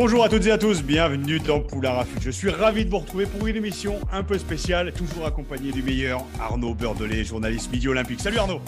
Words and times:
Bonjour 0.00 0.22
à 0.22 0.28
toutes 0.28 0.46
et 0.46 0.52
à 0.52 0.58
tous, 0.58 0.84
bienvenue 0.84 1.40
dans 1.40 1.58
Poulain 1.58 1.90
Rafut. 1.90 2.20
Je 2.20 2.30
suis 2.30 2.50
ravi 2.50 2.84
de 2.84 2.90
vous 2.90 2.98
retrouver 2.98 3.26
pour 3.26 3.48
une 3.48 3.56
émission 3.56 3.98
un 4.12 4.22
peu 4.22 4.38
spéciale, 4.38 4.92
toujours 4.92 5.26
accompagné 5.26 5.72
du 5.72 5.82
meilleur 5.82 6.24
Arnaud 6.38 6.72
Beurdelet, 6.72 7.24
journaliste 7.24 7.72
midi 7.72 7.88
olympique. 7.88 8.20
Salut 8.20 8.38
Arnaud 8.38 8.60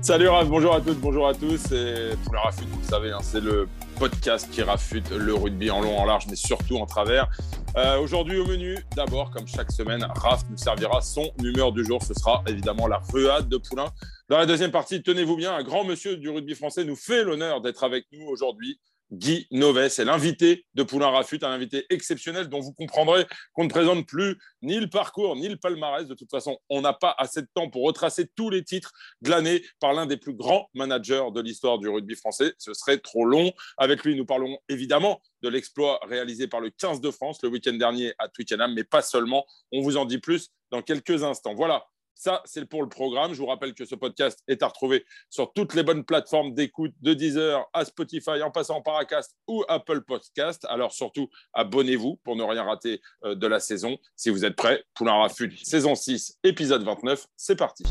Salut 0.00 0.28
Raph, 0.28 0.48
bonjour 0.48 0.74
à 0.74 0.80
toutes, 0.80 0.98
bonjour 0.98 1.28
à 1.28 1.34
tous. 1.34 1.70
Et 1.72 2.12
Rafut, 2.32 2.64
vous 2.64 2.80
le 2.80 2.86
savez, 2.86 3.10
hein, 3.10 3.18
c'est 3.20 3.42
le 3.42 3.68
podcast 3.98 4.48
qui 4.50 4.62
rafute 4.62 5.10
le 5.10 5.34
rugby 5.34 5.70
en 5.70 5.82
long, 5.82 5.98
en 5.98 6.06
large, 6.06 6.24
mais 6.30 6.36
surtout 6.36 6.78
en 6.78 6.86
travers. 6.86 7.28
Euh, 7.76 7.98
Aujourd'hui 7.98 8.38
au 8.38 8.46
menu, 8.46 8.78
d'abord, 8.96 9.30
comme 9.32 9.46
chaque 9.46 9.72
semaine, 9.72 10.06
Raph 10.14 10.44
nous 10.48 10.56
servira 10.56 11.02
son 11.02 11.30
humeur 11.44 11.72
du 11.72 11.84
jour. 11.84 12.02
Ce 12.02 12.14
sera 12.14 12.42
évidemment 12.46 12.86
la 12.86 13.02
ruade 13.12 13.50
de 13.50 13.58
Poulain. 13.58 13.90
Dans 14.30 14.38
la 14.38 14.46
deuxième 14.46 14.70
partie, 14.70 15.02
tenez-vous 15.02 15.36
bien, 15.36 15.54
un 15.54 15.62
grand 15.62 15.84
monsieur 15.84 16.16
du 16.16 16.30
rugby 16.30 16.54
français 16.54 16.84
nous 16.84 16.96
fait 16.96 17.22
l'honneur 17.22 17.60
d'être 17.60 17.84
avec 17.84 18.06
nous 18.12 18.26
aujourd'hui. 18.28 18.80
Guy 19.12 19.46
Noves 19.50 19.78
est 19.78 20.04
l'invité 20.04 20.66
de 20.74 20.82
Poulain 20.82 21.10
Rafut, 21.10 21.42
un 21.42 21.50
invité 21.50 21.84
exceptionnel 21.90 22.48
dont 22.48 22.60
vous 22.60 22.72
comprendrez 22.72 23.26
qu'on 23.52 23.64
ne 23.64 23.68
présente 23.68 24.06
plus 24.06 24.38
ni 24.62 24.78
le 24.78 24.88
parcours 24.88 25.36
ni 25.36 25.48
le 25.48 25.56
palmarès. 25.56 26.06
De 26.06 26.14
toute 26.14 26.30
façon, 26.30 26.58
on 26.68 26.80
n'a 26.80 26.92
pas 26.92 27.14
assez 27.18 27.42
de 27.42 27.48
temps 27.54 27.68
pour 27.70 27.84
retracer 27.84 28.28
tous 28.36 28.50
les 28.50 28.62
titres 28.62 28.92
de 29.22 29.30
l'année 29.30 29.62
par 29.80 29.92
l'un 29.92 30.06
des 30.06 30.16
plus 30.16 30.34
grands 30.34 30.68
managers 30.74 31.24
de 31.34 31.40
l'histoire 31.40 31.78
du 31.78 31.88
rugby 31.88 32.14
français. 32.14 32.54
Ce 32.58 32.72
serait 32.74 32.98
trop 32.98 33.24
long. 33.24 33.52
Avec 33.78 34.04
lui, 34.04 34.14
nous 34.14 34.26
parlons 34.26 34.58
évidemment 34.68 35.20
de 35.42 35.48
l'exploit 35.48 35.98
réalisé 36.02 36.46
par 36.46 36.60
le 36.60 36.70
15 36.70 37.00
de 37.00 37.10
France 37.10 37.40
le 37.42 37.48
week-end 37.48 37.72
dernier 37.72 38.12
à 38.18 38.28
Twickenham, 38.28 38.74
mais 38.74 38.84
pas 38.84 39.02
seulement. 39.02 39.44
On 39.72 39.80
vous 39.80 39.96
en 39.96 40.04
dit 40.04 40.18
plus 40.18 40.50
dans 40.70 40.82
quelques 40.82 41.24
instants. 41.24 41.54
Voilà, 41.54 41.84
ça, 42.20 42.42
c'est 42.44 42.66
pour 42.66 42.82
le 42.82 42.88
programme. 42.90 43.32
Je 43.32 43.38
vous 43.38 43.46
rappelle 43.46 43.72
que 43.72 43.86
ce 43.86 43.94
podcast 43.94 44.44
est 44.46 44.62
à 44.62 44.66
retrouver 44.66 45.06
sur 45.30 45.54
toutes 45.54 45.74
les 45.74 45.82
bonnes 45.82 46.04
plateformes 46.04 46.52
d'écoute, 46.52 46.92
de 47.00 47.14
Deezer 47.14 47.66
à 47.72 47.86
Spotify, 47.86 48.42
en 48.42 48.50
passant 48.50 48.82
par 48.82 48.96
Acast 48.96 49.34
ou 49.48 49.64
Apple 49.68 50.02
Podcast. 50.02 50.66
Alors 50.68 50.92
surtout, 50.92 51.30
abonnez-vous 51.54 52.16
pour 52.22 52.36
ne 52.36 52.42
rien 52.42 52.62
rater 52.62 53.00
euh, 53.24 53.34
de 53.34 53.46
la 53.46 53.58
saison. 53.58 53.96
Si 54.16 54.28
vous 54.28 54.44
êtes 54.44 54.54
prêts, 54.54 54.84
Poulain 54.92 55.14
Rafut, 55.14 55.56
saison 55.64 55.94
6, 55.94 56.38
épisode 56.44 56.82
29, 56.82 57.26
c'est 57.36 57.56
parti. 57.56 57.84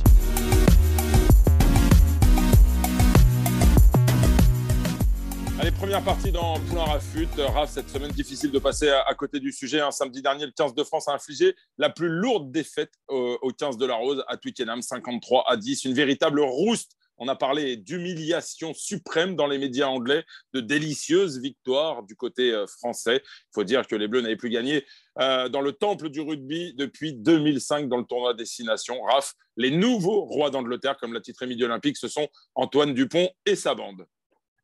Allez, 5.60 5.72
première 5.72 6.02
partie 6.02 6.32
dans 6.32 6.58
Poulain 6.58 6.86
Rafut. 6.86 7.28
Raph, 7.38 7.72
cette 7.72 7.90
semaine, 7.90 8.12
difficile 8.12 8.50
de 8.50 8.60
passer 8.60 8.88
à, 8.88 9.14
côté 9.14 9.42
du 9.42 9.52
sujet. 9.52 9.82
Samedi 9.92 10.22
dernier, 10.22 10.46
le 10.46 10.54
15 10.54 10.74
de 10.74 10.86
France 10.86 11.10
a 11.10 11.14
infligé 11.14 11.54
la 11.78 11.90
plus 11.90 12.08
lourde 12.08 12.50
défaite 12.50 12.94
au, 13.10 13.38
au 13.42 13.50
15 13.52 13.76
de 13.76 13.86
la 13.86 13.96
Rose 13.96 14.24
à 14.30 14.38
Twickenham, 14.38 14.82
53 14.82 15.44
à 15.50 15.58
10. 15.58 15.84
Une 15.84 15.94
véritable 15.94 16.40
rouste. 16.40 16.94
On 17.18 17.28
a 17.28 17.36
parlé 17.36 17.76
d'humiliation 17.76 18.74
suprême 18.74 19.36
dans 19.36 19.48
les 19.48 19.58
médias 19.58 19.88
anglais, 19.88 20.24
de 20.54 20.62
délicieuse 20.62 21.42
victoire 21.42 22.04
du 22.04 22.16
côté 22.16 22.54
euh, 22.54 22.66
français. 22.66 23.22
Il 23.26 23.54
faut 23.54 23.66
dire 23.66 23.86
que 23.86 23.98
les 23.98 24.08
Bleus 24.08 24.22
n'avaient 24.22 24.38
plus 24.38 24.50
gagné 24.50 24.86
euh, 25.20 25.50
dans 25.50 25.60
le 25.60 25.74
temple 25.74 26.08
du 26.08 26.22
rugby 26.22 26.74
depuis 26.76 27.12
2005 27.12 27.90
dans 27.90 27.98
le 27.98 28.06
tournoi 28.06 28.34
Destination. 28.34 29.02
Raph, 29.02 29.34
les 29.58 29.72
nouveaux 29.72 30.22
rois 30.24 30.52
d'Angleterre, 30.52 30.96
comme 30.96 31.12
l'a 31.12 31.20
titré 31.20 31.48
Midi 31.48 31.66
Olympique, 31.66 31.98
ce 31.98 32.08
sont 32.08 32.30
Antoine 32.56 32.94
Dupont 32.94 33.30
et 33.46 33.58
sa 33.58 33.76
bande. 33.76 34.08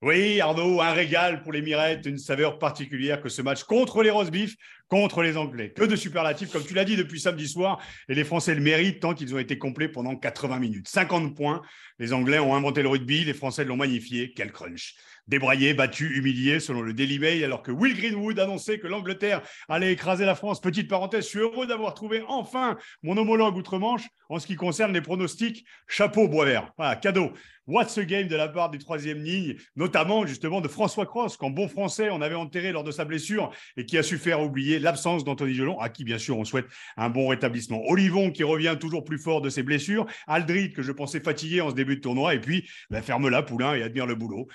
Oui, 0.01 0.41
Arnaud, 0.41 0.81
un 0.81 0.91
régal 0.91 1.41
pour 1.41 1.53
les 1.53 1.61
mirettes, 1.61 2.05
une 2.05 2.17
saveur 2.17 2.59
particulière 2.59 3.21
que 3.21 3.29
ce 3.29 3.41
match 3.41 3.63
contre 3.63 4.03
les 4.03 4.09
Rosebifs, 4.09 4.55
contre 4.89 5.23
les 5.23 5.37
Anglais. 5.37 5.71
Que 5.71 5.85
de 5.85 5.95
superlatifs, 5.95 6.51
comme 6.51 6.65
tu 6.65 6.73
l'as 6.73 6.83
dit 6.83 6.97
depuis 6.97 7.19
samedi 7.19 7.47
soir, 7.47 7.81
et 8.09 8.13
les 8.13 8.25
Français 8.25 8.53
le 8.53 8.61
méritent 8.61 8.99
tant 8.99 9.13
qu'ils 9.13 9.33
ont 9.33 9.39
été 9.39 9.57
complets 9.57 9.87
pendant 9.87 10.15
80 10.15 10.59
minutes. 10.59 10.87
50 10.89 11.35
points, 11.35 11.61
les 11.97 12.11
Anglais 12.11 12.39
ont 12.39 12.55
inventé 12.55 12.81
le 12.81 12.89
rugby, 12.89 13.23
les 13.23 13.33
Français 13.33 13.63
l'ont 13.63 13.77
magnifié. 13.77 14.33
Quel 14.35 14.51
crunch 14.51 14.95
débraillé, 15.27 15.73
battu, 15.73 16.17
humilié, 16.17 16.59
selon 16.59 16.81
le 16.81 16.93
Daily 16.93 17.19
Mail, 17.19 17.43
alors 17.43 17.61
que 17.61 17.71
Will 17.71 17.95
Greenwood 17.95 18.39
annonçait 18.39 18.79
que 18.79 18.87
l'Angleterre 18.87 19.41
allait 19.69 19.93
écraser 19.93 20.25
la 20.25 20.35
France. 20.35 20.61
Petite 20.61 20.89
parenthèse, 20.89 21.25
je 21.25 21.29
suis 21.29 21.39
heureux 21.39 21.67
d'avoir 21.67 21.93
trouvé 21.93 22.23
enfin 22.27 22.77
mon 23.03 23.17
homologue 23.17 23.57
outre-Manche 23.57 24.07
en 24.29 24.39
ce 24.39 24.47
qui 24.47 24.55
concerne 24.55 24.93
les 24.93 25.01
pronostics. 25.01 25.65
Chapeau, 25.87 26.27
Boisvert. 26.27 26.71
Voilà, 26.77 26.95
cadeau. 26.95 27.31
What's 27.67 27.97
a 27.97 28.05
game 28.05 28.27
de 28.27 28.35
la 28.35 28.47
part 28.47 28.69
du 28.69 28.77
troisième 28.77 29.23
ligne, 29.23 29.55
notamment 29.75 30.27
justement 30.27 30.61
de 30.61 30.67
François 30.67 31.07
Cross, 31.07 31.35
qu'en 31.35 31.49
bon 31.49 31.67
français 31.67 32.09
on 32.11 32.21
avait 32.21 32.35
enterré 32.35 32.71
lors 32.71 32.83
de 32.83 32.91
sa 32.91 33.05
blessure 33.05 33.51
et 33.75 33.87
qui 33.87 33.97
a 33.97 34.03
su 34.03 34.19
faire 34.19 34.39
oublier 34.43 34.77
l'absence 34.77 35.23
d'Anthony 35.23 35.55
Gelon, 35.55 35.79
à 35.79 35.89
qui 35.89 36.03
bien 36.03 36.19
sûr 36.19 36.37
on 36.37 36.45
souhaite 36.45 36.67
un 36.95 37.09
bon 37.09 37.27
rétablissement. 37.27 37.81
Olivon 37.87 38.29
qui 38.29 38.43
revient 38.43 38.77
toujours 38.79 39.03
plus 39.03 39.17
fort 39.17 39.41
de 39.41 39.49
ses 39.49 39.63
blessures, 39.63 40.05
Aldrid 40.27 40.73
que 40.73 40.83
je 40.83 40.91
pensais 40.91 41.19
fatigué 41.19 41.61
en 41.61 41.71
ce 41.71 41.75
début 41.75 41.95
de 41.95 42.01
tournoi, 42.01 42.35
et 42.35 42.39
puis 42.39 42.69
ben, 42.91 43.01
ferme-la 43.01 43.41
Poulain 43.41 43.73
et 43.73 43.81
admire 43.81 44.05
le 44.05 44.13
boulot. 44.13 44.47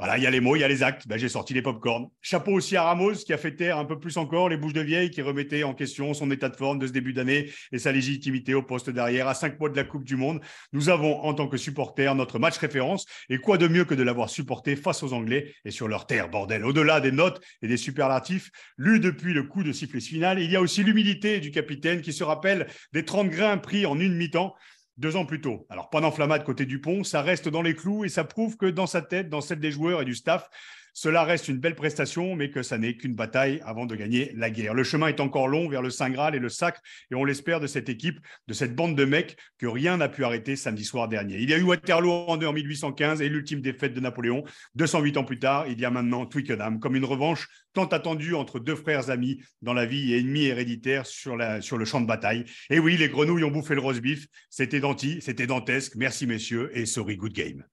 Voilà, 0.00 0.16
il 0.16 0.22
y 0.22 0.28
a 0.28 0.30
les 0.30 0.38
mots, 0.38 0.54
il 0.54 0.60
y 0.60 0.64
a 0.64 0.68
les 0.68 0.84
actes. 0.84 1.08
Ben, 1.08 1.18
j'ai 1.18 1.28
sorti 1.28 1.54
les 1.54 1.62
pop-corn. 1.62 2.06
Chapeau 2.22 2.52
aussi 2.52 2.76
à 2.76 2.84
Ramos 2.84 3.14
qui 3.14 3.32
a 3.32 3.36
fait 3.36 3.56
taire 3.56 3.78
un 3.78 3.84
peu 3.84 3.98
plus 3.98 4.16
encore 4.16 4.48
les 4.48 4.56
bouches 4.56 4.72
de 4.72 4.80
vieille 4.80 5.10
qui 5.10 5.22
remettaient 5.22 5.64
en 5.64 5.74
question 5.74 6.14
son 6.14 6.30
état 6.30 6.48
de 6.48 6.54
forme 6.54 6.78
de 6.78 6.86
ce 6.86 6.92
début 6.92 7.12
d'année 7.12 7.50
et 7.72 7.80
sa 7.80 7.90
légitimité 7.90 8.54
au 8.54 8.62
poste 8.62 8.90
derrière. 8.90 9.26
À 9.26 9.34
cinq 9.34 9.58
mois 9.58 9.70
de 9.70 9.76
la 9.76 9.82
Coupe 9.82 10.04
du 10.04 10.14
Monde, 10.14 10.40
nous 10.72 10.88
avons 10.88 11.20
en 11.22 11.34
tant 11.34 11.48
que 11.48 11.56
supporters 11.56 12.14
notre 12.14 12.38
match 12.38 12.58
référence. 12.58 13.06
Et 13.28 13.38
quoi 13.38 13.58
de 13.58 13.66
mieux 13.66 13.84
que 13.84 13.96
de 13.96 14.04
l'avoir 14.04 14.30
supporté 14.30 14.76
face 14.76 15.02
aux 15.02 15.12
Anglais 15.12 15.52
et 15.64 15.72
sur 15.72 15.88
leur 15.88 16.06
terre, 16.06 16.28
bordel. 16.28 16.64
Au-delà 16.64 17.00
des 17.00 17.10
notes 17.10 17.42
et 17.62 17.66
des 17.66 17.76
superlatifs 17.76 18.52
lus 18.76 19.00
depuis 19.00 19.32
le 19.32 19.42
coup 19.42 19.64
de 19.64 19.72
sifflet 19.72 19.98
final, 19.98 20.38
il 20.38 20.48
y 20.48 20.54
a 20.54 20.60
aussi 20.60 20.84
l'humilité 20.84 21.40
du 21.40 21.50
capitaine 21.50 22.02
qui 22.02 22.12
se 22.12 22.22
rappelle 22.22 22.68
des 22.92 23.04
30 23.04 23.30
grains 23.30 23.58
pris 23.58 23.84
en 23.84 23.98
une 23.98 24.14
mi-temps 24.14 24.54
deux 24.98 25.16
ans 25.16 25.24
plus 25.24 25.40
tôt. 25.40 25.66
Alors, 25.70 25.90
pas 25.90 26.00
d'enflammade 26.00 26.44
côté 26.44 26.66
Dupont, 26.66 27.04
ça 27.04 27.22
reste 27.22 27.48
dans 27.48 27.62
les 27.62 27.74
clous 27.74 28.04
et 28.04 28.08
ça 28.08 28.24
prouve 28.24 28.56
que 28.56 28.66
dans 28.66 28.86
sa 28.86 29.00
tête, 29.00 29.28
dans 29.28 29.40
celle 29.40 29.60
des 29.60 29.70
joueurs 29.70 30.02
et 30.02 30.04
du 30.04 30.14
staff, 30.14 30.50
cela 30.94 31.24
reste 31.24 31.48
une 31.48 31.58
belle 31.58 31.74
prestation, 31.74 32.34
mais 32.34 32.50
que 32.50 32.62
ça 32.62 32.78
n'est 32.78 32.96
qu'une 32.96 33.14
bataille 33.14 33.60
avant 33.64 33.86
de 33.86 33.94
gagner 33.94 34.32
la 34.36 34.50
guerre. 34.50 34.74
Le 34.74 34.84
chemin 34.84 35.08
est 35.08 35.20
encore 35.20 35.48
long 35.48 35.68
vers 35.68 35.82
le 35.82 35.90
Saint 35.90 36.10
Graal 36.10 36.34
et 36.34 36.38
le 36.38 36.48
sacre, 36.48 36.80
et 37.10 37.14
on 37.14 37.24
l'espère 37.24 37.60
de 37.60 37.66
cette 37.66 37.88
équipe, 37.88 38.20
de 38.46 38.54
cette 38.54 38.74
bande 38.74 38.96
de 38.96 39.04
mecs 39.04 39.36
que 39.58 39.66
rien 39.66 39.96
n'a 39.96 40.08
pu 40.08 40.24
arrêter 40.24 40.56
samedi 40.56 40.84
soir 40.84 41.08
dernier. 41.08 41.38
Il 41.38 41.50
y 41.50 41.54
a 41.54 41.58
eu 41.58 41.62
Waterloo 41.62 42.10
en 42.10 42.52
1815 42.52 43.20
et 43.22 43.28
l'ultime 43.28 43.60
défaite 43.60 43.94
de 43.94 44.00
Napoléon. 44.00 44.44
208 44.74 45.16
ans 45.16 45.24
plus 45.24 45.38
tard, 45.38 45.66
il 45.68 45.78
y 45.80 45.84
a 45.84 45.90
maintenant 45.90 46.26
Twickenham, 46.26 46.80
comme 46.80 46.96
une 46.96 47.04
revanche 47.04 47.48
tant 47.74 47.86
attendue 47.86 48.34
entre 48.34 48.58
deux 48.58 48.74
frères 48.74 49.10
amis 49.10 49.40
dans 49.62 49.74
la 49.74 49.86
vie 49.86 50.12
et 50.12 50.18
ennemis 50.18 50.46
héréditaires 50.46 51.06
sur, 51.06 51.36
le 51.36 51.84
champ 51.84 52.00
de 52.00 52.06
bataille. 52.06 52.44
Et 52.70 52.78
oui, 52.78 52.96
les 52.96 53.08
grenouilles 53.08 53.44
ont 53.44 53.50
bouffé 53.50 53.74
le 53.74 53.80
roast 53.80 54.00
beef. 54.00 54.26
C'était 54.50 54.80
denti, 54.80 55.18
c'était 55.20 55.46
dantesque. 55.46 55.94
Merci 55.96 56.26
messieurs 56.26 56.70
et 56.74 56.86
sorry, 56.86 57.16
good 57.16 57.32
game. 57.32 57.64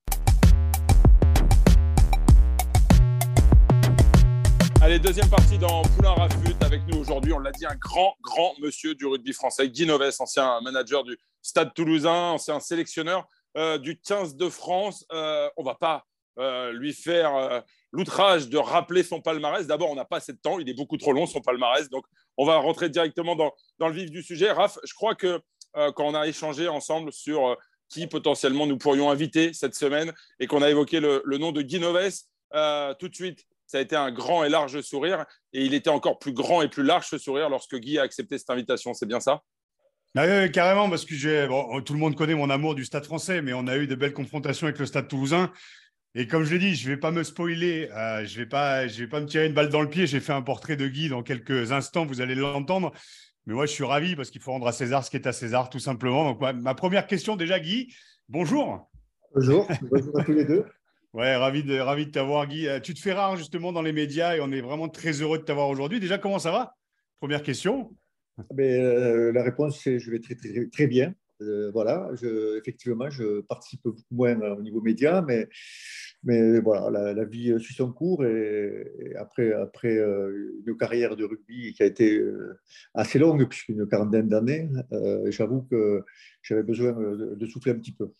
Allez, 4.85 4.99
deuxième 4.99 5.31
partie 5.31 5.57
dans 5.57 5.81
Poulain 5.81 6.11
Rafut. 6.11 6.53
Avec 6.61 6.81
nous 6.85 6.99
aujourd'hui, 6.99 7.33
on 7.33 7.39
l'a 7.39 7.51
dit, 7.51 7.65
un 7.65 7.73
grand, 7.73 8.15
grand 8.21 8.53
monsieur 8.59 8.93
du 8.93 9.07
rugby 9.07 9.33
français, 9.33 9.67
Guy 9.67 9.87
Noves, 9.87 10.13
ancien 10.19 10.61
manager 10.61 11.03
du 11.03 11.17
Stade 11.41 11.73
toulousain, 11.73 12.33
ancien 12.33 12.59
sélectionneur 12.59 13.27
euh, 13.57 13.79
du 13.79 13.99
15 13.99 14.35
de 14.35 14.47
France. 14.47 15.03
Euh, 15.11 15.49
on 15.57 15.63
va 15.63 15.73
pas 15.73 16.05
euh, 16.37 16.71
lui 16.71 16.93
faire 16.93 17.35
euh, 17.35 17.61
l'outrage 17.91 18.47
de 18.47 18.59
rappeler 18.59 19.01
son 19.01 19.21
palmarès. 19.21 19.65
D'abord, 19.65 19.89
on 19.89 19.95
n'a 19.95 20.05
pas 20.05 20.17
assez 20.17 20.33
de 20.33 20.37
temps, 20.37 20.59
il 20.59 20.69
est 20.69 20.75
beaucoup 20.75 20.97
trop 20.97 21.13
long 21.13 21.25
son 21.25 21.41
palmarès. 21.41 21.89
Donc, 21.89 22.05
on 22.37 22.45
va 22.45 22.57
rentrer 22.57 22.87
directement 22.87 23.35
dans, 23.35 23.53
dans 23.79 23.87
le 23.87 23.95
vif 23.95 24.11
du 24.11 24.21
sujet. 24.21 24.51
Raph, 24.51 24.77
je 24.83 24.93
crois 24.93 25.15
que 25.15 25.41
quand 25.73 26.05
on 26.05 26.13
a 26.13 26.27
échangé 26.27 26.67
ensemble 26.67 27.11
sur 27.11 27.57
qui 27.89 28.05
potentiellement 28.05 28.67
nous 28.67 28.77
pourrions 28.77 29.09
inviter 29.09 29.51
cette 29.51 29.73
semaine 29.73 30.13
et 30.39 30.45
qu'on 30.45 30.61
a 30.61 30.69
évoqué 30.69 30.99
le, 30.99 31.23
le 31.25 31.37
nom 31.39 31.51
de 31.51 31.63
Guy 31.63 31.79
Noves, 31.79 32.19
tout 32.99 33.09
de 33.09 33.15
suite, 33.15 33.47
ça 33.67 33.77
a 33.79 33.81
été 33.81 33.95
un 33.95 34.11
grand 34.11 34.43
et 34.43 34.49
large 34.49 34.79
sourire. 34.81 35.25
Et 35.53 35.65
il 35.65 35.73
était 35.73 35.89
encore 35.89 36.19
plus 36.19 36.33
grand 36.33 36.61
et 36.61 36.69
plus 36.69 36.83
large 36.83 37.07
ce 37.07 37.17
sourire 37.17 37.49
lorsque 37.49 37.75
Guy 37.75 37.97
a 37.97 38.03
accepté 38.03 38.37
cette 38.37 38.49
invitation. 38.49 38.93
C'est 38.93 39.05
bien 39.05 39.19
ça? 39.19 39.41
Ah 40.17 40.25
oui, 40.25 40.51
carrément, 40.51 40.89
parce 40.89 41.03
que 41.03 41.47
bon, 41.47 41.81
tout 41.81 41.93
le 41.93 41.99
monde 41.99 42.15
connaît 42.15 42.35
mon 42.35 42.49
amour 42.49 42.73
du 42.73 42.85
stade 42.85 43.03
français, 43.03 43.41
mais 43.41 43.51
on 43.53 43.67
a 43.67 43.75
eu 43.75 43.85
de 43.85 43.95
belles 43.95 44.13
confrontations 44.13 44.65
avec 44.65 44.79
le 44.79 44.85
stade 44.85 45.09
toulousain. 45.09 45.51
Et 46.17 46.27
comme 46.27 46.45
je 46.45 46.53
l'ai 46.53 46.59
dit, 46.59 46.75
je 46.75 46.89
ne 46.89 46.95
vais 46.95 46.99
pas 46.99 47.11
me 47.11 47.23
spoiler, 47.23 47.89
euh, 47.91 48.23
je 48.25 48.39
ne 48.39 48.43
vais, 48.43 48.49
pas, 48.49 48.87
je 48.87 49.03
vais 49.03 49.09
pas 49.09 49.19
me 49.19 49.25
tirer 49.25 49.47
une 49.47 49.53
balle 49.53 49.67
dans 49.67 49.81
le 49.81 49.89
pied. 49.89 50.07
J'ai 50.07 50.21
fait 50.21 50.31
un 50.31 50.41
portrait 50.41 50.77
de 50.77 50.87
Guy 50.87 51.09
dans 51.09 51.21
quelques 51.21 51.73
instants, 51.73 52.05
vous 52.05 52.21
allez 52.21 52.35
l'entendre. 52.35 52.93
Mais 53.45 53.53
moi, 53.53 53.65
je 53.65 53.73
suis 53.73 53.83
ravi 53.83 54.15
parce 54.15 54.29
qu'il 54.29 54.41
faut 54.41 54.53
rendre 54.53 54.67
à 54.67 54.71
César 54.71 55.03
ce 55.03 55.09
qui 55.09 55.17
est 55.17 55.27
à 55.27 55.33
César, 55.33 55.69
tout 55.69 55.79
simplement. 55.79 56.23
Donc, 56.23 56.39
ma, 56.39 56.53
ma 56.53 56.73
première 56.73 57.07
question, 57.07 57.35
déjà, 57.35 57.59
Guy, 57.59 57.93
bonjour. 58.29 58.89
Bonjour, 59.35 59.67
bonjour 59.81 60.17
à 60.17 60.23
tous 60.23 60.31
les 60.31 60.45
deux. 60.45 60.65
Ouais, 61.15 61.33
ravi 61.37 61.63
de, 61.63 61.79
ravi 61.79 62.07
de 62.07 62.11
t'avoir, 62.11 62.45
Guy. 62.45 62.67
Euh, 62.67 62.81
tu 62.81 62.93
te 62.93 62.99
fais 62.99 63.13
rare 63.13 63.37
justement 63.37 63.71
dans 63.71 63.81
les 63.81 63.93
médias 63.93 64.35
et 64.35 64.41
on 64.41 64.51
est 64.51 64.59
vraiment 64.59 64.89
très 64.89 65.13
heureux 65.21 65.37
de 65.37 65.43
t'avoir 65.43 65.69
aujourd'hui. 65.69 66.01
Déjà, 66.01 66.17
comment 66.17 66.39
ça 66.39 66.51
va? 66.51 66.75
Première 67.21 67.41
question. 67.41 67.95
Mais, 68.53 68.77
euh, 68.81 69.31
la 69.31 69.41
réponse, 69.41 69.79
c'est 69.81 69.97
je 69.97 70.11
vais 70.11 70.19
très, 70.19 70.35
très, 70.35 70.87
bien. 70.87 71.15
Euh, 71.41 71.71
voilà, 71.71 72.11
effectivement, 72.57 73.09
je 73.09 73.39
participe 73.43 73.79
beaucoup 73.85 74.01
moins 74.11 74.37
au 74.57 74.61
niveau 74.61 74.81
média, 74.81 75.23
mais, 75.25 75.47
mais 76.23 76.59
voilà, 76.59 77.13
la, 77.13 77.23
vie 77.23 77.57
suit 77.61 77.75
son 77.75 77.93
cours 77.93 78.25
et, 78.25 79.15
après, 79.17 79.53
après 79.53 79.95
une 79.95 80.75
carrière 80.77 81.15
de 81.15 81.23
rugby 81.23 81.71
qui 81.73 81.83
a 81.83 81.85
été 81.85 82.21
assez 82.93 83.19
longue, 83.19 83.47
puisqu'une 83.47 83.87
quarantaine 83.87 84.27
d'années, 84.27 84.69
j'avoue 85.27 85.61
que 85.61 86.03
j'avais 86.41 86.63
besoin 86.63 86.91
de, 86.91 87.35
de 87.35 87.45
souffler 87.45 87.71
un 87.71 87.79
petit 87.79 87.93
peu. 87.93 88.11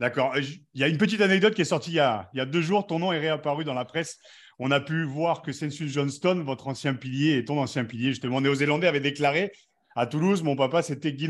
D'accord. 0.00 0.34
Il 0.36 0.80
y 0.80 0.84
a 0.84 0.88
une 0.88 0.98
petite 0.98 1.20
anecdote 1.20 1.54
qui 1.54 1.62
est 1.62 1.66
sortie 1.66 1.90
il 1.90 1.96
y, 1.96 2.00
a, 2.00 2.28
il 2.34 2.38
y 2.38 2.40
a 2.40 2.46
deux 2.46 2.60
jours. 2.60 2.86
Ton 2.86 2.98
nom 2.98 3.12
est 3.12 3.18
réapparu 3.18 3.64
dans 3.64 3.74
la 3.74 3.84
presse. 3.84 4.18
On 4.58 4.70
a 4.70 4.80
pu 4.80 5.04
voir 5.04 5.42
que 5.42 5.52
Sensus 5.52 5.92
Johnston, 5.92 6.42
votre 6.44 6.68
ancien 6.68 6.94
pilier 6.94 7.36
et 7.36 7.44
ton 7.44 7.58
ancien 7.58 7.84
pilier, 7.84 8.10
justement 8.10 8.40
néo-zélandais, 8.40 8.86
avait 8.86 9.00
déclaré 9.00 9.52
à 9.98 10.06
Toulouse, 10.06 10.42
mon 10.42 10.56
papa, 10.56 10.82
c'était 10.82 11.14
Guy 11.14 11.26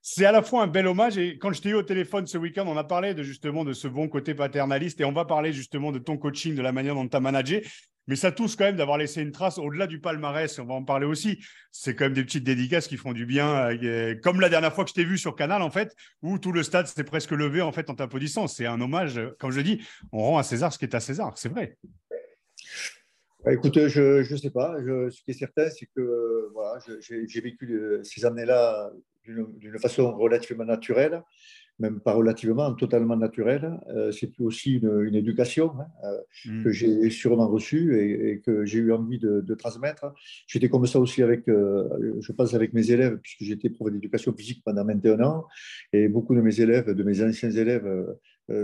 C'est 0.00 0.24
à 0.24 0.32
la 0.32 0.40
fois 0.40 0.62
un 0.62 0.66
bel 0.66 0.86
hommage. 0.86 1.18
Et 1.18 1.36
quand 1.36 1.52
je 1.52 1.60
t'ai 1.60 1.68
eu 1.68 1.74
au 1.74 1.82
téléphone 1.82 2.26
ce 2.26 2.38
week-end, 2.38 2.64
on 2.66 2.78
a 2.78 2.84
parlé 2.84 3.12
de, 3.12 3.22
justement 3.22 3.62
de 3.62 3.74
ce 3.74 3.88
bon 3.88 4.08
côté 4.08 4.34
paternaliste 4.34 5.02
et 5.02 5.04
on 5.04 5.12
va 5.12 5.26
parler 5.26 5.52
justement 5.52 5.92
de 5.92 5.98
ton 5.98 6.16
coaching, 6.16 6.54
de 6.54 6.62
la 6.62 6.72
manière 6.72 6.94
dont 6.94 7.06
tu 7.06 7.14
as 7.14 7.20
managé. 7.20 7.62
Mais 8.10 8.16
ça 8.16 8.32
touche 8.32 8.56
quand 8.56 8.64
même 8.64 8.74
d'avoir 8.74 8.98
laissé 8.98 9.22
une 9.22 9.30
trace 9.30 9.56
au-delà 9.56 9.86
du 9.86 10.00
palmarès. 10.00 10.58
On 10.58 10.64
va 10.64 10.74
en 10.74 10.82
parler 10.82 11.06
aussi. 11.06 11.38
C'est 11.70 11.94
quand 11.94 12.06
même 12.06 12.12
des 12.12 12.24
petites 12.24 12.42
dédicaces 12.42 12.88
qui 12.88 12.96
font 12.96 13.12
du 13.12 13.24
bien. 13.24 13.70
Euh, 13.70 14.16
comme 14.20 14.40
la 14.40 14.48
dernière 14.48 14.74
fois 14.74 14.82
que 14.82 14.90
je 14.90 14.94
t'ai 14.94 15.04
vu 15.04 15.16
sur 15.16 15.36
Canal, 15.36 15.62
en 15.62 15.70
fait, 15.70 15.94
où 16.20 16.36
tout 16.36 16.50
le 16.50 16.64
stade 16.64 16.88
s'est 16.88 17.04
presque 17.04 17.30
levé 17.30 17.62
en 17.62 17.70
fait 17.70 17.88
en 17.88 17.94
t'applaudissant. 17.94 18.48
C'est 18.48 18.66
un 18.66 18.80
hommage. 18.80 19.20
Comme 19.38 19.52
je 19.52 19.60
dis, 19.60 19.86
on 20.10 20.24
rend 20.24 20.38
à 20.38 20.42
César 20.42 20.72
ce 20.72 20.78
qui 20.78 20.86
est 20.86 20.94
à 20.96 20.98
César. 20.98 21.34
C'est 21.36 21.50
vrai. 21.50 21.76
Bah, 23.44 23.52
écoute, 23.52 23.78
je 23.86 24.28
ne 24.28 24.36
sais 24.36 24.50
pas. 24.50 24.74
ce 24.80 25.22
qui 25.22 25.30
est 25.30 25.34
certain, 25.34 25.70
c'est 25.70 25.86
que 25.94 26.50
voilà, 26.52 26.80
j'ai 26.98 27.40
vécu 27.40 28.00
ces 28.02 28.24
années-là 28.24 28.90
d'une 29.24 29.78
façon 29.78 30.12
relativement 30.16 30.64
naturelle 30.64 31.22
même 31.80 31.98
pas 32.00 32.12
relativement, 32.12 32.72
totalement 32.74 33.16
naturel. 33.16 33.80
Euh, 33.88 34.12
c'est 34.12 34.38
aussi 34.40 34.74
une, 34.74 35.14
éducation 35.14 35.72
hein, 35.78 35.86
euh, 36.04 36.18
mm. 36.46 36.64
que 36.64 36.70
j'ai 36.70 37.10
sûrement 37.10 37.48
reçue 37.48 37.98
et, 37.98 38.40
que 38.40 38.64
j'ai 38.64 38.78
eu 38.78 38.92
envie 38.92 39.18
de, 39.18 39.54
transmettre. 39.54 40.12
J'étais 40.46 40.68
comme 40.68 40.86
ça 40.86 41.00
aussi 41.00 41.22
avec, 41.22 41.48
euh, 41.48 41.88
je 42.20 42.32
pense, 42.32 42.54
avec 42.54 42.72
mes 42.72 42.90
élèves, 42.90 43.18
puisque 43.22 43.42
j'étais 43.42 43.68
prof 43.68 43.90
d'éducation 43.90 44.32
physique 44.32 44.62
pendant 44.64 44.84
21 44.84 45.20
ans. 45.22 45.46
Et 45.92 46.08
beaucoup 46.08 46.34
de 46.34 46.40
mes 46.40 46.60
élèves, 46.60 46.90
de 46.94 47.02
mes 47.02 47.22
anciens 47.22 47.50
élèves, 47.50 47.88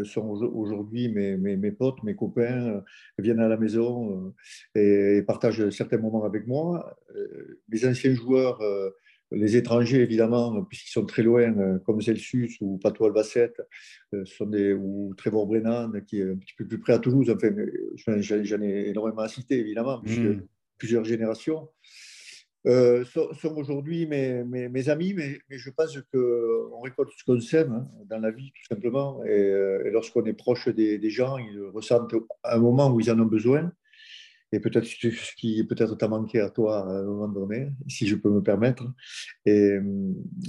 sont 0.02 0.26
aujourd'hui 0.26 1.08
mes, 1.08 1.36
mes, 1.36 1.56
mes, 1.56 1.70
potes, 1.70 2.02
mes 2.02 2.16
copains, 2.16 2.82
viennent 3.18 3.38
à 3.38 3.46
la 3.46 3.56
maison 3.56 4.34
et, 4.74 5.18
et, 5.18 5.22
partagent 5.22 5.70
certains 5.70 5.98
moments 5.98 6.24
avec 6.24 6.46
moi. 6.48 6.98
mes 7.68 7.86
anciens 7.86 8.14
joueurs 8.14 8.60
les 9.32 9.56
étrangers, 9.56 10.00
évidemment, 10.02 10.62
puisqu'ils 10.64 10.93
sont 10.93 11.05
très 11.05 11.23
loin, 11.23 11.52
euh, 11.58 11.78
comme 11.81 12.00
Celsius 12.00 12.56
ou 12.61 12.78
Pato 12.78 13.05
Albacete, 13.05 13.61
euh, 14.14 14.25
sont 14.25 14.46
des, 14.46 14.73
ou 14.73 15.14
Trevor 15.17 15.46
Brennan, 15.46 15.93
qui 16.06 16.20
est 16.20 16.31
un 16.31 16.37
petit 16.37 16.55
peu 16.56 16.67
plus 16.67 16.78
près 16.78 16.93
à 16.93 16.99
Toulouse. 16.99 17.31
Enfin, 17.31 18.20
j'en 18.20 18.62
ai 18.62 18.88
énormément 18.88 19.23
à 19.23 19.28
citer, 19.28 19.58
évidemment, 19.58 20.00
mmh. 20.05 20.43
plusieurs 20.78 21.05
générations. 21.05 21.69
Euh, 22.67 23.05
sont, 23.05 23.55
aujourd'hui 23.56 24.06
mes, 24.06 24.43
mes, 24.43 24.88
amis, 24.88 25.14
mais, 25.14 25.38
mais 25.49 25.56
je 25.56 25.70
pense 25.70 25.96
qu'on 26.12 26.81
récolte 26.81 27.11
ce 27.17 27.23
qu'on 27.25 27.40
sème 27.40 27.73
hein, 27.73 27.88
dans 28.06 28.19
la 28.19 28.32
vie, 28.32 28.50
tout 28.50 28.75
simplement. 28.75 29.25
Et, 29.25 29.90
lorsqu'on 29.93 30.25
est 30.25 30.32
proche 30.32 30.69
des, 30.69 30.99
des, 30.99 31.11
gens, 31.11 31.38
ils 31.38 31.61
ressentent 31.73 32.12
un 32.43 32.58
moment 32.58 32.90
où 32.90 32.99
ils 32.99 33.11
en 33.11 33.20
ont 33.20 33.26
besoin 33.26 33.73
et 34.52 34.60
peut-être 34.60 34.84
ce 34.84 35.34
qui 35.37 35.64
peut-être 35.64 35.96
t'a 35.96 36.08
manqué 36.08 36.40
à 36.40 36.50
toi 36.50 36.88
à 36.88 37.00
un 37.00 37.04
moment 37.04 37.28
donné, 37.28 37.70
si 37.88 38.06
je 38.06 38.16
peux 38.16 38.31
me 38.31 38.43
permettre. 38.43 38.84
Et, 39.44 39.76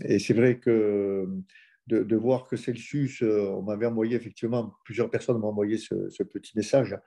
et 0.05 0.19
c'est 0.19 0.33
vrai 0.33 0.59
que 0.59 1.27
de, 1.87 2.15
voir 2.15 2.47
que 2.47 2.57
Celsius, 2.57 3.21
euh, 3.21 3.49
on 3.57 3.61
m'avait 3.61 3.85
envoyé 3.85 4.15
effectivement, 4.15 4.73
plusieurs 4.83 5.09
personnes 5.09 5.39
m'ont 5.39 5.47
envoyé 5.47 5.77
ce, 5.77 6.23
petit 6.23 6.51
message. 6.55 6.97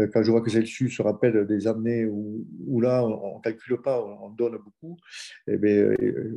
Euh, 0.00 0.08
quand 0.12 0.22
je 0.22 0.30
vois 0.30 0.40
que 0.40 0.50
Celsius 0.50 0.96
se 0.96 1.02
rappelle 1.02 1.46
des 1.46 1.66
années 1.66 2.06
où, 2.06 2.80
là, 2.80 3.04
on 3.04 3.38
ne 3.38 3.42
calcule 3.42 3.80
pas, 3.82 4.02
on 4.02 4.30
donne 4.30 4.56
beaucoup, 4.56 4.96
eh 5.46 5.58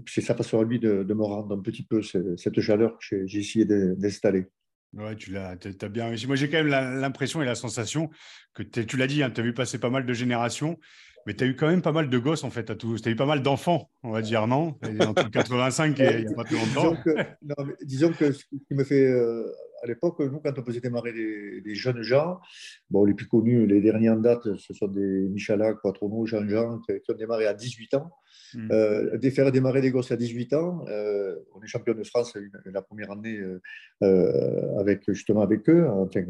c'est 0.08 0.22
sa 0.22 0.36
façon 0.36 0.60
à 0.60 0.64
lui 0.64 0.80
de, 0.80 1.06
me 1.16 1.24
rendre 1.24 1.56
un 1.56 1.62
petit 1.62 1.84
peu 1.84 2.02
cette 2.02 2.60
chaleur 2.60 2.98
que 3.00 3.26
j'ai 3.26 3.40
essayé 3.40 3.66
d'installer. 3.66 4.48
Ouais, 4.96 5.16
tu 5.16 5.32
l'as 5.32 5.52
as 5.52 5.88
bien 5.90 6.08
réussi. 6.08 6.28
Moi, 6.28 6.36
j'ai 6.36 6.50
quand 6.50 6.64
même 6.64 6.68
l'impression 6.68 7.42
et 7.42 7.46
la 7.46 7.56
sensation 7.56 8.10
que 8.54 8.64
tu 8.64 8.98
l'as 8.98 9.08
dit, 9.08 9.24
hein, 9.24 9.30
tu 9.30 9.42
as 9.42 9.44
vu 9.44 9.54
passer 9.54 9.78
pas 9.78 9.90
mal 9.90 10.06
de 10.06 10.14
générations, 10.14 10.80
mais 11.26 11.34
tu 11.34 11.44
as 11.44 11.48
eu 11.48 11.56
quand 11.56 11.68
même 11.68 11.82
pas 11.82 11.92
mal 11.92 12.10
de 12.10 12.18
gosses 12.18 12.44
en 12.44 12.50
fait 12.50 12.70
à. 12.70 12.76
Tu 12.76 12.88
as 13.04 13.10
eu 13.10 13.16
pas 13.16 13.26
mal 13.26 13.42
d'enfants, 13.42 13.90
on 14.04 14.12
va 14.12 14.22
dire, 14.22 14.48
non? 14.48 14.78
Entre 15.02 15.30
85 15.30 16.00
et 16.00 16.20
il 16.20 16.28
n'y 16.28 16.34
a 16.34 16.36
pas 16.36 16.44
plus 16.44 16.58
longtemps. 16.58 16.96
Disons 17.84 18.12
que, 18.12 18.32
ce 18.32 18.44
qui 18.46 18.74
me 18.74 18.84
fait. 18.84 19.08
Euh, 19.08 19.52
à 19.84 19.88
l'époque, 19.88 20.20
nous, 20.20 20.40
quand 20.40 20.58
on 20.58 20.64
faisait 20.64 20.80
démarrer 20.80 21.14
des, 21.14 21.76
jeunes 21.76 22.02
gens, 22.02 22.40
bon, 22.90 23.06
les 23.06 23.14
plus 23.14 23.28
connus, 23.28 23.68
les 23.68 23.82
derniers 23.82 24.10
en 24.10 24.16
date, 24.16 24.56
ce 24.56 24.74
sont 24.74 24.88
des 24.88 25.30
Michala, 25.30 25.74
Quattrono, 25.76 26.26
Jean-Jean, 26.26 26.80
qui 26.80 27.12
ont 27.12 27.16
démarré 27.16 27.46
à 27.46 27.54
18 27.54 27.94
ans. 27.96 28.10
Mm. 28.56 28.72
Euh, 28.72 29.32
faire 29.32 29.52
démarrer 29.52 29.82
des 29.82 29.92
gosses 29.92 30.12
à 30.12 30.18
18 30.18 30.54
ans. 30.54 30.86
Euh, 30.88 31.36
on 31.54 31.62
est 31.62 31.68
champion 31.68 31.94
de 31.94 32.04
France 32.04 32.38
la 32.66 32.82
première 32.82 33.12
année 33.12 33.40
euh, 34.04 34.80
avec 34.80 35.04
justement 35.08 35.42
avec 35.42 35.68
eux, 35.70 35.88
enfin 35.90 36.22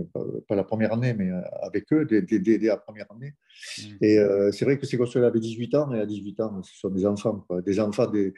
pas 0.48 0.56
la 0.56 0.63
première 0.63 0.94
année, 0.94 1.13
mais 1.13 1.30
avec 1.62 1.92
eux, 1.94 2.06
dès, 2.06 2.22
dès, 2.22 2.57
la 2.57 2.78
première 2.78 3.06
année. 3.12 3.34
Mm. 3.78 3.81
Et 4.02 4.18
c'est 4.52 4.66
vrai 4.66 4.78
que 4.78 4.86
ces 4.86 4.98
gosses-là 4.98 5.28
avaient 5.28 5.40
18 5.40 5.75
ans, 5.75 5.94
et 5.94 6.00
à 6.00 6.06
18 6.06 6.40
ans, 6.42 6.63
ce 6.63 6.78
sont 6.78 6.90
des 6.90 7.06
enfants, 7.06 7.46
des 7.66 7.80
enfants 7.80 8.10
des, 8.10 8.34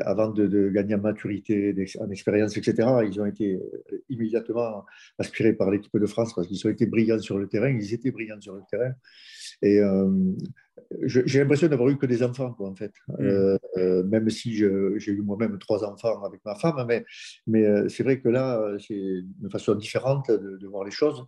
avant 0.00 0.28
de, 0.28 0.68
gagner 0.68 0.94
en 0.94 1.00
maturité, 1.00 1.74
en 2.00 2.10
expérience, 2.10 2.56
etc. 2.56 2.88
Ils 3.06 3.20
ont 3.20 3.26
été 3.26 3.58
immédiatement 4.08 4.84
aspirés 5.18 5.52
par 5.52 5.70
l'équipe 5.70 5.96
de 5.96 6.06
France 6.06 6.34
parce 6.34 6.46
qu'ils 6.46 6.66
ont 6.66 6.70
été 6.70 6.86
brillants 6.86 7.20
sur 7.20 7.38
le 7.38 7.48
terrain. 7.48 7.68
Ils 7.68 7.94
étaient 7.94 8.10
brillants 8.10 8.40
sur 8.40 8.54
le 8.54 8.62
terrain. 8.70 8.92
Et 9.62 9.80
j'ai 11.02 11.38
l'impression 11.38 11.68
d'avoir 11.68 11.88
eu 11.88 11.98
que 11.98 12.06
des 12.06 12.22
enfants, 12.22 12.52
quoi, 12.52 12.68
en 12.68 12.74
fait. 12.74 12.92
Mm. 13.08 13.24
Euh, 13.24 13.58
euh, 13.76 14.02
même 14.04 14.28
si 14.28 14.54
j'ai 14.54 14.66
eu 14.66 15.22
moi-même 15.22 15.58
trois 15.58 15.84
enfants 15.84 16.24
avec 16.24 16.44
ma 16.44 16.54
femme, 16.56 16.84
mais, 16.86 17.04
mais 17.46 17.64
euh, 17.64 17.88
c'est 17.88 18.02
vrai 18.02 18.20
que 18.20 18.28
là, 18.28 18.60
c'est 18.78 18.94
une 18.94 19.50
façon 19.50 19.74
différente 19.74 20.30
de, 20.30 20.66
voir 20.66 20.84
les 20.84 20.90
choses. 20.90 21.24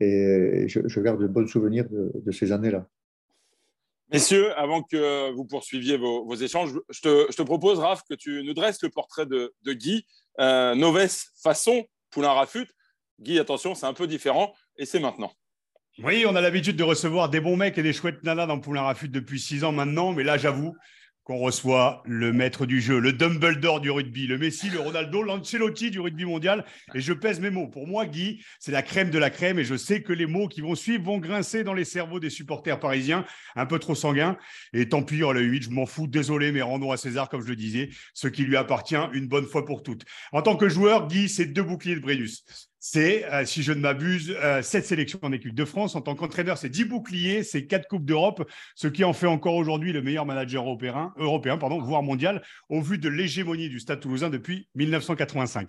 Et 0.00 0.66
je, 0.68 1.00
garde 1.00 1.20
de 1.20 1.26
bons 1.26 1.46
souvenirs 1.46 1.86
de, 1.90 2.30
ces 2.32 2.52
années-là. 2.52 2.86
Messieurs, 4.12 4.52
avant 4.58 4.82
que 4.82 5.32
vous 5.32 5.44
poursuiviez 5.44 5.96
vos, 5.96 6.34
échanges, 6.34 6.72
je 6.88 7.00
te, 7.00 7.26
je 7.30 7.36
te, 7.36 7.42
propose, 7.42 7.78
Raph, 7.78 8.02
que 8.08 8.14
tu 8.14 8.42
nous 8.44 8.54
dresses 8.54 8.82
le 8.82 8.90
portrait 8.90 9.26
de, 9.26 9.52
Guy, 9.66 10.06
Noves 10.38 11.24
façon 11.42 11.84
Poulain 12.10 12.32
Rafut. 12.32 12.66
Guy, 13.20 13.38
attention, 13.38 13.74
c'est 13.74 13.86
un 13.86 13.92
peu 13.92 14.06
différent, 14.06 14.54
et 14.76 14.86
c'est 14.86 15.00
maintenant. 15.00 15.32
Oui, 16.02 16.24
on 16.26 16.34
a 16.34 16.40
l'habitude 16.40 16.76
de 16.76 16.82
recevoir 16.82 17.28
des 17.28 17.40
bons 17.40 17.56
mecs 17.56 17.76
et 17.76 17.82
des 17.82 17.92
chouettes 17.92 18.24
nanas 18.24 18.46
dans 18.46 18.58
Poulain 18.58 18.82
Rafut 18.82 19.08
depuis 19.08 19.38
six 19.38 19.64
ans 19.64 19.72
maintenant, 19.72 20.12
mais 20.14 20.22
là, 20.22 20.38
j'avoue 20.38 20.74
qu'on 21.24 21.36
reçoit 21.36 22.02
le 22.06 22.32
maître 22.32 22.64
du 22.64 22.80
jeu, 22.80 22.98
le 22.98 23.12
Dumbledore 23.12 23.82
du 23.82 23.90
rugby, 23.90 24.26
le 24.26 24.38
Messi, 24.38 24.70
le 24.70 24.80
Ronaldo, 24.80 25.22
l'Ancelotti 25.24 25.90
du 25.90 26.00
rugby 26.00 26.24
mondial. 26.24 26.64
Et 26.94 27.02
je 27.02 27.12
pèse 27.12 27.38
mes 27.38 27.50
mots. 27.50 27.68
Pour 27.68 27.86
moi, 27.86 28.06
Guy, 28.06 28.42
c'est 28.58 28.72
la 28.72 28.80
crème 28.80 29.10
de 29.10 29.18
la 29.18 29.28
crème. 29.28 29.58
Et 29.58 29.64
je 29.64 29.76
sais 29.76 30.02
que 30.02 30.14
les 30.14 30.24
mots 30.24 30.48
qui 30.48 30.62
vont 30.62 30.74
suivre 30.74 31.04
vont 31.04 31.18
grincer 31.18 31.64
dans 31.64 31.74
les 31.74 31.84
cerveaux 31.84 32.18
des 32.18 32.30
supporters 32.30 32.80
parisiens, 32.80 33.26
un 33.54 33.66
peu 33.66 33.78
trop 33.78 33.94
sanguins. 33.94 34.38
Et 34.72 34.88
tant 34.88 35.02
pis, 35.02 35.22
oh, 35.22 35.34
le 35.34 35.42
8, 35.42 35.64
je 35.64 35.70
m'en 35.70 35.84
fous. 35.84 36.06
Désolé, 36.06 36.50
mais 36.50 36.62
rendons 36.62 36.92
à 36.92 36.96
César, 36.96 37.28
comme 37.28 37.42
je 37.42 37.48
le 37.48 37.56
disais, 37.56 37.90
ce 38.14 38.26
qui 38.26 38.44
lui 38.44 38.56
appartient 38.56 38.96
une 39.12 39.28
bonne 39.28 39.46
fois 39.46 39.66
pour 39.66 39.82
toutes. 39.82 40.06
En 40.32 40.40
tant 40.40 40.56
que 40.56 40.70
joueur, 40.70 41.08
Guy, 41.08 41.28
c'est 41.28 41.46
deux 41.46 41.62
boucliers 41.62 41.96
de 41.96 42.00
Brennus 42.00 42.42
c'est, 42.80 43.30
euh, 43.30 43.44
si 43.44 43.62
je 43.62 43.72
ne 43.72 43.80
m'abuse, 43.80 44.34
euh, 44.42 44.62
sélections 44.62 45.18
en 45.22 45.32
équipe 45.32 45.54
de 45.54 45.64
France. 45.66 45.94
En 45.94 46.00
tant 46.00 46.14
qu'entraîneur, 46.14 46.56
c'est 46.56 46.70
dix 46.70 46.86
boucliers, 46.86 47.42
c'est 47.42 47.66
quatre 47.66 47.86
Coupes 47.86 48.06
d'Europe, 48.06 48.50
ce 48.74 48.88
qui 48.88 49.04
en 49.04 49.12
fait 49.12 49.26
encore 49.26 49.54
aujourd'hui 49.54 49.92
le 49.92 50.02
meilleur 50.02 50.24
manager 50.24 50.64
européen, 50.64 51.12
européen 51.18 51.58
pardon, 51.58 51.80
voire 51.80 52.02
mondial, 52.02 52.42
au 52.70 52.80
vu 52.80 52.98
de 52.98 53.08
l'hégémonie 53.08 53.68
du 53.68 53.80
Stade 53.80 54.00
toulousain 54.00 54.30
depuis 54.30 54.68
1985. 54.74 55.68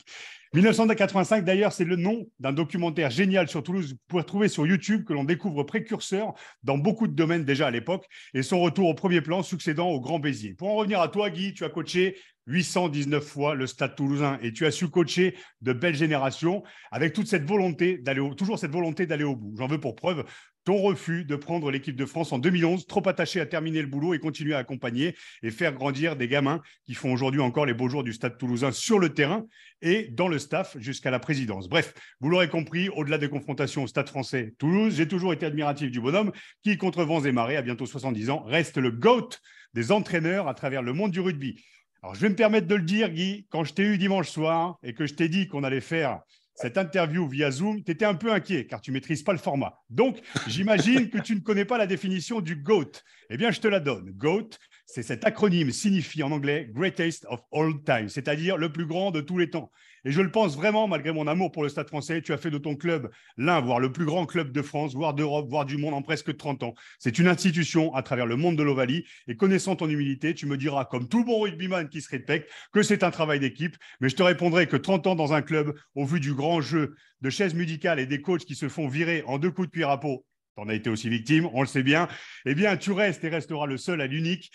1985, 0.53 1.45
d'ailleurs, 1.45 1.71
c'est 1.71 1.85
le 1.85 1.95
nom 1.95 2.27
d'un 2.39 2.51
documentaire 2.51 3.09
génial 3.09 3.47
sur 3.47 3.63
Toulouse. 3.63 3.93
Vous 3.93 3.99
pouvez 4.09 4.23
trouver 4.25 4.47
sur 4.49 4.67
YouTube 4.67 5.05
que 5.05 5.13
l'on 5.13 5.23
découvre 5.23 5.63
précurseur 5.63 6.33
dans 6.63 6.77
beaucoup 6.77 7.07
de 7.07 7.13
domaines 7.13 7.45
déjà 7.45 7.67
à 7.67 7.71
l'époque 7.71 8.05
et 8.33 8.43
son 8.43 8.59
retour 8.59 8.89
au 8.89 8.93
premier 8.93 9.21
plan 9.21 9.43
succédant 9.43 9.87
au 9.87 10.01
Grand 10.01 10.19
Béziers. 10.19 10.53
Pour 10.53 10.69
en 10.69 10.75
revenir 10.75 10.99
à 10.99 11.07
toi, 11.07 11.29
Guy, 11.29 11.53
tu 11.53 11.63
as 11.63 11.69
coaché 11.69 12.17
819 12.47 13.23
fois 13.23 13.55
le 13.55 13.65
Stade 13.65 13.95
toulousain 13.95 14.39
et 14.41 14.51
tu 14.51 14.65
as 14.65 14.71
su 14.71 14.89
coacher 14.89 15.35
de 15.61 15.71
belles 15.71 15.95
générations 15.95 16.63
avec 16.91 17.13
toute 17.13 17.27
cette 17.27 17.45
volonté 17.45 17.97
d'aller 17.99 18.21
toujours 18.35 18.59
cette 18.59 18.71
volonté 18.71 19.05
d'aller 19.05 19.23
au 19.23 19.37
bout. 19.37 19.53
J'en 19.57 19.67
veux 19.67 19.79
pour 19.79 19.95
preuve 19.95 20.25
ton 20.63 20.77
refus 20.77 21.25
de 21.25 21.35
prendre 21.35 21.71
l'équipe 21.71 21.95
de 21.95 22.05
France 22.05 22.31
en 22.31 22.39
2011, 22.39 22.85
trop 22.87 23.07
attaché 23.07 23.39
à 23.39 23.45
terminer 23.45 23.81
le 23.81 23.87
boulot 23.87 24.13
et 24.13 24.19
continuer 24.19 24.53
à 24.53 24.59
accompagner 24.59 25.15
et 25.43 25.51
faire 25.51 25.73
grandir 25.73 26.15
des 26.15 26.27
gamins 26.27 26.61
qui 26.85 26.93
font 26.93 27.11
aujourd'hui 27.11 27.41
encore 27.41 27.65
les 27.65 27.73
beaux 27.73 27.89
jours 27.89 28.03
du 28.03 28.13
stade 28.13 28.37
toulousain 28.37 28.71
sur 28.71 28.99
le 28.99 29.09
terrain 29.09 29.45
et 29.81 30.09
dans 30.11 30.27
le 30.27 30.39
staff 30.39 30.77
jusqu'à 30.79 31.11
la 31.11 31.19
présidence. 31.19 31.67
Bref, 31.67 31.93
vous 32.19 32.29
l'aurez 32.29 32.49
compris, 32.49 32.89
au-delà 32.89 33.17
des 33.17 33.29
confrontations 33.29 33.83
au 33.83 33.87
stade 33.87 34.09
français 34.09 34.53
Toulouse, 34.57 34.95
j'ai 34.95 35.07
toujours 35.07 35.33
été 35.33 35.45
admiratif 35.45 35.91
du 35.91 35.99
bonhomme 35.99 36.31
qui, 36.63 36.77
contre 36.77 37.03
vents 37.03 37.23
et 37.23 37.31
marées, 37.31 37.57
à 37.57 37.61
bientôt 37.61 37.85
70 37.85 38.29
ans, 38.29 38.43
reste 38.43 38.77
le 38.77 38.91
GOAT 38.91 39.29
des 39.73 39.91
entraîneurs 39.91 40.47
à 40.47 40.53
travers 40.53 40.81
le 40.81 40.93
monde 40.93 41.11
du 41.11 41.19
rugby. 41.19 41.63
Alors, 42.03 42.15
je 42.15 42.21
vais 42.21 42.29
me 42.29 42.35
permettre 42.35 42.67
de 42.67 42.75
le 42.75 42.81
dire, 42.81 43.09
Guy, 43.09 43.45
quand 43.49 43.63
je 43.63 43.73
t'ai 43.73 43.83
eu 43.83 43.97
dimanche 43.97 44.29
soir 44.29 44.77
et 44.83 44.93
que 44.93 45.05
je 45.05 45.13
t'ai 45.13 45.29
dit 45.29 45.47
qu'on 45.47 45.63
allait 45.63 45.81
faire 45.81 46.19
cette 46.53 46.77
interview 46.77 47.27
via 47.27 47.51
Zoom, 47.51 47.83
tu 47.83 47.91
étais 47.91 48.05
un 48.05 48.13
peu 48.13 48.31
inquiet 48.31 48.67
car 48.67 48.81
tu 48.81 48.91
maîtrises 48.91 49.23
pas 49.23 49.31
le 49.31 49.39
format. 49.39 49.79
Donc, 49.89 50.19
j'imagine 50.47 51.09
que 51.09 51.17
tu 51.17 51.35
ne 51.35 51.39
connais 51.39 51.65
pas 51.65 51.77
la 51.77 51.87
définition 51.87 52.41
du 52.41 52.55
GOAT. 52.55 52.91
Eh 53.29 53.37
bien, 53.37 53.51
je 53.51 53.59
te 53.59 53.67
la 53.67 53.79
donne. 53.79 54.11
GOAT, 54.11 54.49
c'est 54.85 55.03
cet 55.03 55.25
acronyme 55.25 55.71
signifie 55.71 56.23
en 56.23 56.31
anglais 56.31 56.69
Greatest 56.71 57.25
of 57.29 57.41
All 57.53 57.81
Time, 57.85 58.09
c'est-à-dire 58.09 58.57
le 58.57 58.71
plus 58.71 58.85
grand 58.85 59.11
de 59.11 59.21
tous 59.21 59.37
les 59.37 59.49
temps. 59.49 59.71
Et 60.03 60.11
je 60.11 60.21
le 60.21 60.31
pense 60.31 60.55
vraiment, 60.55 60.87
malgré 60.87 61.11
mon 61.11 61.27
amour 61.27 61.51
pour 61.51 61.61
le 61.61 61.69
Stade 61.69 61.87
français, 61.87 62.21
tu 62.21 62.33
as 62.33 62.37
fait 62.37 62.49
de 62.49 62.57
ton 62.57 62.75
club 62.75 63.11
l'un, 63.37 63.59
voire 63.61 63.79
le 63.79 63.91
plus 63.91 64.05
grand 64.05 64.25
club 64.25 64.51
de 64.51 64.61
France, 64.61 64.95
voire 64.95 65.13
d'Europe, 65.13 65.47
voire 65.49 65.65
du 65.65 65.77
monde 65.77 65.93
en 65.93 66.01
presque 66.01 66.35
30 66.35 66.63
ans. 66.63 66.73
C'est 66.97 67.19
une 67.19 67.27
institution 67.27 67.93
à 67.93 68.01
travers 68.01 68.25
le 68.25 68.35
monde 68.35 68.55
de 68.55 68.63
l'Ovalie. 68.63 69.05
Et 69.27 69.35
connaissant 69.35 69.75
ton 69.75 69.89
humilité, 69.89 70.33
tu 70.33 70.47
me 70.47 70.57
diras, 70.57 70.85
comme 70.85 71.07
tout 71.07 71.23
bon 71.23 71.41
rugbyman 71.41 71.87
qui 71.87 72.01
se 72.01 72.09
respecte, 72.09 72.49
que 72.71 72.81
c'est 72.81 73.03
un 73.03 73.11
travail 73.11 73.39
d'équipe. 73.39 73.77
Mais 73.99 74.09
je 74.09 74.15
te 74.15 74.23
répondrai 74.23 74.67
que 74.67 74.77
30 74.77 75.07
ans 75.07 75.15
dans 75.15 75.33
un 75.33 75.41
club, 75.41 75.77
au 75.93 76.05
vu 76.05 76.19
du 76.19 76.33
grand 76.33 76.61
jeu 76.61 76.95
de 77.21 77.29
chaises 77.29 77.53
musicales 77.53 77.99
et 77.99 78.07
des 78.07 78.21
coachs 78.21 78.45
qui 78.45 78.55
se 78.55 78.69
font 78.69 78.87
virer 78.87 79.23
en 79.27 79.37
deux 79.37 79.51
coups 79.51 79.67
de 79.67 79.73
cuir 79.73 79.89
à 79.89 79.99
peau, 79.99 80.25
tu 80.55 80.63
en 80.63 80.69
as 80.69 80.73
été 80.73 80.89
aussi 80.89 81.09
victime, 81.09 81.47
on 81.53 81.61
le 81.61 81.67
sait 81.67 81.83
bien, 81.83 82.07
eh 82.45 82.55
bien, 82.55 82.75
tu 82.75 82.91
restes 82.91 83.23
et 83.23 83.29
resteras 83.29 83.67
le 83.67 83.77
seul 83.77 84.01
à 84.01 84.07
l'unique 84.07 84.51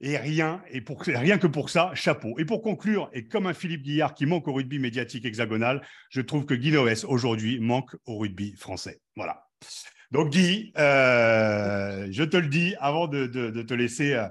et 0.00 0.16
rien, 0.16 0.62
et 0.70 0.80
pour, 0.80 1.02
rien 1.02 1.38
que 1.38 1.46
pour 1.46 1.68
ça, 1.68 1.90
chapeau. 1.94 2.38
Et 2.38 2.44
pour 2.44 2.62
conclure, 2.62 3.10
et 3.12 3.26
comme 3.26 3.46
un 3.46 3.52
Philippe 3.52 3.82
Guillard 3.82 4.14
qui 4.14 4.24
manque 4.24 4.48
au 4.48 4.54
rugby 4.54 4.78
médiatique 4.78 5.26
hexagonal, 5.26 5.82
je 6.08 6.22
trouve 6.22 6.46
que 6.46 6.54
Guy 6.54 6.72
Noès 6.72 7.04
aujourd'hui 7.04 7.60
manque 7.60 7.94
au 8.06 8.18
rugby 8.18 8.56
français. 8.56 9.00
Voilà. 9.14 9.46
Donc 10.10 10.30
Guy, 10.30 10.72
euh, 10.78 12.08
je 12.10 12.24
te 12.24 12.36
le 12.38 12.48
dis 12.48 12.74
avant 12.80 13.08
de, 13.08 13.26
te 13.26 13.74
laisser. 13.74 14.14
Euh, 14.14 14.24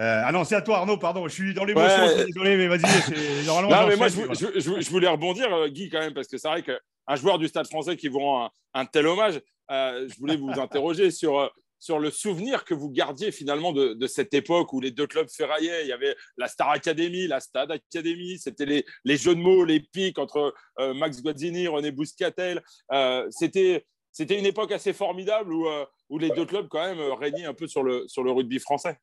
euh, 0.00 0.22
ah 0.24 0.32
non, 0.32 0.42
c'est 0.42 0.56
à 0.56 0.62
toi 0.62 0.78
Arnaud, 0.78 0.96
pardon, 0.96 1.28
je 1.28 1.34
suis 1.34 1.54
dans 1.54 1.64
l'émotion, 1.64 2.04
désolé, 2.16 2.56
mais 2.56 2.66
vas-y. 2.66 3.46
non, 3.46 3.86
mais 3.86 3.96
moi, 3.96 4.08
je, 4.08 4.90
voulais 4.90 5.08
rebondir, 5.08 5.68
Guy, 5.68 5.88
quand 5.88 6.00
même, 6.00 6.14
parce 6.14 6.26
que 6.26 6.36
c'est 6.36 6.48
vrai 6.48 6.62
qu'un 6.62 7.16
joueur 7.16 7.38
du 7.38 7.46
Stade 7.46 7.68
français 7.68 7.96
qui 7.96 8.08
vous 8.08 8.18
rend 8.18 8.50
un 8.74 8.86
tel 8.86 9.06
hommage, 9.06 9.40
je 9.70 10.18
voulais 10.18 10.36
vous 10.36 10.50
interroger 10.60 11.12
sur 11.12 11.48
sur 11.82 11.98
le 11.98 12.12
souvenir 12.12 12.64
que 12.64 12.74
vous 12.74 12.90
gardiez 12.90 13.32
finalement 13.32 13.72
de, 13.72 14.06
cette 14.06 14.32
époque 14.34 14.72
où 14.72 14.80
les 14.80 14.92
deux 14.92 15.08
clubs 15.08 15.28
ferraillaient. 15.28 15.82
Il 15.82 15.88
y 15.88 15.92
avait 15.92 16.14
la 16.36 16.46
Star 16.46 16.70
Academy, 16.70 17.26
la 17.26 17.40
Stade 17.40 17.72
Academy, 17.72 18.38
c'était 18.38 18.66
les, 18.66 18.84
les, 19.04 19.16
jeux 19.16 19.34
de 19.34 19.40
mots, 19.40 19.64
les 19.64 19.80
pics 19.80 20.16
entre 20.20 20.54
euh, 20.78 20.94
Max 20.94 21.20
Guazzini, 21.20 21.66
René 21.66 21.90
Bouscatel. 21.90 22.62
Euh, 22.92 23.26
c'était, 23.30 23.84
une 24.20 24.46
époque 24.46 24.70
assez 24.70 24.92
formidable 24.92 25.52
où, 25.52 25.66
euh, 25.66 25.84
les 26.20 26.30
deux 26.30 26.46
clubs 26.46 26.68
quand 26.68 26.86
même 26.86 27.00
régnaient 27.14 27.46
un 27.46 27.54
peu 27.54 27.66
sur 27.66 27.82
le, 27.82 28.06
sur 28.06 28.22
le 28.22 28.30
rugby 28.30 28.60
français. 28.60 28.96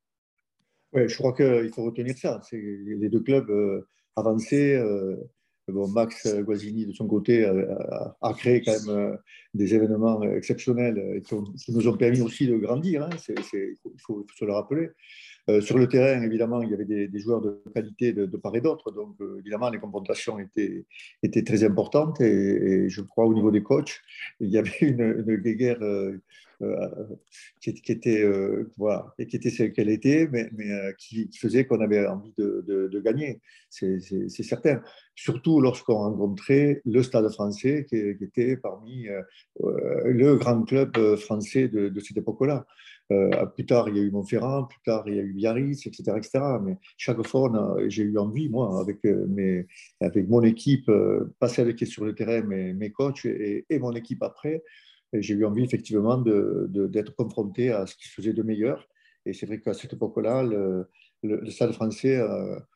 Oui, 0.94 1.10
je 1.10 1.18
crois 1.18 1.34
qu'il 1.34 1.70
faut 1.76 1.84
retenir 1.84 2.18
ça. 2.18 2.40
Les 2.54 3.10
deux 3.10 3.20
clubs 3.20 3.52
avancés 4.16 4.82
Bon, 5.72 5.88
Max 5.88 6.28
Guazzini, 6.42 6.86
de 6.86 6.94
son 6.94 7.08
côté, 7.08 7.46
a, 7.46 8.34
créé 8.34 8.62
quand 8.62 8.72
même 8.72 8.90
euh, 8.90 9.16
des 9.54 9.74
événements 9.76 10.22
exceptionnels 10.24 11.22
qui, 11.26 11.72
nous 11.72 11.88
ont 11.88 11.98
permis 11.98 12.22
aussi 12.22 12.48
de 12.48 12.58
grandir. 12.58 13.04
Hein. 13.04 13.10
il, 13.30 13.76
faut, 14.00 14.26
se 14.36 14.46
le 14.46 14.54
rappeler. 14.54 14.90
Euh, 15.50 15.62
sur 15.62 15.78
le 15.78 15.88
terrain, 15.88 16.22
évidemment, 16.22 16.62
il 16.62 16.70
y 16.70 16.74
avait 16.74 16.86
des, 16.86 17.20
joueurs 17.20 17.42
de 17.42 17.62
qualité 17.74 18.14
de, 18.14 18.26
part 18.38 18.56
et 18.56 18.62
d'autre. 18.62 18.92
Donc, 18.92 19.16
euh, 19.22 19.40
évidemment, 19.40 19.70
les 19.70 19.80
confrontations 19.80 20.38
étaient, 20.38 20.86
étaient 21.24 21.44
très 21.44 21.64
importantes. 21.64 22.22
Et, 22.22 22.88
je 22.90 23.02
crois, 23.02 23.26
au 23.26 23.34
niveau 23.34 23.52
des 23.52 23.64
coachs, 23.64 24.00
il 24.40 24.50
y 24.50 24.58
avait 24.58 24.78
une 24.82 25.24
guerre 25.38 25.80
qui, 27.62 27.92
était, 27.92 28.26
voilà, 28.78 29.14
et 29.18 29.28
qui 29.28 29.36
était 29.36 29.50
celle 29.50 29.72
qu'elle 29.72 29.90
était, 29.90 30.28
mais, 30.32 30.50
mais 30.56 30.94
qui, 30.98 31.30
faisait 31.38 31.66
qu'on 31.66 31.80
avait 31.82 32.06
envie 32.06 32.34
de, 32.38 32.64
de, 32.92 33.00
gagner. 33.00 33.40
C'est 33.70 34.30
certain. 34.44 34.82
Surtout 35.16 35.62
lorsqu'on 35.62 35.98
rencontrait 35.98 36.82
le 36.86 37.04
Stade 37.04 37.32
français, 37.32 37.86
qui, 37.88 37.98
était 37.98 38.58
parmi 38.58 39.08
le 39.60 40.36
grand 40.36 40.64
club 40.64 41.16
français 41.16 41.68
de, 41.68 42.00
cette 42.00 42.18
époque-là. 42.18 42.66
Euh, 43.12 43.46
plus 43.48 43.66
tard, 43.66 43.90
il 43.90 43.98
y 43.98 44.00
a 44.00 44.04
eu 44.04 44.12
Montferrand, 44.12 44.66
plus 44.66 44.80
tard, 44.86 45.04
il 45.08 45.16
y 45.16 45.20
a 45.20 45.24
eu 45.24 45.34
Biarritz, 45.34 45.88
etc. 45.88 46.14
etc. 46.18 46.40
Mais 46.62 46.78
chaque 46.98 47.26
fois, 47.26 47.52
j'ai 47.88 48.04
eu 48.04 48.18
envie, 48.18 48.50
moi, 48.50 48.80
avec, 48.80 49.04
euh, 49.06 49.26
mes, 49.28 49.66
avec 50.00 50.28
mon 50.30 50.44
équipe, 50.44 50.88
euh, 50.90 51.34
pas 51.40 51.48
celle 51.48 51.76
qui 51.76 51.86
est 51.86 51.88
sur 51.88 52.06
le 52.06 52.14
terrain, 52.14 52.42
mais 52.42 52.74
mes 52.74 52.92
coachs 52.92 53.26
et, 53.26 53.66
mon 53.80 53.94
équipe 53.94 54.22
après, 54.22 54.64
j'ai 55.14 55.34
eu 55.34 55.46
envie 55.46 55.64
effectivement 55.64 56.18
d'être 56.18 57.16
confronté 57.16 57.72
à 57.72 57.86
ce 57.86 57.96
qui 57.96 58.08
se 58.08 58.14
faisait 58.14 58.34
de 58.34 58.44
meilleur. 58.44 58.88
Et 59.26 59.34
c'est 59.34 59.46
vrai 59.46 59.60
qu'à 59.60 59.74
cette 59.74 59.94
époque-là, 59.94 60.44
le, 60.44 60.90
le, 61.24 61.50
Stade 61.50 61.74
français 61.74 62.22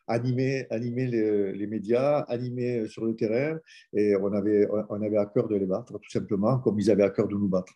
animait, 0.08 0.68
animait 0.70 1.08
les, 1.08 1.54
les, 1.54 1.68
médias, 1.68 2.20
animait 2.22 2.88
sur 2.88 3.06
le 3.06 3.16
terrain, 3.16 3.58
et 3.94 4.16
on 4.16 4.34
avait, 4.34 4.68
on 4.90 5.02
avait 5.02 5.18
à 5.18 5.26
cœur 5.26 5.48
de 5.48 5.56
les 5.56 5.66
battre, 5.66 5.94
tout 5.94 6.10
simplement, 6.10 6.60
comme 6.60 6.80
ils 6.80 6.92
avaient 6.92 7.04
à 7.04 7.10
cœur 7.10 7.28
de 7.28 7.36
nous 7.36 7.48
battre. 7.48 7.74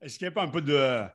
Est-ce 0.00 0.18
qu'il 0.18 0.26
n'y 0.26 0.32
a 0.32 0.34
pas 0.34 0.42
un 0.42 0.50
peu 0.50 0.62
de 0.62 1.06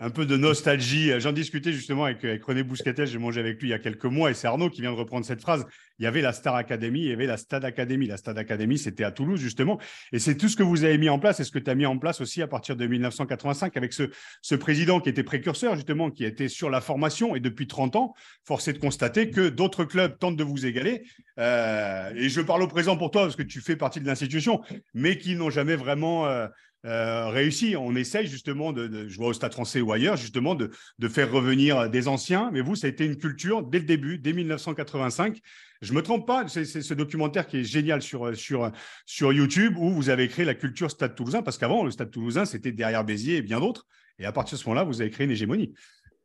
un 0.00 0.10
peu 0.10 0.26
de 0.26 0.36
nostalgie. 0.36 1.12
J'en 1.20 1.32
discutais 1.32 1.72
justement 1.72 2.04
avec, 2.04 2.44
René 2.44 2.62
Bousquetel, 2.62 3.06
j'ai 3.06 3.18
mangé 3.18 3.40
avec 3.40 3.60
lui 3.60 3.68
il 3.68 3.70
y 3.70 3.74
a 3.74 3.78
quelques 3.78 4.06
mois, 4.06 4.30
et 4.30 4.34
c'est 4.34 4.46
Arnaud 4.46 4.70
qui 4.70 4.80
vient 4.80 4.92
de 4.92 4.96
reprendre 4.96 5.24
cette 5.24 5.40
phrase. 5.40 5.64
Il 5.98 6.04
y 6.04 6.06
avait 6.06 6.22
la 6.22 6.32
Star 6.32 6.56
Academy, 6.56 7.00
il 7.00 7.08
y 7.08 7.12
avait 7.12 7.26
la 7.26 7.36
Stade 7.36 7.64
Academy. 7.64 8.06
La 8.06 8.16
Stade 8.16 8.38
Academy, 8.38 8.78
c'était 8.78 9.04
à 9.04 9.12
Toulouse, 9.12 9.40
justement. 9.40 9.78
Et 10.12 10.18
c'est 10.18 10.36
tout 10.36 10.48
ce 10.48 10.56
que 10.56 10.62
vous 10.62 10.84
avez 10.84 10.98
mis 10.98 11.08
en 11.08 11.18
place, 11.18 11.38
et 11.40 11.44
ce 11.44 11.50
que 11.50 11.58
tu 11.58 11.70
as 11.70 11.74
mis 11.74 11.86
en 11.86 11.98
place 11.98 12.20
aussi 12.20 12.42
à 12.42 12.48
partir 12.48 12.74
de 12.74 12.86
1985 12.86 13.76
avec 13.76 13.92
ce, 13.92 14.54
président 14.56 15.00
qui 15.00 15.08
était 15.08 15.22
précurseur, 15.22 15.76
justement, 15.76 16.10
qui 16.10 16.24
était 16.24 16.48
sur 16.48 16.70
la 16.70 16.80
formation, 16.80 17.36
et 17.36 17.40
depuis 17.40 17.66
30 17.66 17.96
ans, 17.96 18.14
force 18.44 18.66
est 18.68 18.72
de 18.72 18.78
constater 18.78 19.30
que 19.30 19.48
d'autres 19.48 19.84
clubs 19.84 20.18
tentent 20.18 20.36
de 20.36 20.44
vous 20.44 20.66
égaler. 20.66 21.04
Euh, 21.38 22.12
et 22.16 22.28
je 22.28 22.40
parle 22.40 22.62
au 22.62 22.68
présent 22.68 22.96
pour 22.96 23.10
toi, 23.10 23.22
parce 23.22 23.36
que 23.36 23.42
tu 23.42 23.60
fais 23.60 23.76
partie 23.76 24.00
de 24.00 24.06
l'institution, 24.06 24.62
mais 24.94 25.18
qui 25.18 25.36
n'ont 25.36 25.50
jamais 25.50 25.76
vraiment... 25.76 26.26
Euh, 26.26 26.48
euh, 26.84 27.28
réussi. 27.28 27.76
On 27.76 27.94
essaye 27.94 28.26
justement, 28.26 28.72
de, 28.72 29.08
je 29.08 29.16
vois 29.16 29.28
au 29.28 29.32
Stade 29.32 29.52
français 29.52 29.80
ou 29.80 29.92
ailleurs, 29.92 30.16
justement 30.16 30.54
de, 30.54 30.70
faire 31.08 31.30
revenir 31.30 31.88
des 31.90 32.08
anciens. 32.08 32.50
Mais 32.52 32.60
vous, 32.60 32.74
ça 32.74 32.86
a 32.86 32.90
été 32.90 33.04
une 33.04 33.16
culture 33.16 33.62
dès 33.62 33.78
le 33.78 33.84
début, 33.84 34.18
dès 34.18 34.32
1985. 34.32 35.38
Je 35.80 35.92
me 35.92 36.02
trompe 36.02 36.26
pas, 36.26 36.46
c'est 36.48 36.64
ce 36.64 36.94
documentaire 36.94 37.46
qui 37.46 37.58
est 37.58 37.64
génial 37.64 38.02
sur, 38.02 38.36
sur, 38.36 38.70
sur 39.04 39.32
YouTube 39.32 39.74
où 39.76 39.90
vous 39.90 40.10
avez 40.10 40.28
créé 40.28 40.44
la 40.44 40.54
culture 40.54 40.90
Stade 40.90 41.14
Toulousain, 41.14 41.42
parce 41.42 41.58
qu'avant, 41.58 41.84
le 41.84 41.90
Stade 41.90 42.10
Toulousain, 42.10 42.44
c'était 42.44 42.72
derrière 42.72 43.04
Béziers 43.04 43.36
et 43.38 43.42
bien 43.42 43.58
d'autres. 43.60 43.86
Et 44.18 44.24
à 44.24 44.32
partir 44.32 44.56
de 44.56 44.62
ce 44.62 44.68
moment-là, 44.68 44.84
vous 44.84 45.00
avez 45.00 45.10
créé 45.10 45.24
une 45.24 45.32
hégémonie. 45.32 45.72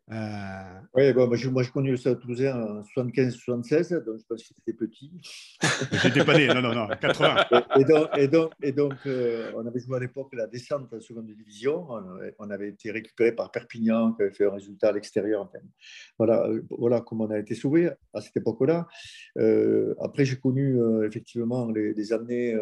Euh... 0.10 0.80
Oui, 0.94 1.12
bon, 1.12 1.28
moi, 1.28 1.64
j'ai 1.64 1.72
connu 1.72 1.92
le 1.92 1.98
Stade 1.98 2.20
Toulousain 2.20 2.56
en 2.56 2.82
75-76, 2.82 4.06
donc 4.06 4.20
je 4.20 4.26
pense 4.26 4.42
que 4.42 4.54
c'était 4.56 4.74
petit. 4.74 5.12
J'étais 6.02 6.24
pas 6.24 6.38
né, 6.38 6.48
non, 6.48 6.62
non, 6.62 6.74
non, 6.74 6.88
80. 6.88 7.36
Et, 7.78 7.84
donc, 7.84 8.08
et 8.18 8.28
donc, 8.28 8.52
et 8.62 8.72
donc 8.72 8.94
euh, 9.06 9.52
on 9.56 9.68
avait 9.68 9.80
joué 9.82 9.98
à 9.98 10.00
l'époque 10.00 10.34
la 10.34 10.48
descente 10.48 10.94
en 10.94 11.02
seconde 11.02 11.28
division. 11.28 11.88
On 12.40 12.50
avait, 12.50 12.70
été 12.70 12.92
récupéré 12.92 13.34
par 13.34 13.52
Perpignan, 13.52 14.14
qui 14.14 14.22
avait 14.24 14.34
fait 14.34 14.46
un 14.46 14.52
résultat 14.52 14.90
à 14.90 14.92
l'extérieur. 14.94 15.50
voilà, 16.18 16.48
euh, 16.48 16.62
voilà 16.70 17.02
comment 17.02 17.26
on 17.26 17.32
a 17.32 17.40
été 17.40 17.54
sauvé 17.54 17.90
à 18.14 18.22
cette 18.22 18.38
époque-là. 18.38 18.88
Euh, 19.38 19.94
après, 20.00 20.24
j'ai 20.24 20.38
connu 20.38 20.78
effectivement 21.06 21.70
les, 21.70 21.94
les 21.94 22.14
années 22.14 22.56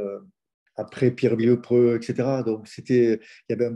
après 0.77 1.11
Pierre 1.11 1.35
Villepreux, 1.35 1.95
etc. 1.95 2.41
Donc, 2.43 2.67
c'était, 2.67 3.19
il 3.47 3.53
y 3.57 3.61
avait 3.61 3.73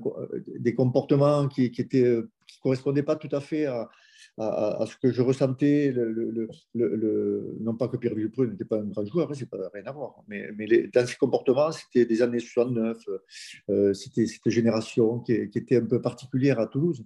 des 0.60 0.74
comportements 0.74 1.48
qui, 1.48 1.72
qui 1.72 1.82
étaient 1.82 2.24
qui 2.50 2.58
ne 2.60 2.64
correspondait 2.64 3.04
pas 3.04 3.16
tout 3.16 3.30
à 3.32 3.40
fait 3.40 3.66
à, 3.66 3.90
ce 4.38 4.96
que 4.98 5.12
je 5.12 5.22
ressentais. 5.22 5.94
Non 6.74 7.76
pas 7.76 7.88
que 7.88 7.98
Pierre 7.98 8.16
Villepreux 8.16 8.48
n'était 8.48 8.66
pas 8.66 8.78
un 8.78 8.86
grand 8.86 9.06
joueur, 9.06 9.30
hein, 9.30 9.34
c'est 9.36 9.50
pas 9.50 9.58
rien 9.74 9.84
à 9.86 9.92
voir. 9.92 10.24
Mais, 10.28 10.52
dans 10.94 11.06
ses 11.06 11.16
comportements, 11.16 11.72
c'était 11.72 12.06
des 12.06 12.22
années 12.22 12.40
69, 12.40 12.98
euh, 13.70 13.94
c'était 13.94 14.26
cette 14.26 14.50
génération 14.50 15.20
qui, 15.20 15.34
était 15.34 15.78
un 15.78 15.86
peu 15.86 16.02
particulière 16.02 16.60
à 16.60 16.68
Toulouse. 16.68 17.06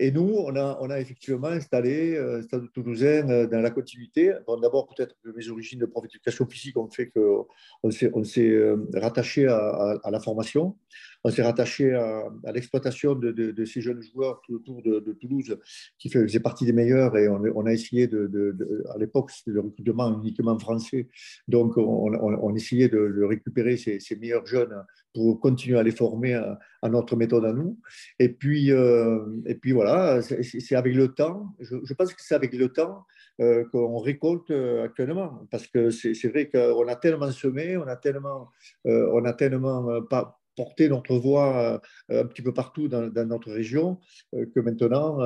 Et 0.00 0.12
nous, 0.12 0.32
on 0.36 0.54
a, 0.90 1.00
effectivement 1.00 1.48
installé 1.48 2.14
euh, 2.14 2.40
Stade 2.42 2.70
Toulousain 2.72 3.28
euh, 3.28 3.46
dans 3.48 3.60
la 3.60 3.70
continuité. 3.70 4.32
D'abord, 4.62 4.86
peut-être 4.86 5.16
que 5.24 5.30
mes 5.30 5.48
origines 5.48 5.80
de 5.80 5.86
prof 5.86 6.04
d'éducation 6.04 6.46
physique 6.46 6.76
ont 6.76 6.88
fait 6.88 7.10
qu'on 7.10 7.90
s'est, 7.90 8.08
on 8.14 8.22
euh, 8.38 8.76
rattaché 8.94 9.48
à, 9.48 9.98
la 10.08 10.20
formation. 10.20 10.76
On 11.24 11.30
s'est 11.30 11.42
rattaché 11.42 11.94
à, 11.94 12.52
l'exploitation 12.52 13.14
de, 13.14 13.64
ces 13.64 13.80
jeunes 13.80 14.02
joueurs 14.02 14.40
tout 14.44 14.54
autour 14.54 14.82
de, 14.82 15.12
Toulouse 15.20 15.58
qui 15.98 16.10
faisaient 16.10 16.40
partie 16.40 16.64
des 16.64 16.72
meilleurs 16.72 17.16
et 17.16 17.28
on, 17.28 17.66
a 17.66 17.72
essayé 17.72 18.06
de, 18.06 18.56
à 18.94 18.98
l'époque 18.98 19.30
c'était 19.30 19.50
le 19.50 19.60
recrutement 19.60 20.20
uniquement 20.20 20.58
français, 20.58 21.08
donc 21.46 21.76
on, 21.76 22.54
essayait 22.54 22.88
de, 22.88 23.22
récupérer 23.22 23.76
ces, 23.76 24.16
meilleurs 24.16 24.46
jeunes 24.46 24.84
pour 25.14 25.40
continuer 25.40 25.78
à 25.78 25.82
les 25.82 25.90
former 25.90 26.34
à, 26.34 26.88
notre 26.88 27.16
méthode 27.16 27.44
à 27.44 27.52
nous. 27.52 27.78
Et 28.18 28.28
puis, 28.28 28.70
euh, 28.70 29.18
et 29.46 29.54
puis 29.54 29.72
voilà, 29.72 30.22
c'est 30.22 30.76
avec 30.76 30.94
le 30.94 31.08
temps, 31.08 31.54
je, 31.60 31.94
pense 31.94 32.14
que 32.14 32.22
c'est 32.22 32.34
avec 32.34 32.52
le 32.52 32.68
temps 32.68 33.04
euh, 33.40 33.64
qu'on 33.72 33.98
récolte 33.98 34.50
euh, 34.50 34.84
actuellement. 34.84 35.46
Parce 35.50 35.66
que 35.66 35.90
c'est 35.90 36.28
vrai 36.28 36.48
qu'on 36.48 36.86
a 36.86 36.96
tellement 36.96 37.30
semé, 37.32 37.76
on 37.76 37.86
a 37.86 37.96
tellement, 37.96 38.50
on 38.84 39.24
a 39.24 39.32
tellement 39.32 40.02
pas 40.02 40.37
porté 40.58 40.88
notre 40.88 41.16
voix 41.16 41.80
un 42.08 42.26
petit 42.26 42.42
peu 42.42 42.52
partout 42.52 42.88
dans, 42.88 43.10
notre 43.26 43.52
région 43.52 44.00
que 44.32 44.60
maintenant, 44.60 45.18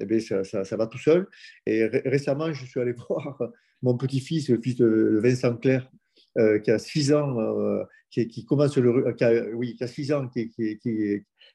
eh 0.00 0.04
bien, 0.04 0.18
ça, 0.20 0.64
ça, 0.64 0.76
va 0.76 0.86
tout 0.88 0.98
seul. 0.98 1.28
Et 1.66 1.86
récemment, 1.86 2.52
je 2.52 2.66
suis 2.66 2.80
allé 2.80 2.92
voir 3.08 3.38
mon 3.82 3.96
petit-fils, 3.96 4.48
le 4.50 4.60
fils 4.60 4.76
de 4.76 5.20
Vincent 5.22 5.56
Clair, 5.56 5.88
qui 6.64 6.70
a 6.70 6.78
6 6.78 7.12
ans, 7.12 7.36
qui, 8.10 8.26
qui, 8.26 8.44
commence 8.44 8.76
le, 8.76 9.54
oui, 9.54 9.76
qui 9.76 9.84
a 9.84 9.86
6 9.86 10.12
ans, 10.12 10.28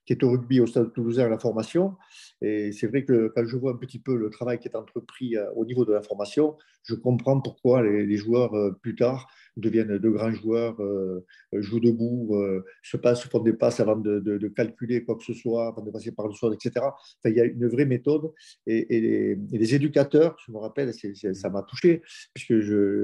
qui 0.06 0.14
est 0.14 0.24
au 0.24 0.32
rugby 0.32 0.60
au 0.60 0.68
Stade 0.68 0.94
Toulousain 0.94 1.26
à 1.26 1.30
la 1.30 1.38
formation. 1.38 1.96
Et 2.42 2.72
c'est 2.72 2.88
vrai 2.88 3.06
que 3.06 3.32
quand 3.36 3.46
je 3.46 3.56
vois 3.56 3.74
un 3.74 3.78
petit 3.78 4.00
peu 4.00 4.16
le 4.16 4.30
travail 4.30 4.60
qui 4.60 4.68
est 4.68 4.76
entrepris 4.76 5.36
euh, 5.36 5.52
au 5.56 5.66
niveau 5.66 5.86
de 5.86 5.94
la 5.94 6.02
formation, 6.02 6.58
je 6.84 6.96
comprends 6.96 7.40
pourquoi 7.40 7.84
les, 7.84 8.18
joueurs 8.18 8.54
euh, 8.56 8.72
plus 8.82 8.96
tard 8.96 9.30
deviennent 9.58 9.98
de 9.98 10.10
grands 10.10 10.32
joueurs, 10.32 10.82
euh, 10.82 11.24
jouent 11.54 11.80
debout, 11.80 12.36
se 12.82 12.98
passent, 12.98 13.24
font 13.28 13.40
des 13.40 13.54
passes 13.54 13.80
avant 13.80 13.98
de, 13.98 14.48
calculer 14.56 15.04
quoi 15.04 15.16
que 15.16 15.24
ce 15.24 15.34
soit, 15.34 15.68
avant 15.68 15.84
de 15.84 15.92
passer 15.92 16.12
par 16.12 16.28
le 16.28 16.34
sol, 16.34 16.54
etc. 16.54 16.86
il 17.26 17.34
y 17.34 17.42
a 17.42 17.46
une 17.46 17.68
vraie 17.68 17.86
méthode. 17.86 18.32
Et, 18.66 19.36
les, 19.52 19.76
éducateurs, 19.76 20.36
je 20.46 20.52
me 20.52 20.58
rappelle, 20.58 20.92
ça 20.94 21.50
m'a 21.50 21.64
touché, 21.64 22.02
puisque 22.34 22.60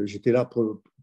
j'étais 0.06 0.32
là 0.32 0.50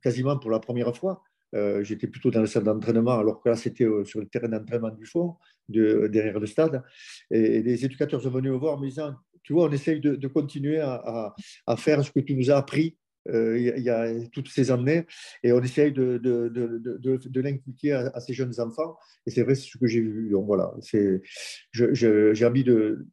quasiment 0.02 0.38
pour 0.38 0.50
la 0.50 0.60
première 0.60 0.96
fois. 0.96 1.22
Euh, 1.54 1.84
j'étais 1.84 2.06
plutôt 2.06 2.30
dans 2.30 2.40
le 2.40 2.46
salle 2.46 2.64
d'entraînement, 2.64 3.18
alors 3.18 3.40
que 3.40 3.48
là, 3.48 3.56
c'était 3.56 3.84
euh, 3.84 4.04
sur 4.04 4.20
le 4.20 4.26
terrain 4.26 4.48
d'entraînement 4.48 4.90
du 4.90 5.06
fond, 5.06 5.36
de, 5.68 6.08
derrière 6.08 6.40
le 6.40 6.46
stade. 6.46 6.82
Et, 7.30 7.62
les 7.62 7.84
éducateurs 7.84 8.22
sont 8.22 8.30
venus 8.30 8.50
me 8.52 8.56
voir 8.56 8.76
en 8.76 8.80
me 8.80 8.88
disant, 8.88 9.14
tu 9.42 9.52
vois, 9.52 9.68
on 9.68 9.72
essaye 9.72 10.00
de, 10.00 10.26
continuer 10.26 10.80
à, 10.80 11.34
faire 11.76 12.02
ce 12.04 12.10
que 12.10 12.20
tu 12.20 12.34
nous 12.34 12.50
as 12.50 12.56
appris 12.56 12.96
euh, 13.28 13.58
il, 13.58 13.82
y 13.82 13.90
a, 13.90 14.12
toutes 14.32 14.48
ces 14.48 14.70
années, 14.70 15.06
et 15.42 15.52
on 15.52 15.62
essaye 15.62 15.92
de, 15.92 16.18
de 16.18 17.40
l'inculquer 17.40 17.92
à, 17.92 18.20
ces 18.20 18.32
jeunes 18.32 18.58
enfants. 18.58 18.96
Et 19.26 19.30
c'est 19.30 19.42
vrai, 19.42 19.54
c'est 19.54 19.70
ce 19.70 19.78
que 19.78 19.86
j'ai 19.86 20.00
vu. 20.00 20.30
Donc 20.30 20.46
voilà, 20.46 20.74
j'ai 20.82 22.46
envie 22.46 22.64
de, 22.64 23.06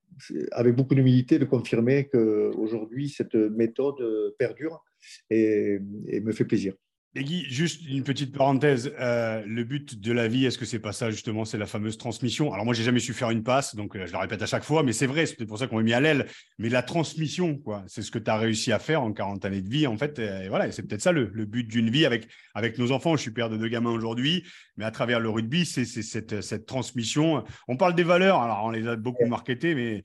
avec 0.52 0.76
beaucoup 0.76 0.96
d'humilité, 0.96 1.38
de 1.38 1.46
confirmer 1.46 2.08
qu'aujourd'hui, 2.08 3.10
cette 3.10 3.36
méthode 3.36 4.34
perdure 4.40 4.84
et 5.30 5.80
me 5.80 6.32
fait 6.32 6.46
plaisir. 6.46 6.74
Et 7.14 7.26
Guy, 7.26 7.44
juste 7.50 7.86
une 7.90 8.04
petite 8.06 8.34
parenthèse. 8.34 8.94
Euh, 8.98 9.44
le 9.46 9.66
but 9.66 10.00
de 10.00 10.14
la 10.14 10.30
vie, 10.30 10.46
est-ce 10.46 10.58
que 10.58 10.64
c'est 10.64 10.80
pas 10.80 10.94
ça 10.94 11.12
justement 11.12 11.44
C'est 11.44 11.58
la 11.58 11.66
fameuse 11.66 11.98
transmission? 11.98 12.54
Alors 12.54 12.64
moi, 12.64 12.74
j'ai 12.74 12.84
jamais 12.84 13.02
su 13.02 13.14
faire 13.14 13.32
une 13.32 13.44
passe, 13.44 13.76
donc 13.76 13.98
euh, 13.98 14.06
je 14.08 14.14
la 14.14 14.20
répète 14.20 14.42
à 14.42 14.46
chaque 14.46 14.64
fois, 14.64 14.82
mais 14.82 14.94
c'est 14.94 15.08
vrai, 15.08 15.26
c'est 15.26 15.46
pour 15.46 15.60
ça 15.60 15.68
qu'on 15.68 15.76
m'a 15.76 15.84
mis 15.84 15.92
à 15.92 16.00
l'aile. 16.00 16.28
Mais 16.58 16.70
la 16.70 16.84
transmission, 16.84 17.58
quoi, 17.58 17.84
c'est 17.88 18.02
ce 18.02 18.12
que 18.12 18.20
tu 18.20 18.32
as 18.32 18.38
réussi 18.38 18.72
à 18.72 18.80
faire 18.80 19.02
en 19.04 19.12
40 19.12 19.44
années 19.44 19.62
de 19.62 19.68
vie, 19.68 19.88
en 19.88 19.98
fait. 19.98 20.20
Et 20.20 20.48
voilà, 20.48 20.72
c'est 20.72 20.84
peut-être 20.84 21.02
ça 21.02 21.12
le, 21.12 21.26
but 21.26 21.68
d'une 21.68 21.90
vie 21.90 22.06
avec, 22.06 22.30
avec 22.54 22.78
nos 22.78 22.94
enfants. 22.94 23.18
Je 23.18 23.24
suis 23.24 23.32
père 23.32 23.50
de 23.50 23.58
deux 23.58 23.68
gamins 23.68 23.92
aujourd'hui, 23.92 24.46
mais 24.78 24.86
à 24.86 24.92
travers 24.92 25.20
le 25.20 25.30
rugby, 25.30 25.66
c'est 25.66 25.84
cette, 25.84 26.40
cette 26.40 26.66
transmission. 26.66 27.44
On 27.68 27.76
parle 27.76 27.94
des 27.94 28.04
valeurs, 28.04 28.42
alors 28.42 28.62
on 28.64 28.70
les 28.70 28.88
a 28.88 28.96
beaucoup 28.96 29.26
marketées, 29.26 29.76
mais 29.76 30.04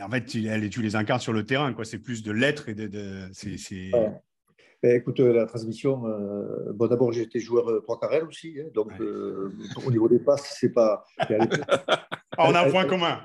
en 0.00 0.08
fait, 0.08 0.24
tu, 0.24 0.70
tu 0.70 0.82
les 0.82 0.94
incarnes 0.94 1.20
sur 1.20 1.32
le 1.32 1.44
terrain. 1.44 1.72
quoi. 1.72 1.84
C'est 1.84 1.98
plus 1.98 2.22
de 2.22 2.30
l'être 2.30 2.68
et 2.68 2.74
de. 2.74 2.86
de 2.86 3.28
c'est, 3.32 3.90
ben, 4.82 4.96
écoute, 4.96 5.18
la 5.18 5.46
transmission, 5.46 6.06
euh, 6.06 6.72
bon, 6.72 6.86
d'abord, 6.86 7.12
été 7.16 7.40
joueur 7.40 7.68
euh, 7.68 7.80
trois 7.80 7.98
carrés 7.98 8.22
aussi, 8.22 8.58
hein, 8.60 8.68
donc 8.72 8.92
euh, 9.00 9.52
au 9.84 9.90
niveau 9.90 10.08
des 10.08 10.20
passes, 10.20 10.56
c'est 10.60 10.72
pas. 10.72 11.04
On 12.38 12.54
a 12.54 12.66
un 12.66 12.70
point 12.70 12.84
commun. 12.84 13.20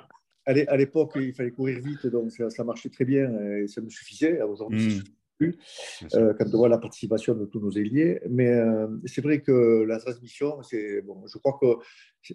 À 0.46 0.76
l'époque, 0.76 1.12
il 1.16 1.34
fallait 1.34 1.52
courir 1.52 1.80
vite, 1.80 2.08
donc 2.08 2.32
ça, 2.32 2.64
marchait 2.64 2.90
très 2.90 3.06
bien 3.06 3.32
et 3.56 3.68
ça 3.68 3.80
me 3.82 3.90
suffisait. 3.90 4.42
Aujourd'hui, 4.42 4.98
hmm 4.98 5.04
plus 5.44 5.58
euh, 6.16 6.34
quand 6.38 6.46
on 6.54 6.58
voit 6.58 6.70
la 6.70 6.78
participation 6.78 7.34
de 7.36 7.46
tous 7.46 7.60
nos 7.60 7.72
ailiers. 7.72 8.20
Mais 8.30 8.50
euh, 8.50 8.88
c'est 9.06 9.22
vrai 9.22 9.42
que 9.42 9.84
la 9.84 10.00
transmission, 10.00 10.62
c'est 10.64 11.02
bon, 11.02 11.24
je 11.28 11.38
crois 11.38 11.58
que 11.60 11.68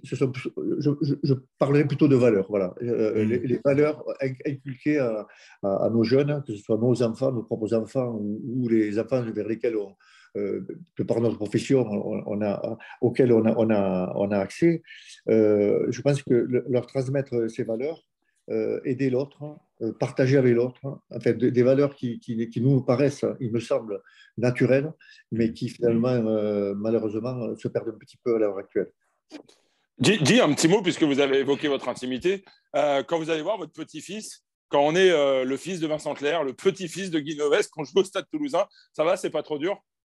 ce 0.04 0.16
sont, 0.16 0.32
je, 0.34 1.34
parlerai 1.58 1.86
plutôt 1.86 2.08
de 2.08 2.16
valeurs. 2.16 2.46
Voilà. 2.48 2.74
Euh, 2.82 3.24
mmh. 3.24 3.28
les, 3.28 3.60
valeurs 3.64 4.04
inculquées 4.46 4.98
à, 4.98 5.26
nos 5.90 6.04
jeunes, 6.04 6.42
que 6.46 6.54
ce 6.54 6.62
soit 6.62 6.76
nos 6.76 7.02
enfants, 7.02 7.32
nos 7.32 7.42
propres 7.42 7.74
enfants 7.74 8.18
ou, 8.20 8.68
les 8.68 8.98
enfants 8.98 9.22
vers 9.22 9.48
lesquels 9.48 9.76
on, 9.76 9.94
de 10.34 11.02
par 11.04 11.20
notre 11.20 11.36
profession, 11.36 11.86
on, 11.88 12.42
a, 12.42 12.78
auxquels 13.00 13.32
on 13.32 13.44
a, 13.46 13.54
on 13.56 13.70
a, 13.70 14.12
on 14.16 14.30
a 14.30 14.38
accès, 14.38 14.82
je 15.26 16.00
pense 16.02 16.22
que 16.22 16.34
leur 16.68 16.86
transmettre 16.86 17.50
ces 17.50 17.64
valeurs, 17.64 18.04
aider 18.84 19.10
l'autre, 19.10 19.42
euh, 19.42 19.54
partager 19.98 20.36
avec 20.36 20.54
l'autre, 20.54 20.80
hein. 20.84 21.00
des, 21.18 21.62
valeurs 21.62 21.94
qui, 21.94 22.50
nous 22.56 22.82
paraissent, 22.82 23.24
il 23.40 23.52
me 23.52 23.60
semble, 23.60 24.02
naturelles, 24.36 24.92
mais 25.32 25.52
qui 25.52 25.68
finalement, 25.68 26.08
euh, 26.08 26.74
malheureusement, 26.76 27.56
se 27.56 27.68
perdent 27.68 27.88
un 27.88 27.98
petit 27.98 28.18
peu 28.22 28.36
à 28.36 28.38
l'heure 28.38 28.58
actuelle. 28.58 28.90
Dis, 29.98 30.40
un 30.40 30.52
petit 30.52 30.68
mot, 30.68 30.82
puisque 30.82 31.02
vous 31.02 31.20
avez 31.20 31.38
évoqué 31.38 31.68
votre 31.68 31.88
intimité. 31.88 32.44
Euh, 32.76 33.02
quand 33.02 33.18
vous 33.18 33.30
allez 33.30 33.42
voir 33.42 33.58
votre 33.58 33.72
petit-fils, 33.72 34.44
quand 34.68 34.80
on 34.80 34.94
est 34.94 35.44
le 35.44 35.56
fils 35.56 35.80
de 35.80 35.86
Vincent 35.86 36.14
Clair, 36.14 36.44
le 36.44 36.52
petit-fils 36.52 37.10
de 37.10 37.18
Guy 37.18 37.36
Noves, 37.36 37.68
quand 37.72 37.84
je 37.84 37.92
joue 37.92 38.00
au 38.00 38.04
Stade 38.04 38.26
Toulousain, 38.30 38.66
ça 38.92 39.02
va, 39.02 39.16
c'est 39.16 39.30
pas 39.30 39.42
trop 39.42 39.58
dur? 39.58 39.82
euh, 39.82 39.97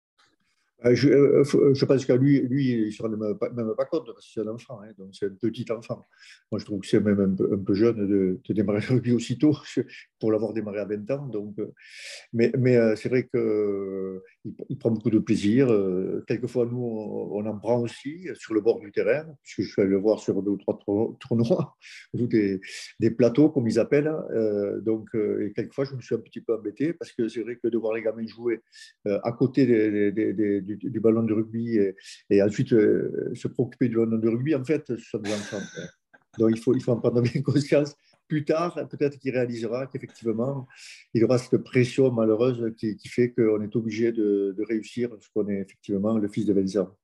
je, 0.90 1.08
euh, 1.08 1.44
euh, 1.54 1.74
je, 1.74 1.84
pense 1.84 2.04
qu'à 2.04 2.16
lui, 2.16 2.40
lui, 2.40 2.70
il 2.70 2.86
ne 2.86 2.90
se 2.90 3.02
rend 3.02 3.08
même 3.08 3.36
pas, 3.36 3.84
compte 3.84 4.06
parce 4.06 4.26
que 4.26 4.32
c'est 4.32 4.40
un 4.40 4.48
enfant, 4.48 4.80
hein, 4.82 4.90
donc 4.98 5.10
c'est 5.12 5.26
un 5.26 5.34
petit 5.34 5.66
enfant. 5.70 6.06
Moi, 6.50 6.58
je 6.58 6.64
trouve 6.64 6.80
que 6.80 6.86
c'est 6.86 7.00
même 7.00 7.20
un 7.20 7.34
peu, 7.34 7.52
un 7.52 7.58
peu 7.58 7.74
jeune 7.74 8.06
de, 8.06 8.40
démarrer 8.52 8.80
le 8.88 8.94
rugby 8.94 9.12
aussitôt 9.12 9.56
pour 10.18 10.32
l'avoir 10.32 10.52
démarré 10.52 10.80
à 10.80 10.84
20 10.84 11.10
ans. 11.12 11.26
Donc, 11.26 11.56
mais, 12.32 12.50
c'est 12.96 13.08
vrai 13.08 13.28
qu'il 13.28 14.20
il 14.68 14.78
prend 14.78 14.90
beaucoup 14.90 15.10
de 15.10 15.18
plaisir. 15.18 15.68
Quelquefois, 16.26 16.66
nous, 16.66 16.82
on, 16.82 17.46
en 17.46 17.58
prend 17.58 17.80
aussi 17.80 18.28
sur 18.34 18.54
le 18.54 18.60
bord 18.60 18.80
du 18.80 18.90
terrain, 18.92 19.24
puisque 19.42 19.62
je 19.62 19.72
suis 19.72 19.82
allé 19.82 19.90
le 19.90 19.98
voir 19.98 20.18
sur 20.18 20.42
deux 20.42 20.52
ou 20.52 20.56
trois 20.56 20.78
tournois, 21.20 21.76
ou 22.14 22.26
des, 22.26 22.60
des 22.98 23.10
plateaux, 23.10 23.50
comme 23.50 23.68
ils 23.68 23.78
appellent. 23.78 24.12
donc, 24.82 25.08
et 25.14 25.52
quelquefois, 25.54 25.84
je 25.84 25.94
me 25.94 26.00
suis 26.00 26.14
un 26.14 26.20
petit 26.20 26.40
peu 26.40 26.54
embêté 26.54 26.92
parce 26.92 27.12
que 27.12 27.28
c'est 27.28 27.42
vrai 27.42 27.56
que 27.56 27.68
de 27.68 27.78
voir 27.78 27.94
les 27.94 28.02
gamins 28.02 28.26
jouer 28.26 28.60
à 29.04 29.32
côté 29.32 29.66
des, 29.66 30.12
des, 30.12 30.32
des 30.32 30.71
du, 30.76 31.00
ballon 31.00 31.22
de 31.22 31.32
rugby 31.32 31.78
et, 32.30 32.42
ensuite 32.42 32.72
euh, 32.72 33.30
se 33.34 33.48
préoccuper 33.48 33.88
du 33.88 33.96
ballon 33.96 34.18
de 34.18 34.28
rugby, 34.28 34.54
en 34.54 34.64
fait, 34.64 34.84
ce 34.86 34.96
sont 34.96 35.18
des 35.18 35.32
enfants. 35.32 35.60
Donc 36.38 36.50
il 36.52 36.58
faut, 36.58 36.74
il 36.74 36.82
faut 36.82 36.92
en 36.92 37.00
prendre 37.00 37.20
bien 37.20 37.42
conscience. 37.42 37.94
Plus 38.28 38.44
tard, 38.44 38.74
peut-être 38.88 39.18
qu'il 39.18 39.32
réalisera 39.32 39.86
qu'effectivement, 39.86 40.66
il 41.12 41.22
aura 41.24 41.36
cette 41.38 41.58
pression 41.58 42.10
malheureuse 42.10 42.72
qui, 42.78 42.96
fait 43.08 43.32
qu'on 43.32 43.60
est 43.60 43.76
obligé 43.76 44.12
de, 44.12 44.54
réussir 44.66 45.10
parce 45.10 45.28
qu'on 45.28 45.48
est 45.48 45.60
effectivement 45.60 46.16
le 46.16 46.28
fils 46.28 46.46
de 46.46 46.54
Vincent. 46.54 46.96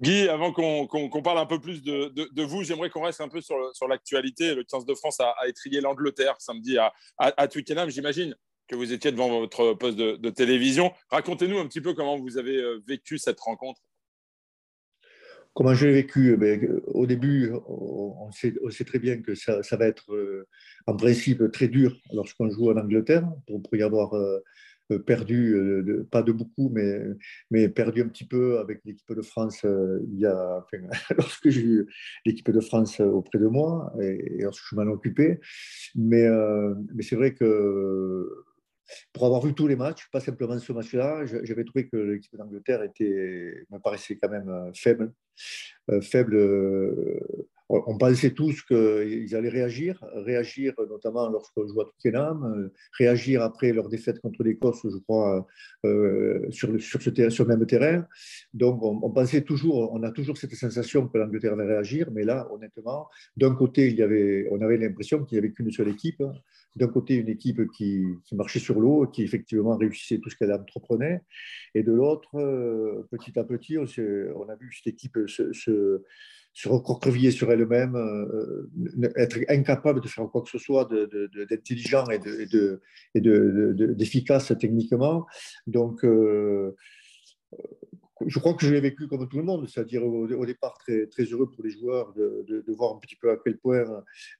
Guy, 0.00 0.28
avant 0.28 0.52
qu'on 0.52 1.22
parle 1.22 1.38
un 1.38 1.46
peu 1.46 1.60
plus 1.60 1.82
de, 1.82 2.42
vous, 2.42 2.62
j'aimerais 2.62 2.90
qu'on 2.90 3.04
reste 3.04 3.20
un 3.20 3.28
peu 3.28 3.40
sur, 3.40 3.56
sur 3.74 3.88
l'actualité. 3.88 4.54
Le 4.54 4.64
15 4.64 4.84
de 4.84 4.94
France 4.94 5.20
a, 5.20 5.34
a 5.40 5.48
étrié 5.48 5.80
l'Angleterre 5.80 6.34
samedi 6.40 6.76
à, 6.76 6.92
à, 7.16 7.32
à 7.40 7.48
Twickenham. 7.48 7.88
J'imagine 7.88 8.36
que 8.68 8.76
vous 8.76 8.92
étiez 8.92 9.12
devant 9.12 9.40
votre 9.40 9.74
poste 9.74 9.98
de, 9.98 10.30
télévision. 10.30 10.92
Racontez-nous 11.10 11.58
un 11.58 11.66
petit 11.66 11.80
peu 11.80 11.94
comment 11.94 12.18
vous 12.18 12.38
avez 12.38 12.56
euh, 12.56 12.80
vécu 12.86 13.18
cette 13.18 13.40
rencontre. 13.40 13.80
Comment 15.52 15.74
je 15.74 15.86
l'ai 15.86 15.92
vécu 15.92 16.36
eh 16.42 16.68
Au 16.86 17.06
début, 17.06 17.52
on 17.68 18.28
sait, 18.32 18.84
très 18.84 18.98
bien 18.98 19.22
que 19.22 19.36
ça, 19.36 19.60
va 19.76 19.86
être 19.86 20.12
euh, 20.12 20.48
en 20.88 20.96
principe 20.96 21.52
très 21.52 21.68
dur 21.68 21.96
lorsqu'on 22.12 22.50
joue 22.50 22.72
en 22.72 22.76
Angleterre, 22.76 23.24
pour, 23.46 23.76
y 23.76 23.82
avoir 23.82 24.14
euh, 24.14 24.40
perdu, 25.06 25.56
pas 26.10 26.24
de 26.24 26.32
beaucoup, 26.32 26.70
mais, 26.70 26.98
mais 27.52 27.68
perdu 27.68 28.02
un 28.02 28.08
petit 28.08 28.26
peu 28.26 28.58
avec 28.58 28.80
l'équipe 28.84 29.14
de 29.14 29.22
France 29.22 29.64
lorsque 31.16 31.50
j'ai 31.50 31.62
eu 31.62 31.88
l'équipe 32.26 32.50
de 32.50 32.60
France 32.60 32.98
auprès 32.98 33.38
de 33.38 33.46
moi 33.46 33.94
et, 34.00 34.42
lorsque 34.42 34.64
je 34.68 34.74
m'en 34.74 34.90
occupais. 34.90 35.38
Mais, 35.94 36.26
mais 36.92 37.04
c'est 37.04 37.14
vrai 37.14 37.32
que 37.32 38.44
pour 39.12 39.26
avoir 39.26 39.40
vu 39.42 39.54
tous 39.54 39.66
les 39.66 39.76
matchs, 39.76 40.08
pas 40.10 40.20
simplement 40.20 40.58
ce 40.58 40.72
match-là, 40.72 41.24
j'avais 41.26 41.64
trouvé 41.64 41.88
que 41.88 41.96
l'équipe 41.96 42.36
d'Angleterre 42.36 42.80
me 42.80 43.78
paraissait 43.78 44.16
quand 44.16 44.30
même 44.30 44.48
euh, 44.48 44.70
faible. 44.74 45.12
Euh, 45.90 46.00
faible 46.00 46.36
euh, 46.36 47.20
on 47.68 47.96
pensait 47.96 48.32
tous 48.32 48.62
qu'ils 48.62 49.34
allaient 49.34 49.48
réagir, 49.48 49.98
réagir 50.14 50.74
notamment 50.90 51.30
lorsqu'on 51.30 51.66
joue 51.66 51.80
à 51.80 51.84
Twickenham, 51.86 52.70
réagir 52.98 53.42
après 53.42 53.72
leur 53.72 53.88
défaite 53.88 54.20
contre 54.20 54.42
l'Écosse, 54.42 54.80
je 54.84 54.98
crois, 54.98 55.46
sur, 56.50 56.80
sur, 56.80 57.02
ce, 57.02 57.30
sur, 57.30 57.44
le 57.44 57.56
même 57.56 57.66
terrain. 57.66 58.06
Donc, 58.52 58.82
on, 58.82 59.10
pensait 59.10 59.42
toujours, 59.42 59.92
on 59.94 60.02
a 60.02 60.10
toujours 60.10 60.36
cette 60.36 60.54
sensation 60.54 61.08
que 61.08 61.16
l'Angleterre 61.16 61.54
allait 61.54 61.64
réagir, 61.64 62.10
mais 62.12 62.24
là, 62.24 62.46
honnêtement, 62.52 63.08
d'un 63.36 63.54
côté, 63.54 63.96
on 64.50 64.60
avait 64.60 64.76
l'impression 64.76 65.24
qu'il 65.24 65.36
n'y 65.36 65.44
avait 65.44 65.52
qu'une 65.52 65.70
seule 65.70 65.88
équipe. 65.88 66.22
D'un 66.76 66.88
côté, 66.88 67.14
une 67.14 67.28
équipe 67.28 67.62
qui, 67.70 68.04
marchait 68.32 68.58
sur 68.58 68.78
l'eau, 68.78 69.06
qui 69.06 69.22
effectivement 69.22 69.76
réussissait 69.76 70.18
tout 70.18 70.28
ce 70.28 70.36
qu'elle 70.36 70.52
entreprenait, 70.52 71.22
et 71.74 71.82
de 71.82 71.92
l'autre, 71.92 72.30
petit 73.10 73.38
à 73.38 73.44
petit, 73.44 73.78
on, 73.78 74.48
a 74.48 74.56
vu 74.56 74.70
cette 74.72 74.92
équipe 74.92 75.18
se 75.26 76.02
se 76.54 76.68
recroqueviller 76.68 77.32
sur 77.32 77.50
elle-même, 77.50 77.96
euh, 77.96 78.70
être 79.16 79.38
incapable 79.48 80.00
de 80.00 80.06
faire 80.08 80.24
quoi 80.30 80.42
que 80.42 80.48
ce 80.48 80.58
soit 80.58 80.88
d'intelligent 81.50 82.04
de, 82.04 82.80
et 83.14 83.20
d'efficace 83.20 84.52
de, 84.52 84.54
techniquement. 84.54 85.26
Donc, 85.66 86.04
euh, 86.04 86.76
je 88.24 88.38
crois 88.38 88.54
que 88.54 88.64
je 88.64 88.72
l'ai 88.72 88.80
vécu 88.80 89.08
comme 89.08 89.28
tout 89.28 89.38
le 89.38 89.42
monde, 89.42 89.68
c'est-à-dire 89.68 90.04
au, 90.06 90.46
départ 90.46 90.78
très, 90.78 91.06
très 91.08 91.24
heureux 91.24 91.50
pour 91.50 91.64
les 91.64 91.70
joueurs 91.70 92.12
de, 92.14 92.64
voir 92.68 92.94
un 92.94 92.98
petit 93.00 93.16
peu 93.16 93.32
à 93.32 93.36
quel 93.42 93.58
point, 93.58 93.84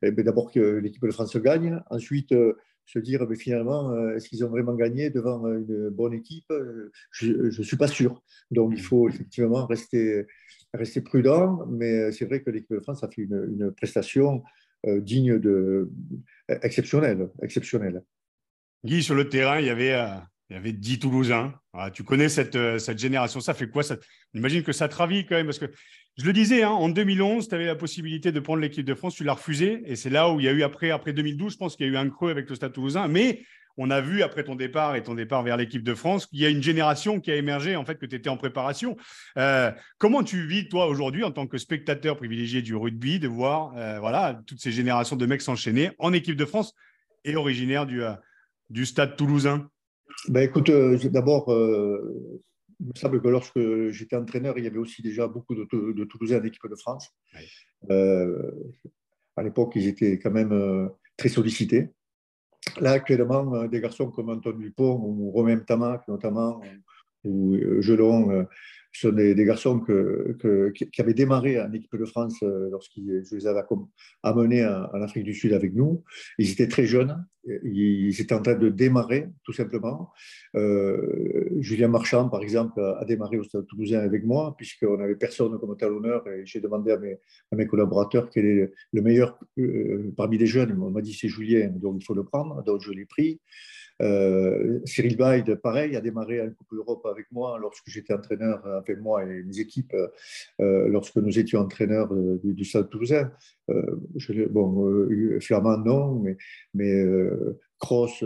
eh 0.02 0.12
ben, 0.12 0.24
d'abord 0.24 0.52
que 0.52 0.60
l'équipe 0.60 1.04
de 1.04 1.10
France 1.10 1.36
gagne, 1.36 1.82
ensuite 1.90 2.30
euh, 2.30 2.56
se 2.86 2.98
dire 2.98 3.26
mais 3.28 3.36
finalement, 3.36 3.96
est-ce 4.10 4.28
qu'ils 4.28 4.44
ont 4.44 4.48
vraiment 4.48 4.74
gagné 4.74 5.10
devant 5.10 5.46
une 5.46 5.88
bonne 5.90 6.14
équipe? 6.14 6.52
Je 7.10 7.30
ne 7.46 7.62
suis 7.64 7.76
pas 7.76 7.88
sûr. 7.88 8.22
Donc 8.50 8.72
il 8.74 8.82
faut 8.82 9.08
effectivement 9.08 9.66
rester 9.66 10.26
rester 10.76 11.00
prudent, 11.00 11.66
mais 11.68 12.12
c'est 12.12 12.24
vrai 12.24 12.42
que 12.42 12.50
l'équipe 12.50 12.72
de 12.72 12.80
France 12.80 13.02
a 13.02 13.08
fait 13.08 13.22
une, 13.22 13.72
prestation 13.76 14.42
euh, 14.86 15.00
digne 15.00 15.38
de 15.38 15.90
exceptionnelle, 16.48 17.30
exceptionnelle. 17.42 18.02
Guy, 18.84 19.02
sur 19.02 19.14
le 19.14 19.28
terrain, 19.28 19.60
il 19.60 19.66
y 19.66 19.70
avait, 19.70 19.94
euh, 19.94 20.06
il 20.50 20.54
y 20.54 20.56
avait 20.56 20.72
10 20.72 20.98
Toulousains. 20.98 21.54
tu 21.94 22.04
connais 22.04 22.28
cette, 22.28 22.56
euh, 22.56 22.78
cette, 22.78 22.98
génération. 22.98 23.40
Ça 23.40 23.54
fait 23.54 23.68
quoi 23.68 23.82
ça, 23.82 23.96
J'imagine 24.34 24.62
que 24.62 24.72
ça 24.72 24.88
te 24.88 24.96
ravit 24.96 25.24
quand 25.24 25.36
même, 25.36 25.46
parce 25.46 25.58
que 25.58 25.70
je 26.16 26.26
le 26.26 26.32
disais, 26.32 26.62
hein, 26.62 26.70
en 26.70 26.88
2011, 26.88 27.48
tu 27.48 27.54
avais 27.54 27.66
la 27.66 27.74
possibilité 27.74 28.30
de 28.30 28.38
prendre 28.38 28.60
l'équipe 28.60 28.86
de 28.86 28.94
France, 28.94 29.16
tu 29.16 29.24
l'as 29.24 29.32
refusé, 29.32 29.82
et 29.86 29.96
c'est 29.96 30.10
là 30.10 30.30
où 30.30 30.38
il 30.38 30.46
y 30.46 30.48
a 30.48 30.52
eu 30.52 30.62
après, 30.62 30.90
après 30.90 31.12
2012, 31.12 31.54
je 31.54 31.58
pense 31.58 31.76
qu'il 31.76 31.86
y 31.86 31.88
a 31.88 31.92
eu 31.92 31.96
un 31.96 32.08
creux 32.08 32.30
avec 32.30 32.48
le 32.48 32.54
Stade 32.54 32.72
Toulousain, 32.72 33.08
mais 33.08 33.42
on 33.76 33.90
a 33.90 34.00
vu 34.00 34.22
après 34.22 34.44
ton 34.44 34.54
départ 34.54 34.94
et 34.94 35.02
ton 35.02 35.14
départ 35.14 35.42
vers 35.42 35.56
l'équipe 35.56 35.82
de 35.82 35.94
France 35.94 36.26
qu'il 36.26 36.38
y 36.38 36.46
a 36.46 36.48
une 36.48 36.62
génération 36.62 37.20
qui 37.20 37.32
a 37.32 37.36
émergé, 37.36 37.74
en 37.74 37.84
fait, 37.84 37.96
que 37.96 38.06
tu 38.06 38.14
étais 38.14 38.28
en 38.28 38.36
préparation. 38.36 38.96
Euh, 39.36 39.72
comment 39.98 40.22
tu 40.22 40.46
vis, 40.46 40.68
toi, 40.68 40.86
aujourd'hui, 40.86 41.24
en 41.24 41.32
tant 41.32 41.48
que 41.48 41.58
spectateur 41.58 42.16
privilégié 42.16 42.62
du 42.62 42.76
rugby, 42.76 43.18
de 43.18 43.26
voir 43.26 43.72
euh, 43.76 43.98
voilà, 43.98 44.40
toutes 44.46 44.60
ces 44.60 44.70
générations 44.70 45.16
de 45.16 45.26
mecs 45.26 45.42
s'enchaîner 45.42 45.90
en 45.98 46.12
équipe 46.12 46.36
de 46.36 46.44
France 46.44 46.74
et 47.24 47.34
originaire 47.34 47.86
du, 47.86 48.04
euh, 48.04 48.12
du 48.70 48.86
stade 48.86 49.16
toulousain? 49.16 49.68
Ben, 50.28 50.42
Écoute, 50.42 50.70
d'abord, 50.70 51.52
il 52.80 52.86
me 52.86 52.92
semble 52.94 53.20
que 53.20 53.28
lorsque 53.28 53.90
j'étais 53.90 54.16
entraîneur, 54.16 54.58
il 54.58 54.64
y 54.64 54.66
avait 54.66 54.78
aussi 54.78 55.02
déjà 55.02 55.26
beaucoup 55.26 55.54
de, 55.54 55.64
de 55.92 56.04
Toulousains 56.04 56.40
en 56.40 56.44
équipe 56.44 56.68
de 56.68 56.76
France. 56.76 57.14
à 57.88 59.42
l'époque, 59.42 59.72
ils 59.76 59.88
étaient 59.88 60.18
quand 60.18 60.30
même 60.30 60.90
très 61.16 61.28
sollicités. 61.28 61.90
Là, 62.80 62.92
actuellement, 62.92 63.54
euh, 63.54 63.68
des 63.68 63.80
garçons 63.80 64.10
comme 64.10 64.30
Antoine 64.30 64.58
Dupont 64.58 65.00
ou 65.00 65.30
Romain 65.30 65.58
Tamac, 65.58 66.06
notamment, 66.08 66.60
ou, 67.24 67.54
ou 67.56 67.82
Gelon, 67.82 68.30
euh, 68.30 68.44
ce 68.92 69.08
sont 69.08 69.14
des, 69.14 69.34
garçons 69.44 69.80
que, 69.80 70.36
qui 70.72 71.00
avaient 71.00 71.14
démarré 71.14 71.60
en 71.60 71.72
équipe 71.72 71.96
de 71.96 72.04
France 72.04 72.42
euh, 72.42 72.68
lorsqu'ils 72.70 73.24
je 73.28 73.36
les 73.36 73.46
avais 73.46 73.62
amenés 74.22 74.64
en, 74.64 75.02
Afrique 75.02 75.24
du 75.24 75.34
Sud 75.34 75.52
avec 75.52 75.74
nous. 75.74 76.04
Ils 76.38 76.50
étaient 76.50 76.68
très 76.68 76.86
jeunes, 76.86 77.24
ils 77.64 78.20
étaient 78.20 78.34
en 78.34 78.42
train 78.42 78.54
de 78.54 78.68
démarrer, 78.68 79.28
tout 79.44 79.52
simplement. 79.52 80.12
Euh, 80.56 81.48
Julien 81.60 81.88
Marchand, 81.88 82.28
par 82.28 82.42
exemple, 82.42 82.80
a 82.80 83.04
démarré 83.04 83.38
au 83.38 83.44
Stade 83.44 83.66
Toulousain 83.66 84.00
avec 84.00 84.24
moi, 84.24 84.54
puisqu'on 84.56 84.96
n'avait 84.96 85.16
personne 85.16 85.58
comme 85.58 85.76
talonneur, 85.76 86.26
et 86.28 86.42
j'ai 86.44 86.60
demandé 86.60 86.92
à 86.92 86.98
mes, 86.98 87.18
à 87.52 87.64
collaborateurs 87.66 88.30
quel 88.30 88.46
est 88.46 88.72
le 88.92 89.02
meilleur 89.02 89.38
euh, 89.58 90.12
parmi 90.16 90.38
les 90.38 90.46
jeunes. 90.46 90.78
On 90.80 90.90
m'a 90.90 91.02
dit 91.02 91.14
c'est 91.14 91.28
Julien, 91.28 91.68
donc 91.68 91.96
il 92.00 92.04
faut 92.04 92.14
le 92.14 92.24
prendre, 92.24 92.62
donc 92.64 92.80
je 92.80 92.92
l'ai 92.92 93.06
pris. 93.06 93.40
Euh, 94.02 94.80
Cyril 94.86 95.16
Baïd, 95.16 95.54
pareil, 95.56 95.94
a 95.94 96.00
démarré 96.00 96.40
en 96.40 96.50
Coupe 96.50 96.66
d'Europe 96.72 97.06
avec 97.06 97.26
moi 97.30 97.58
lorsque 97.60 97.88
j'étais 97.88 98.12
entraîneur, 98.12 98.66
avec 98.66 99.00
moi 99.00 99.22
et 99.22 99.42
mes 99.44 99.60
équipes, 99.60 99.94
lorsque 100.58 101.16
nous 101.16 101.38
étions 101.38 101.60
entraîneurs 101.60 102.12
du, 102.42 102.64
Stade 102.64 102.90
Toulousain. 102.90 103.30
Bon, 104.50 105.08
Flamand, 105.40 105.78
non, 105.78 106.24
mais 106.74 107.04
Cross, 107.78 108.24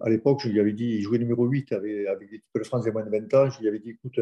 à 0.00 0.10
l'époque, 0.10 0.40
je 0.44 0.48
lui 0.48 0.60
avais 0.60 0.72
dit, 0.72 0.96
il 0.96 1.02
jouait 1.02 1.18
numéro 1.18 1.46
8 1.46 1.72
avec, 1.72 2.06
l'équipe 2.20 2.44
de 2.54 2.64
France 2.64 2.84
des 2.84 2.92
moins 2.92 3.04
de 3.04 3.10
20 3.10 3.34
ans. 3.34 3.50
Je 3.50 3.60
lui 3.60 3.68
avais 3.68 3.78
dit, 3.78 3.90
écoute, 3.90 4.20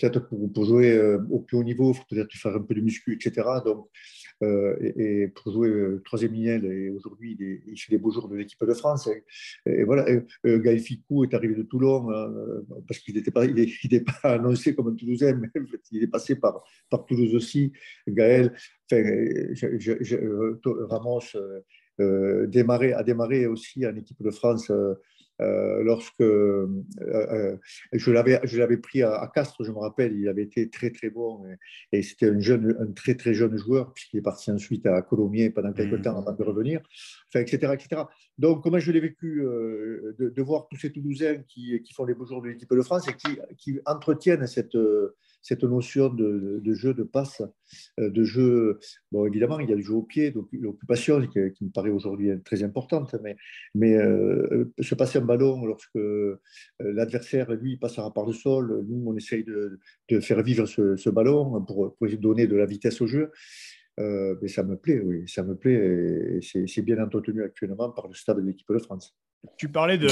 peut-être 0.00 0.20
pour, 0.20 0.64
jouer 0.64 1.00
au 1.30 1.40
plus 1.40 1.56
haut 1.56 1.64
niveau, 1.64 1.92
il 1.92 1.96
faut 1.96 2.04
peut-être 2.08 2.32
faire 2.32 2.56
un 2.56 2.62
peu 2.62 2.74
de 2.74 2.80
muscu, 2.80 3.14
etc. 3.14 3.46
Donc, 3.64 3.88
euh, 4.42 4.76
et, 4.96 5.28
pour 5.28 5.52
jouer 5.52 5.68
euh, 5.68 6.02
troisième 6.04 6.32
ligne. 6.32 6.64
Et 6.64 6.90
aujourd'hui, 6.90 7.36
il, 7.38 7.78
fait 7.78 7.92
des 7.92 7.98
beaux 7.98 8.10
jours 8.10 8.28
de 8.28 8.36
l'équipe 8.36 8.62
de 8.64 8.74
France. 8.74 9.08
Et, 9.66 9.84
voilà, 9.84 10.06
euh, 10.08 10.58
Gaël 10.58 10.80
Ficou 10.80 11.24
est 11.24 11.34
arrivé 11.34 11.54
de 11.54 11.62
Toulon 11.62 12.08
parce 12.86 13.00
qu'il 13.00 13.14
n'était 13.14 13.30
pas, 13.30 13.44
annoncé 14.24 14.74
comme 14.74 14.88
un 14.88 14.94
Toulousain, 14.94 15.34
mais 15.34 15.48
il 15.92 16.02
est 16.02 16.08
passé 16.08 16.36
par, 16.36 16.62
par 16.90 17.06
Toulouse 17.06 17.34
aussi. 17.34 17.72
Gaël, 18.08 18.52
enfin, 18.90 19.02
Ramos 20.88 21.20
démarré, 21.98 22.92
a 22.92 23.02
démarré 23.02 23.46
aussi 23.46 23.86
en 23.86 23.94
équipe 23.96 24.22
de 24.22 24.30
France 24.30 24.70
euh, 25.42 25.82
lorsque 25.82 26.20
euh, 26.20 26.68
euh, 27.00 27.56
je 27.92 28.10
l'avais 28.12 28.76
pris 28.76 29.02
à, 29.02 29.30
Castres, 29.34 29.64
je 29.64 29.72
me 29.72 29.78
rappelle, 29.78 30.14
il 30.16 30.28
avait 30.28 30.42
été 30.42 30.68
très 30.68 30.90
très 30.90 31.10
bon 31.10 31.42
et, 31.90 32.02
c'était 32.02 32.28
un, 32.28 32.38
jeune, 32.40 32.76
un 32.78 32.92
très 32.92 33.14
très 33.14 33.34
jeune 33.34 33.56
joueur 33.56 33.92
puisqu'il 33.92 34.18
est 34.18 34.22
parti 34.22 34.50
ensuite 34.50 34.86
à 34.86 35.00
Colomiers 35.02 35.50
pendant 35.50 35.72
quelques 35.72 35.98
mmh. 35.98 36.02
temps 36.02 36.18
avant 36.18 36.32
de 36.32 36.42
revenir, 36.42 36.80
enfin, 37.28 37.40
etc., 37.40 37.72
etc. 37.74 38.02
Donc, 38.38 38.62
comment 38.62 38.78
je 38.78 38.92
l'ai 38.92 39.00
vécu 39.00 39.42
de, 39.42 40.42
voir 40.42 40.66
tous 40.68 40.76
ces 40.76 40.92
Toulousains 40.92 41.42
qui, 41.48 41.80
qui 41.82 41.92
font 41.92 42.04
les 42.04 42.14
beaux 42.14 42.26
jours 42.26 42.42
de 42.42 42.48
l'équipe 42.48 42.72
de 42.72 42.82
France 42.82 43.08
et 43.08 43.14
qui, 43.14 43.38
qui 43.56 43.80
entretiennent 43.86 44.46
cette 44.46 44.76
cette 45.42 45.64
notion 45.64 46.08
de, 46.08 46.62
jeu 46.72 46.94
de 46.94 47.02
passe, 47.02 47.42
euh, 47.98 48.08
de 48.08 48.24
jeu. 48.24 48.78
Bon, 49.10 49.26
évidemment, 49.26 49.58
il 49.60 49.68
y 49.68 49.72
a 49.72 49.76
le 49.76 49.82
jeu 49.82 49.94
au 49.94 50.02
pied, 50.02 50.30
donc 50.30 50.48
l'occupation 50.52 51.20
qui, 51.26 51.64
me 51.64 51.70
paraît 51.70 51.90
aujourd'hui 51.90 52.30
très 52.44 52.62
importante, 52.62 53.14
mais, 53.22 53.36
mais 53.74 53.96
euh, 53.96 54.72
se 54.80 54.94
passer 54.94 55.18
un 55.18 55.24
ballon 55.24 55.66
lorsque 55.66 55.96
euh, 55.96 56.40
l'adversaire, 56.78 57.50
lui, 57.52 57.76
passe 57.76 57.98
à 57.98 58.10
part 58.10 58.26
le 58.26 58.32
sol, 58.32 58.84
nous, 58.88 59.04
on 59.06 59.16
essaye 59.16 59.44
de, 59.44 59.78
faire 60.20 60.42
vivre 60.42 60.66
ce, 60.66 61.10
ballon 61.10 61.62
pour, 61.62 61.96
pour, 61.96 62.08
donner 62.18 62.46
de 62.46 62.56
la 62.56 62.66
vitesse 62.66 63.00
au 63.00 63.06
jeu. 63.06 63.32
mais 63.98 64.48
ça 64.48 64.62
me 64.62 64.76
plaît, 64.76 65.00
oui, 65.00 65.24
ça 65.26 65.42
me 65.42 65.56
plaît 65.56 66.38
et 66.38 66.66
c'est 66.66 66.82
bien 66.82 67.02
entretenu 67.02 67.42
actuellement 67.42 67.90
par 67.90 68.06
le 68.08 68.14
stade 68.14 68.38
de 68.38 68.42
l'équipe 68.42 68.70
de 68.70 68.78
France. 68.78 69.16
Tu 69.56 69.68
parlais 69.68 69.98
de, 69.98 70.06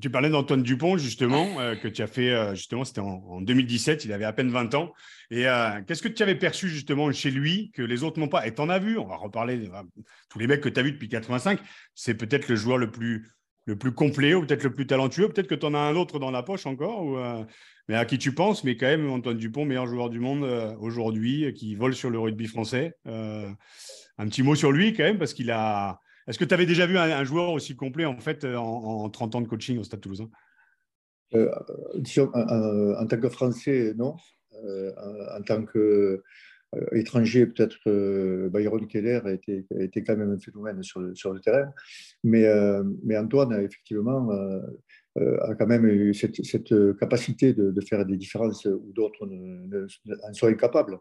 tu 0.00 0.10
parlais 0.10 0.28
d'Antoine 0.28 0.62
Dupont 0.62 0.96
justement 0.96 1.60
euh, 1.60 1.76
que 1.76 1.88
tu 1.88 2.02
as 2.02 2.06
fait 2.06 2.30
euh, 2.30 2.54
justement 2.54 2.84
c'était 2.84 3.00
en, 3.00 3.40
2017, 3.40 4.04
il 4.04 4.12
avait 4.12 4.24
à 4.24 4.32
peine 4.32 4.50
20 4.50 4.74
ans. 4.74 4.92
Et 5.30 5.46
euh, 5.46 5.80
qu'est-ce 5.86 6.02
que 6.02 6.08
tu 6.08 6.22
avais 6.22 6.34
perçu 6.34 6.68
justement 6.68 7.10
chez 7.12 7.30
lui 7.30 7.70
que 7.72 7.82
les 7.82 8.02
autres 8.02 8.18
n'ont 8.18 8.28
pas? 8.28 8.46
Et 8.46 8.54
tu 8.54 8.60
en 8.60 8.68
as 8.68 8.78
vu, 8.78 8.98
on 8.98 9.06
va 9.06 9.16
reparler 9.16 9.70
tous 10.28 10.38
les 10.38 10.46
mecs 10.46 10.60
que 10.60 10.68
tu 10.68 10.80
as 10.80 10.82
vus 10.82 10.92
depuis 10.92 11.08
85, 11.08 11.60
c'est 11.94 12.14
peut-être 12.14 12.48
le 12.48 12.56
joueur 12.56 12.78
le 12.78 12.90
plus 12.90 13.28
le 13.66 13.78
plus 13.78 13.92
complet 13.92 14.34
ou 14.34 14.44
peut-être 14.44 14.62
le 14.62 14.74
plus 14.74 14.86
talentueux, 14.86 15.28
peut-être 15.30 15.46
que 15.46 15.54
tu 15.54 15.64
en 15.64 15.72
as 15.72 15.78
un 15.78 15.96
autre 15.96 16.18
dans 16.18 16.30
la 16.30 16.42
poche 16.42 16.66
encore 16.66 17.02
ou, 17.02 17.16
mais 17.88 17.94
à 17.94 18.04
qui 18.04 18.18
tu 18.18 18.34
penses, 18.34 18.62
mais 18.62 18.76
quand 18.76 18.86
même 18.86 19.08
Antoine 19.08 19.38
Dupont 19.38 19.64
meilleur 19.64 19.86
joueur 19.86 20.10
du 20.10 20.20
monde 20.20 20.44
aujourd'hui 20.80 21.50
qui 21.54 21.74
vole 21.74 21.94
sur 21.94 22.10
le 22.10 22.18
rugby 22.18 22.46
français. 22.46 22.92
un 23.06 24.28
petit 24.28 24.42
mot 24.42 24.54
sur 24.54 24.70
lui 24.70 24.92
quand 24.92 25.04
même 25.04 25.16
parce 25.16 25.32
qu'il 25.32 25.50
a 25.50 25.98
est-ce 26.26 26.38
que 26.38 26.44
tu 26.44 26.54
avais 26.54 26.66
déjà 26.66 26.86
vu 26.86 26.96
un, 26.98 27.24
joueur 27.24 27.50
aussi 27.50 27.76
complet 27.76 28.04
en 28.04 28.18
fait 28.18 28.44
en, 28.44 29.08
30 29.10 29.34
ans 29.34 29.40
de 29.40 29.48
coaching 29.48 29.78
au 29.78 29.84
Stade 29.84 30.00
Toulousain? 30.00 30.30
Euh, 31.34 31.50
en, 32.96 33.06
tant 33.06 33.20
que 33.20 33.28
Français, 33.28 33.92
non. 33.96 34.16
Euh, 34.64 34.92
en, 35.36 35.42
tant 35.42 35.64
qu'étranger, 35.64 37.42
euh, 37.42 37.46
peut-être 37.46 38.48
Byron 38.48 38.86
Keller 38.86 39.20
a 39.24 39.32
été, 39.32 40.04
quand 40.04 40.16
même 40.16 40.32
un 40.32 40.38
phénomène 40.38 40.82
sur 40.82 41.00
le, 41.00 41.40
terrain. 41.40 41.72
Mais 42.22 42.48
Antoine, 43.16 43.52
effectivement, 43.62 44.28
a 45.16 45.54
quand 45.54 45.66
même 45.66 45.86
eu 45.86 46.12
cette, 46.12 46.74
capacité 46.98 47.52
de, 47.52 47.80
faire 47.80 48.04
des 48.04 48.16
différences 48.16 48.64
où 48.64 48.92
d'autres 48.92 49.26
en 49.26 50.32
sont 50.32 50.46
incapables 50.48 50.98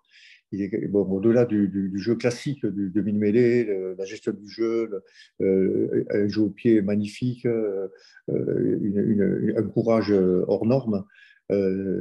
bon, 0.89 1.03
au-delà 1.03 1.45
du, 1.45 1.91
jeu 1.95 2.15
classique, 2.15 2.65
du 2.65 2.89
demi-mêlée, 2.89 3.65
la 3.97 4.05
gestion 4.05 4.33
du 4.33 4.47
jeu, 4.47 5.03
euh, 5.41 6.05
un 6.09 6.27
jeu 6.27 6.41
au 6.41 6.49
pied 6.49 6.81
magnifique, 6.81 7.45
euh, 7.45 7.87
un 8.29 9.63
courage 9.63 10.11
hors 10.11 10.65
norme. 10.65 11.05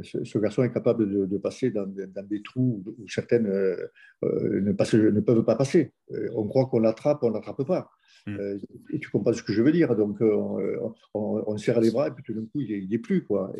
Ce, 0.03 0.37
garçon 0.37 0.63
est 0.63 0.71
capable 0.71 1.27
de, 1.27 1.37
passer 1.37 1.71
dans, 1.71 1.85
des 1.87 2.41
trous 2.43 2.83
où, 2.85 3.07
certaines 3.07 3.47
ne, 3.47 4.71
ne, 4.71 5.19
peuvent 5.19 5.43
pas 5.43 5.55
passer. 5.55 5.93
on 6.33 6.47
croit 6.47 6.65
qu'on 6.67 6.79
l'attrape, 6.79 7.23
on 7.23 7.29
ne 7.29 7.33
l'attrape 7.33 7.63
pas. 7.63 7.89
Mm. 8.25 8.37
Euh, 8.39 8.57
et 8.91 8.99
tu 8.99 9.09
comprends 9.09 9.33
ce 9.33 9.43
que 9.43 9.53
je 9.53 9.61
veux 9.61 9.71
dire. 9.71 9.95
Donc, 9.95 10.21
euh, 10.21 10.77
on, 11.13 11.57
serre 11.57 11.79
les 11.81 11.91
bras 11.91 12.07
et 12.07 12.11
puis 12.11 12.23
tout 12.23 12.33
d'un 12.33 12.45
coup, 12.45 12.61
il 12.61 12.89
n'est 12.89 12.97
plus. 12.97 13.23
Quoi. 13.23 13.53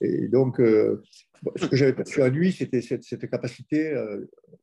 Et, 0.00 0.28
donc, 0.28 0.60
euh, 0.60 1.02
ce 1.56 1.66
que 1.66 1.76
j'avais 1.76 1.92
perçu 1.92 2.22
à 2.22 2.28
lui, 2.28 2.52
c'était 2.52 2.80
cette, 2.80 3.30
capacité, 3.30 3.94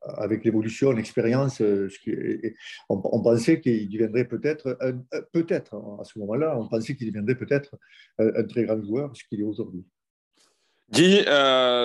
avec 0.02 0.44
l'évolution, 0.44 0.92
l'expérience, 0.92 1.62
on, 1.62 3.02
on, 3.04 3.22
pensait 3.22 3.60
qu'il 3.60 3.90
deviendrait 3.90 4.26
peut-être, 4.26 4.78
peut-être 5.34 5.76
hein, 5.76 5.98
à 6.00 6.04
ce 6.06 6.18
moment-là, 6.20 6.58
on 6.58 6.68
pensait 6.68 6.96
qu'il 6.96 7.08
deviendrait 7.08 7.36
peut-être 7.36 7.78
un, 8.18 8.44
très 8.44 8.64
grand 8.64 8.82
joueur, 8.82 9.16
ce 9.16 9.24
qu'il 9.26 9.42
est 9.42 9.44
aujourd'hui. 9.44 9.86
Guy, 10.92 11.24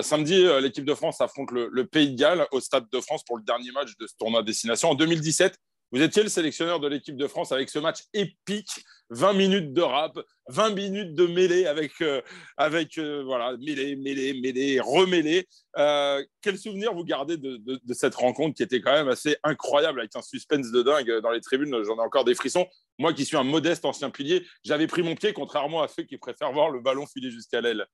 samedi, 0.02 0.44
l'équipe 0.60 0.84
de 0.84 0.94
France 0.94 1.20
affronte 1.20 1.50
le, 1.50 1.84
Pays 1.86 2.12
de 2.12 2.16
Galles 2.18 2.46
au 2.52 2.60
Stade 2.60 2.86
de 2.90 3.00
France 3.00 3.22
pour 3.24 3.36
le 3.36 3.42
dernier 3.42 3.70
match 3.72 3.96
de 3.98 4.06
ce 4.06 4.14
tournoi 4.18 4.42
destination. 4.42 4.90
En 4.90 4.94
2017, 4.94 5.56
vous 5.94 6.02
étiez 6.02 6.24
le 6.24 6.28
sélectionneur 6.28 6.80
de 6.80 6.88
l'équipe 6.88 7.16
de 7.16 7.28
France 7.28 7.52
avec 7.52 7.68
ce 7.68 7.78
match 7.78 8.00
épique, 8.12 8.84
20 9.10 9.32
minutes 9.34 9.72
de 9.72 9.80
rap, 9.80 10.18
20 10.48 10.70
minutes 10.70 11.14
de 11.14 11.24
mêlée 11.26 11.66
avec, 11.66 11.92
euh, 12.00 12.20
avec 12.56 12.98
euh, 12.98 13.22
voilà, 13.24 13.56
mêlée, 13.58 13.94
mêlée, 13.94 14.40
mêlée, 14.40 14.80
remêlée. 14.80 15.46
Euh, 15.78 16.20
quel 16.42 16.58
souvenir 16.58 16.92
vous 16.94 17.04
gardez 17.04 17.36
de, 17.36 17.78
cette 17.92 18.16
rencontre 18.16 18.56
qui 18.56 18.64
était 18.64 18.80
quand 18.80 18.92
même 18.92 19.08
assez 19.08 19.36
incroyable 19.44 20.00
avec 20.00 20.16
un 20.16 20.22
suspense 20.22 20.72
de 20.72 20.82
dingue 20.82 21.20
dans 21.22 21.30
les 21.30 21.40
tribunes? 21.40 21.70
J'en 21.84 21.96
ai 21.96 22.00
encore 22.00 22.24
des 22.24 22.34
frissons. 22.34 22.66
Moi 22.98 23.12
qui 23.12 23.24
suis 23.24 23.36
un 23.36 23.44
modeste 23.44 23.84
ancien 23.84 24.10
pilier, 24.10 24.44
j'avais 24.64 24.88
pris 24.88 25.04
mon 25.04 25.14
pied, 25.14 25.32
contrairement 25.32 25.82
à 25.82 25.86
ceux 25.86 26.02
qui 26.02 26.18
préfèrent 26.18 26.52
voir 26.52 26.70
le 26.70 26.80
ballon 26.80 27.06
filer 27.06 27.30
jusqu'à 27.30 27.60
l'aile. 27.60 27.86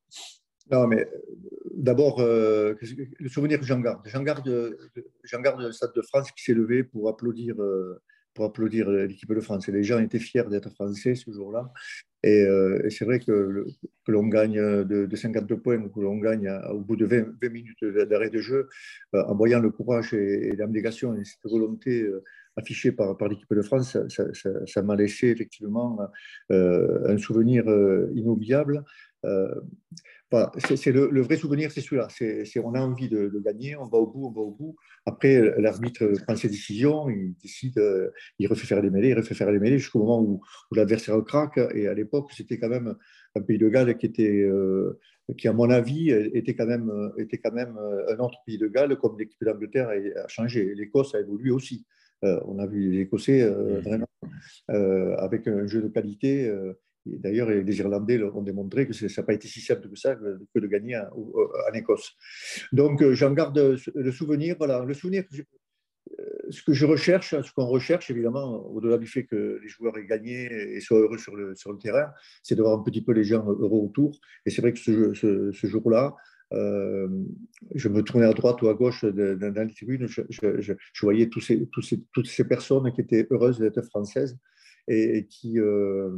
Non, 0.70 0.86
mais 0.86 1.08
d'abord, 1.74 2.20
le 2.20 3.28
souvenir 3.28 3.58
que 3.58 3.66
j'en 3.66 3.80
garde? 3.80 4.06
J'en 4.06 4.22
garde, 4.22 4.76
garde 5.42 5.60
le 5.60 5.72
Stade 5.72 5.92
de 5.94 6.02
France 6.02 6.30
qui 6.32 6.44
s'est 6.44 6.54
levé 6.54 6.84
pour 6.84 7.08
applaudir, 7.08 7.56
pour 8.34 8.44
applaudir 8.44 8.88
l'équipe 8.88 9.32
de 9.32 9.40
France. 9.40 9.68
Et 9.68 9.72
les 9.72 9.82
gens 9.82 9.98
étaient 9.98 10.18
fiers 10.18 10.44
d'être 10.48 10.70
français 10.70 11.14
ce 11.14 11.30
jour-là. 11.32 11.72
Et, 12.22 12.46
c'est 12.90 13.04
vrai 13.04 13.18
que, 13.18 13.64
l'on 14.06 14.26
gagne 14.26 14.84
de, 14.84 15.16
52 15.16 15.58
points, 15.58 15.88
que 15.88 16.00
l'on 16.00 16.18
gagne 16.18 16.50
au 16.70 16.80
bout 16.80 16.96
de 16.96 17.06
20, 17.06 17.50
minutes 17.50 17.84
d'arrêt 18.08 18.30
de 18.30 18.40
jeu, 18.40 18.68
en 19.12 19.34
voyant 19.34 19.60
le 19.60 19.70
courage 19.70 20.14
et, 20.14 20.54
l'abnégation 20.56 21.16
et 21.16 21.24
cette 21.24 21.50
volonté 21.50 22.06
affichée 22.56 22.92
par, 22.92 23.16
par 23.16 23.28
l'équipe 23.28 23.52
de 23.52 23.62
France, 23.62 23.96
ça 24.08 24.82
m'a 24.82 24.96
laissé 24.96 25.28
effectivement 25.28 25.98
un 26.50 27.18
souvenir 27.18 27.64
inoubliable 28.14 28.84
c'est 30.58 30.92
le, 30.92 31.20
vrai 31.22 31.36
souvenir, 31.36 31.72
c'est 31.72 31.80
celui-là. 31.80 32.08
On 32.62 32.74
a 32.74 32.80
envie 32.80 33.08
de, 33.08 33.40
gagner, 33.44 33.76
on 33.76 33.86
va 33.86 33.98
au 33.98 34.06
bout, 34.06 34.26
on 34.26 34.30
va 34.30 34.40
au 34.40 34.52
bout. 34.52 34.76
Après, 35.04 35.40
l'arbitre 35.58 36.06
prend 36.24 36.36
ses 36.36 36.48
décisions, 36.48 37.08
il 37.08 37.34
décide, 37.42 37.78
euh, 37.78 38.10
il 38.38 38.46
refait 38.46 38.66
faire 38.66 38.80
les 38.80 38.90
mêlées, 38.90 39.08
il 39.08 39.16
refait 39.16 39.34
faire 39.34 39.50
les 39.50 39.58
mêlées 39.58 39.78
jusqu'au 39.78 40.00
moment 40.00 40.22
où, 40.22 40.40
l'adversaire 40.72 41.22
craque. 41.24 41.58
Et 41.74 41.88
à 41.88 41.94
l'époque, 41.94 42.30
c'était 42.32 42.58
quand 42.58 42.68
même 42.68 42.94
un 43.34 43.40
pays 43.40 43.58
de 43.58 43.68
Galles 43.68 43.96
qui 43.98 44.06
était, 44.06 44.42
euh, 44.42 45.00
qui 45.36 45.48
à 45.48 45.52
mon 45.52 45.68
avis, 45.68 46.10
était 46.10 46.54
quand 46.54 46.66
même, 46.66 46.92
était 47.18 47.38
quand 47.38 47.52
même 47.52 47.76
un 48.08 48.18
autre 48.18 48.38
pays 48.46 48.58
de 48.58 48.68
Galles, 48.68 48.96
comme 48.98 49.18
l'équipe 49.18 49.42
d'Angleterre 49.42 49.88
a 49.88 50.28
changé. 50.28 50.74
L'Écosse 50.76 51.14
a 51.14 51.20
évolué 51.20 51.50
aussi. 51.50 51.86
Euh, 52.22 52.38
on 52.44 52.58
a 52.58 52.66
vu 52.66 52.90
les 52.90 53.00
Écossais 53.00 53.48
vraiment 53.48 54.06
avec 54.68 55.48
un 55.48 55.66
jeu 55.66 55.82
de 55.82 55.88
qualité 55.88 56.52
D'ailleurs, 57.18 57.50
les 57.50 57.78
Irlandais 57.78 58.22
ont 58.22 58.42
démontré 58.42 58.86
que 58.86 58.92
ça 58.92 59.06
n'a 59.06 59.26
pas 59.26 59.34
été 59.34 59.48
si 59.48 59.60
simple 59.60 59.88
que 59.88 59.96
ça 59.96 60.14
que 60.14 60.58
de 60.58 60.66
gagner 60.66 60.96
en, 60.96 61.74
Écosse. 61.74 62.12
Donc, 62.72 63.02
euh, 63.02 63.14
j'en 63.14 63.32
garde 63.32 63.78
le 63.94 64.12
souvenir. 64.12 64.56
Voilà, 64.58 64.84
le 64.84 64.94
souvenir. 64.94 65.24
Euh, 66.18 66.24
ce 66.50 66.62
que 66.62 66.72
je 66.72 66.86
recherche, 66.86 67.40
ce 67.40 67.52
qu'on 67.52 67.66
recherche, 67.66 68.10
évidemment, 68.10 68.66
au-delà 68.66 68.98
du 68.98 69.06
fait 69.06 69.24
que 69.24 69.60
les 69.62 69.68
joueurs 69.68 69.96
aient 69.98 70.06
gagné 70.06 70.46
et 70.76 70.80
soient 70.80 70.98
heureux 70.98 71.18
sur 71.18 71.36
le, 71.36 71.54
terrain, 71.80 72.10
c'est 72.42 72.54
de 72.54 72.62
voir 72.62 72.78
un 72.78 72.82
petit 72.82 73.02
peu 73.02 73.12
les 73.12 73.24
gens 73.24 73.46
heureux 73.46 73.78
autour. 73.78 74.18
Et 74.46 74.50
c'est 74.50 74.62
vrai 74.62 74.72
que 74.72 74.78
ce, 74.78 75.66
jour-là, 75.66 76.16
euh, 76.52 77.08
je 77.74 77.88
me 77.88 78.02
tournais 78.02 78.26
à 78.26 78.32
droite 78.32 78.60
ou 78.62 78.68
à 78.68 78.74
gauche 78.74 79.04
dans 79.04 79.66
les 79.66 79.74
tribunes, 79.74 80.08
je, 80.08 80.72
voyais 81.00 81.28
toutes 81.28 82.26
ces 82.26 82.44
personnes 82.44 82.92
qui 82.92 83.00
étaient 83.00 83.26
heureuses 83.30 83.58
d'être 83.58 83.82
françaises 83.82 84.36
et, 84.90 85.26
qui 85.26 85.58
euh, 85.58 86.10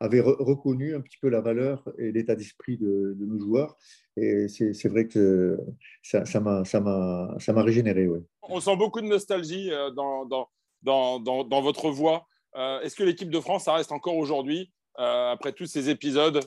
avait 0.00 0.20
reconnu 0.20 0.94
un 0.94 1.00
petit 1.00 1.18
peu 1.20 1.28
la 1.28 1.40
valeur 1.40 1.82
et 1.98 2.12
l'état 2.12 2.36
d'esprit 2.36 2.78
de, 2.78 3.16
nos 3.18 3.40
joueurs. 3.40 3.76
Et 4.16 4.46
c'est 4.48 4.88
vrai 4.88 5.08
que 5.08 5.58
ça 6.02 6.40
m'a 6.40 6.64
ça 6.64 6.80
m'a 6.80 7.62
régénéré. 7.62 8.06
Ouais. 8.06 8.20
On 8.42 8.60
sent 8.60 8.76
beaucoup 8.76 9.00
de 9.00 9.06
nostalgie 9.06 9.72
euh, 9.72 9.90
dans, 9.90 10.26
dans, 10.26 10.48
dans, 10.82 11.44
dans 11.44 11.62
votre 11.62 11.90
voix. 11.90 12.26
Euh, 12.56 12.80
est-ce 12.80 12.96
que 12.96 13.04
l'équipe 13.04 13.30
de 13.30 13.40
France, 13.40 13.64
ça 13.64 13.74
reste 13.74 13.92
encore 13.92 14.16
aujourd'hui, 14.16 14.72
après 14.96 15.52
tous 15.52 15.66
ces 15.66 15.90
épisodes, 15.90 16.40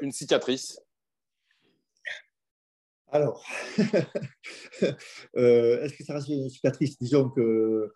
une 0.00 0.12
cicatrice? 0.12 0.80
Alors, 3.12 3.44
est-ce 3.76 5.96
que 5.96 6.04
ça 6.04 6.14
reste 6.14 6.28
une 6.28 6.48
cicatrice? 6.48 6.96
Disons 6.98 7.28
que 7.28 7.92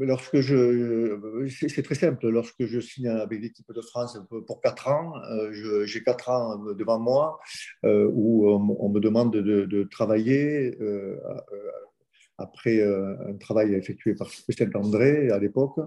Lorsque 0.00 0.40
je, 0.40 1.46
c'est 1.68 1.82
très 1.82 1.94
simple. 1.94 2.28
Lorsque 2.28 2.64
je 2.64 2.80
signe 2.80 3.08
avec 3.08 3.40
l'équipe 3.40 3.72
de 3.72 3.80
France 3.80 4.18
pour 4.46 4.60
4 4.60 4.88
ans, 4.88 5.12
euh, 5.30 5.84
j'ai 5.84 6.02
4 6.02 6.30
ans 6.30 6.56
devant 6.74 6.98
moi 6.98 7.38
euh, 7.84 8.10
où 8.12 8.48
on, 8.48 8.88
me 8.88 9.00
demande 9.00 9.32
de, 9.32 9.82
travailler 9.84 10.76
euh, 10.80 11.16
après 12.38 12.82
un 12.82 13.34
travail 13.34 13.74
effectué 13.74 14.14
par 14.14 14.28
Saint-André 14.30 15.30
à 15.30 15.38
l'époque 15.38 15.78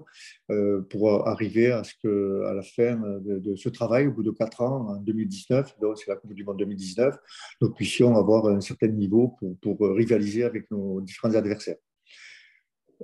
pour 0.89 1.27
arriver 1.27 1.71
à 1.71 1.83
ce 1.83 1.93
que, 2.01 2.43
à 2.45 2.53
la 2.53 2.61
fin 2.61 2.97
de, 3.21 3.55
ce 3.55 3.69
travail, 3.69 4.07
au 4.07 4.11
bout 4.11 4.23
de 4.23 4.31
4 4.31 4.61
ans, 4.61 4.87
en 4.89 4.95
2019, 4.97 5.79
donc 5.79 5.97
c'est 5.97 6.09
la 6.09 6.17
Coupe 6.17 6.33
du 6.33 6.43
Monde 6.43 6.59
2019, 6.59 7.15
nous 7.61 7.71
puissions 7.71 8.17
avoir 8.17 8.47
un 8.47 8.61
certain 8.61 8.87
niveau 8.87 9.37
pour 9.61 9.79
rivaliser 9.95 10.43
avec 10.43 10.69
nos 10.71 11.01
différents 11.01 11.35
adversaires. 11.35 11.77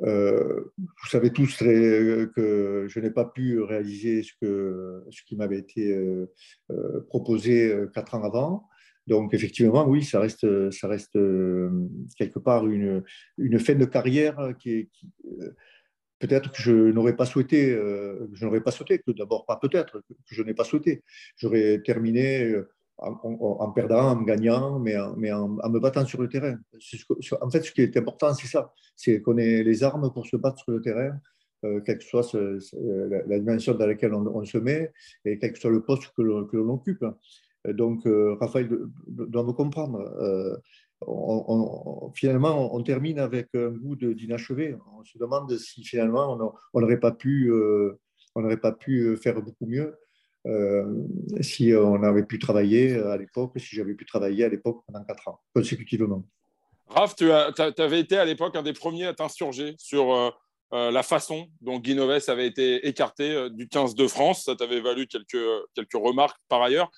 Euh, 0.03 0.71
vous 0.77 1.07
savez 1.10 1.31
tous 1.31 1.57
que 1.57 2.86
je 2.88 2.99
n'ai 2.99 3.12
pas 3.12 3.25
pu 3.25 3.62
réaliser 3.62 4.23
ce, 4.23 5.23
qui 5.25 5.36
m'avait 5.36 5.60
été 5.60 5.91
euh, 5.91 6.31
euh, 6.71 7.01
proposé 7.07 7.73
quatre 7.93 8.15
ans 8.15 8.23
avant. 8.23 8.67
Donc 9.07 9.33
effectivement, 9.33 9.88
oui, 9.88 10.03
ça 10.03 10.19
reste, 10.19 10.71
ça 10.71 10.88
reste 10.88 11.17
quelque 12.17 12.39
part 12.39 12.67
une, 12.67 13.03
une 13.38 13.60
fin 13.60 13.75
de 13.75 13.86
carrière 13.86 14.53
qui 14.60 14.89
peut-être 16.19 16.51
que 16.51 16.62
je 16.62 16.71
n'aurais 16.71 17.15
pas 17.15 17.25
souhaité, 17.25 17.69
je 17.69 18.45
n'aurais 18.45 18.60
pas 18.60 18.71
souhaité, 18.71 18.99
que 18.99 19.12
d'abord 19.12 19.45
pas 19.45 19.55
peut-être, 19.55 20.01
que 20.01 20.36
je 20.36 20.43
n'ai 20.43 20.53
pas 20.53 20.65
souhaité. 20.65 21.03
J'aurais 21.38 21.81
terminé 21.86 22.53
en, 22.99 23.71
perdant, 23.71 24.12
en 24.12 24.21
gagnant, 24.21 24.79
mais, 24.79 24.97
en, 24.97 25.10
me 25.10 25.79
battant 25.79 26.05
sur 26.05 26.21
le 26.21 26.29
terrain. 26.29 26.57
en 27.41 27.49
fait, 27.49 27.62
ce 27.62 27.71
qui 27.71 27.81
est 27.81 27.95
important, 27.97 28.33
c'est 28.33 28.47
ça 28.47 28.73
c'est 28.97 29.21
qu'on 29.21 29.38
ait 29.38 29.63
les 29.63 29.83
armes 29.83 30.12
pour 30.12 30.25
se 30.25 30.36
battre 30.36 30.57
sur 30.57 30.71
le 30.73 30.81
terrain, 30.81 31.17
euh, 31.63 31.79
quelle 31.81 31.99
que 31.99 32.03
soit 32.03 32.33
la, 32.33 33.39
dimension 33.39 33.73
dans 33.75 33.86
laquelle 33.86 34.13
on, 34.13 34.43
se 34.43 34.57
met 34.57 34.91
et 35.23 35.38
quel 35.38 35.53
que 35.53 35.60
soit 35.60 35.71
le 35.71 35.83
poste 35.83 36.12
que 36.17 36.21
l'on 36.21 36.73
occupe. 36.73 37.05
Donc, 37.65 38.05
euh, 38.05 38.36
Raphaël 38.39 38.69
doit 39.07 39.43
me 39.43 39.53
comprendre. 39.53 39.99
Euh, 40.19 40.57
finalement, 42.15 42.75
on, 42.75 42.81
termine 42.81 43.19
avec 43.19 43.49
un 43.53 43.69
goût 43.69 43.95
d'inachevé. 43.95 44.75
On 44.97 45.03
se 45.03 45.17
demande 45.19 45.55
si 45.57 45.83
finalement 45.83 46.33
on 46.33 46.53
on 46.73 46.81
n'aurait 46.81 46.99
pas 46.99 48.71
pu 48.71 49.17
faire 49.17 49.41
beaucoup 49.41 49.67
mieux. 49.67 49.95
Euh, 50.47 50.86
si 51.41 51.73
on 51.75 52.01
avait 52.03 52.23
pu 52.23 52.39
travailler 52.39 52.95
à 52.95 53.17
l'époque, 53.17 53.51
si 53.57 53.75
j'avais 53.75 53.95
pu 53.95 54.05
travailler 54.05 54.45
à 54.45 54.49
l'époque 54.49 54.81
pendant 54.88 55.03
quatre 55.03 55.27
ans, 55.27 55.41
consécutivement. 55.53 56.23
Raph, 56.88 57.15
tu, 57.15 57.29
avais 57.31 57.99
été 57.99 58.17
à 58.17 58.23
l'époque 58.23 58.55
un 58.55 58.63
des 58.63 58.71
premiers 58.71 59.07
à 59.07 59.13
t'insurger 59.13 59.75
sur 59.77 60.13
euh, 60.13 60.29
euh, 60.73 60.89
la 60.89 61.03
façon 61.03 61.47
dont 61.60 61.79
Guy 61.79 61.99
avait 61.99 62.47
été 62.47 62.88
écarté 62.88 63.49
du 63.51 63.67
15 63.67 63.95
de 63.95 64.07
France. 64.07 64.45
Ça 64.45 64.55
t'avait 64.55 64.79
valu 64.79 65.05
quelques, 65.07 65.45
quelques 65.75 65.93
remarques 65.93 66.39
par 66.47 66.62
ailleurs. 66.62 66.89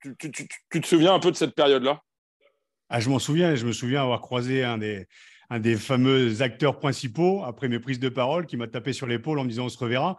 Tu, 0.00 0.80
te 0.80 0.86
souviens 0.86 1.14
un 1.14 1.18
peu 1.18 1.32
de 1.32 1.36
cette 1.36 1.54
période-là? 1.54 2.00
Ah, 2.88 3.00
Je 3.00 3.10
m'en 3.10 3.18
souviens. 3.18 3.56
Je 3.56 3.66
me 3.66 3.72
souviens 3.72 4.02
avoir 4.02 4.20
croisé 4.20 4.62
un 4.62 4.78
des, 4.78 5.08
un 5.50 5.58
des 5.58 5.76
fameux 5.76 6.42
acteurs 6.42 6.78
principaux 6.78 7.42
après 7.44 7.68
mes 7.68 7.80
prises 7.80 7.98
de 7.98 8.08
parole 8.08 8.46
qui 8.46 8.56
m'a 8.56 8.68
tapé 8.68 8.92
sur 8.92 9.08
l'épaule 9.08 9.40
en 9.40 9.44
me 9.44 9.48
disant 9.48 9.64
on 9.64 9.68
se 9.68 9.78
reverra. 9.78 10.16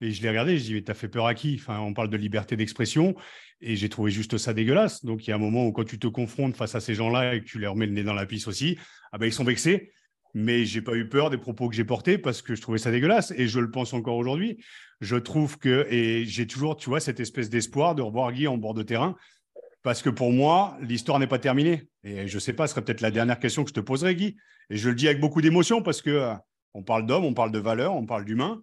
Et 0.00 0.10
je 0.10 0.22
l'ai 0.22 0.28
regardé, 0.28 0.58
je 0.58 0.64
dis, 0.64 0.74
mais 0.74 0.82
t'as 0.82 0.94
fait 0.94 1.08
peur 1.08 1.26
à 1.26 1.34
qui? 1.34 1.56
Enfin, 1.60 1.78
On 1.78 1.94
parle 1.94 2.10
de 2.10 2.16
liberté 2.16 2.56
d'expression 2.56 3.14
et 3.60 3.76
j'ai 3.76 3.88
trouvé 3.88 4.10
juste 4.10 4.36
ça 4.38 4.52
dégueulasse. 4.52 5.04
Donc 5.04 5.26
il 5.26 5.30
y 5.30 5.32
a 5.32 5.36
un 5.36 5.38
moment 5.38 5.66
où 5.66 5.72
quand 5.72 5.84
tu 5.84 5.98
te 5.98 6.06
confrontes 6.06 6.56
face 6.56 6.74
à 6.74 6.80
ces 6.80 6.94
gens-là 6.94 7.34
et 7.34 7.40
que 7.40 7.46
tu 7.46 7.58
leur 7.58 7.76
mets 7.76 7.86
le 7.86 7.92
nez 7.92 8.02
dans 8.02 8.14
la 8.14 8.26
pisse 8.26 8.46
aussi, 8.46 8.78
ah 9.12 9.18
ben, 9.18 9.26
ils 9.26 9.32
sont 9.32 9.44
vexés. 9.44 9.92
Mais 10.34 10.64
j'ai 10.64 10.82
pas 10.82 10.96
eu 10.96 11.08
peur 11.08 11.30
des 11.30 11.38
propos 11.38 11.68
que 11.68 11.76
j'ai 11.76 11.84
portés 11.84 12.18
parce 12.18 12.42
que 12.42 12.56
je 12.56 12.60
trouvais 12.60 12.78
ça 12.78 12.90
dégueulasse 12.90 13.32
et 13.36 13.46
je 13.46 13.60
le 13.60 13.70
pense 13.70 13.92
encore 13.92 14.16
aujourd'hui. 14.16 14.58
Je 15.00 15.14
trouve 15.16 15.58
que, 15.58 15.86
et 15.90 16.24
j'ai 16.26 16.46
toujours, 16.46 16.76
tu 16.76 16.90
vois, 16.90 16.98
cette 16.98 17.20
espèce 17.20 17.48
d'espoir 17.50 17.94
de 17.94 18.02
revoir 18.02 18.32
Guy 18.32 18.48
en 18.48 18.58
bord 18.58 18.74
de 18.74 18.82
terrain 18.82 19.16
parce 19.84 20.02
que 20.02 20.10
pour 20.10 20.32
moi, 20.32 20.76
l'histoire 20.80 21.20
n'est 21.20 21.28
pas 21.28 21.38
terminée. 21.38 21.88
Et 22.02 22.26
je 22.26 22.34
ne 22.34 22.40
sais 22.40 22.52
pas, 22.52 22.66
ce 22.66 22.72
serait 22.72 22.84
peut-être 22.84 23.00
la 23.00 23.12
dernière 23.12 23.38
question 23.38 23.62
que 23.62 23.68
je 23.68 23.74
te 23.74 23.80
poserai, 23.80 24.16
Guy. 24.16 24.36
Et 24.70 24.76
je 24.76 24.88
le 24.88 24.94
dis 24.94 25.06
avec 25.06 25.20
beaucoup 25.20 25.40
d'émotion 25.40 25.82
parce 25.82 26.02
que 26.02 26.10
euh, 26.10 26.34
on 26.72 26.82
parle 26.82 27.06
d'homme, 27.06 27.24
on 27.24 27.34
parle 27.34 27.52
de 27.52 27.58
valeur, 27.58 27.94
on 27.94 28.06
parle 28.06 28.24
d'humain. 28.24 28.62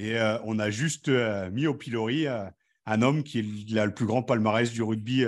Et 0.00 0.16
euh, 0.18 0.38
on 0.44 0.58
a 0.58 0.70
juste 0.70 1.08
euh, 1.08 1.50
mis 1.50 1.66
au 1.66 1.74
pilori 1.74 2.26
un 2.26 3.02
homme 3.02 3.22
qui 3.22 3.38
a 3.78 3.84
le 3.84 3.94
plus 3.94 4.06
grand 4.06 4.22
palmarès 4.22 4.72
du 4.72 4.82
rugby. 4.82 5.26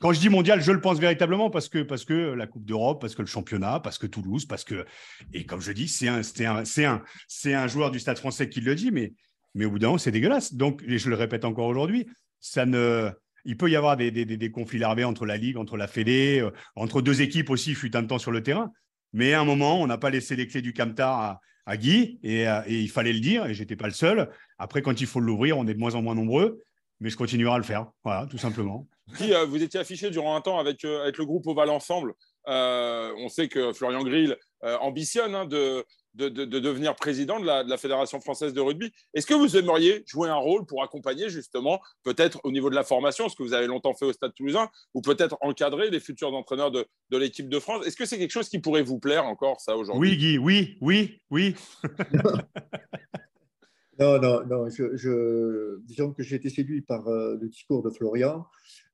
quand 0.00 0.12
je 0.12 0.20
dis 0.20 0.28
mondial, 0.28 0.60
je 0.60 0.72
le 0.72 0.80
pense 0.80 0.98
véritablement 0.98 1.48
parce 1.48 1.68
que, 1.68 1.82
parce 1.82 2.04
que 2.04 2.32
la 2.32 2.46
Coupe 2.46 2.64
d'Europe, 2.64 3.00
parce 3.00 3.14
que 3.14 3.22
le 3.22 3.28
championnat, 3.28 3.78
parce 3.80 3.98
que 3.98 4.06
Toulouse, 4.06 4.46
parce 4.46 4.64
que. 4.64 4.84
Et 5.32 5.46
comme 5.46 5.60
je 5.60 5.72
dis, 5.72 5.86
c'est 5.86 6.08
un, 6.08 6.22
un, 6.40 6.64
un, 6.78 7.02
un 7.46 7.66
joueur 7.68 7.90
du 7.92 8.00
stade 8.00 8.18
français 8.18 8.48
qui 8.48 8.60
le 8.60 8.74
dit, 8.74 8.90
mais, 8.90 9.12
mais 9.54 9.64
au 9.64 9.70
bout 9.70 9.78
d'un 9.78 9.88
moment, 9.88 9.98
c'est 9.98 10.10
dégueulasse. 10.10 10.54
Donc, 10.54 10.82
et 10.86 10.98
je 10.98 11.08
le 11.08 11.14
répète 11.14 11.44
encore 11.44 11.66
aujourd'hui, 11.66 12.06
ça 12.40 12.66
ne 12.66 13.10
il 13.44 13.56
peut 13.56 13.70
y 13.70 13.76
avoir 13.76 13.96
des, 13.96 14.50
conflits 14.50 14.78
larvés 14.78 15.04
entre 15.04 15.26
la 15.26 15.36
Ligue, 15.36 15.56
entre 15.58 15.76
la 15.76 15.86
Fédé, 15.86 16.40
euh, 16.40 16.50
entre 16.76 17.02
deux 17.02 17.22
équipes 17.22 17.50
aussi, 17.50 17.74
fut 17.74 17.94
un 17.96 18.04
temps 18.04 18.18
sur 18.18 18.30
le 18.30 18.42
terrain. 18.42 18.72
Mais 19.12 19.34
à 19.34 19.40
un 19.40 19.44
moment, 19.44 19.80
on 19.80 19.86
n'a 19.86 19.98
pas 19.98 20.10
laissé 20.10 20.34
les 20.34 20.46
clés 20.46 20.62
du 20.62 20.72
Camtar 20.72 21.20
à, 21.20 21.40
Guy 21.72 22.18
euh, 22.24 22.62
et, 22.66 22.80
il 22.80 22.90
fallait 22.90 23.12
le 23.12 23.20
dire 23.20 23.46
et 23.46 23.54
j'étais 23.54 23.76
pas 23.76 23.86
le 23.86 23.92
seul. 23.92 24.30
Après, 24.58 24.82
quand 24.82 25.00
il 25.00 25.06
faut 25.06 25.20
l'ouvrir, 25.20 25.58
on 25.58 25.66
est 25.66 25.74
de 25.74 25.78
moins 25.78 25.94
en 25.94 26.02
moins 26.02 26.14
nombreux, 26.14 26.62
mais 27.00 27.10
je 27.10 27.16
continuerai 27.16 27.54
à 27.54 27.58
le 27.58 27.64
faire. 27.64 27.86
Voilà, 28.04 28.26
tout 28.26 28.38
simplement. 28.38 28.86
Euh, 29.20 29.44
vous 29.44 29.62
étiez 29.62 29.78
affiché 29.78 30.08
durant 30.08 30.34
un 30.34 30.40
temps 30.40 30.58
avec, 30.58 30.82
avec 30.82 31.18
le 31.18 31.26
groupe 31.26 31.46
Oval 31.46 31.68
Ensemble. 31.68 32.14
on 32.46 33.28
sait 33.28 33.48
que 33.48 33.74
Florian 33.74 34.02
Grill 34.02 34.38
ambitionne 34.62 35.34
hein, 35.34 35.44
de, 35.44 35.84
de, 36.14 36.28
devenir 36.28 36.94
président 36.94 37.40
de 37.40 37.46
la, 37.46 37.76
Fédération 37.76 38.20
française 38.20 38.52
de 38.52 38.60
rugby. 38.60 38.92
Est-ce 39.14 39.26
que 39.26 39.34
vous 39.34 39.56
aimeriez 39.56 40.04
jouer 40.06 40.28
un 40.28 40.36
rôle 40.36 40.64
pour 40.64 40.82
accompagner 40.82 41.28
justement, 41.28 41.80
peut-être 42.02 42.40
au 42.44 42.52
niveau 42.52 42.70
de 42.70 42.74
la 42.74 42.84
formation, 42.84 43.28
ce 43.28 43.36
que 43.36 43.42
vous 43.42 43.52
avez 43.52 43.66
longtemps 43.66 43.94
fait 43.94 44.04
au 44.04 44.12
Stade 44.12 44.32
toulousain, 44.34 44.68
ou 44.94 45.02
peut-être 45.02 45.36
encadrer 45.40 45.90
les 45.90 46.00
futurs 46.00 46.32
entraîneurs 46.34 46.70
de, 46.70 46.86
l'équipe 47.10 47.48
de 47.48 47.58
France? 47.58 47.86
Est-ce 47.86 47.96
que 47.96 48.06
c'est 48.06 48.18
quelque 48.18 48.30
chose 48.30 48.48
qui 48.48 48.60
pourrait 48.60 48.82
vous 48.82 48.98
plaire 48.98 49.24
encore, 49.24 49.60
ça, 49.60 49.76
aujourd'hui? 49.76 50.10
Oui, 50.10 50.16
Guy, 50.16 50.38
oui, 50.38 50.78
oui, 50.80 51.20
oui. 51.30 51.54
non, 53.98 54.20
non, 54.20 54.46
non. 54.46 54.68
Je, 54.70 55.80
disons 55.82 56.12
que 56.12 56.22
j'ai 56.22 56.36
été 56.36 56.48
séduit 56.48 56.82
par 56.82 57.08
euh, 57.08 57.36
le 57.40 57.48
discours 57.48 57.82
de 57.82 57.90
Florian. 57.90 58.46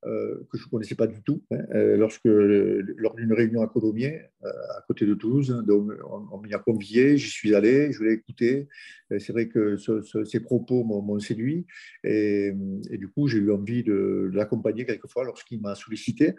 Euh, 0.07 0.47
que 0.51 0.57
je 0.57 0.65
ne 0.65 0.71
connaissais 0.71 0.95
pas 0.95 1.07
du 1.07 1.23
tout, 1.23 1.43
hein, 1.51 1.59
euh, 1.75 1.99
lorsque, 1.99 2.25
lors 2.25 3.15
d'une 3.17 3.35
réunion 3.35 3.61
à 3.61 3.67
Codomiers, 3.67 4.23
euh, 4.45 4.49
à 4.79 4.83
côté 4.87 5.05
de 5.05 5.13
Toulouse, 5.13 5.63
donc 5.67 5.93
on, 6.33 6.39
m'y 6.39 6.55
a 6.55 6.59
convié, 6.59 7.19
j'y 7.19 7.29
suis 7.29 7.55
allé, 7.55 7.93
je 7.93 8.03
l'ai 8.03 8.15
écouté. 8.15 8.69
C'est 9.19 9.33
vrai 9.33 9.49
que 9.49 9.77
ces 10.25 10.41
propos 10.41 10.85
m'ont 10.85 11.19
séduit 11.19 11.67
et, 12.05 12.53
du 12.93 13.09
coup, 13.09 13.29
j'ai 13.29 13.39
eu 13.39 13.53
envie 13.53 13.83
de, 13.83 14.31
l'accompagner 14.33 14.87
quelquefois 14.87 15.25
lorsqu'il 15.25 15.61
m'a 15.61 15.75
sollicité. 15.75 16.35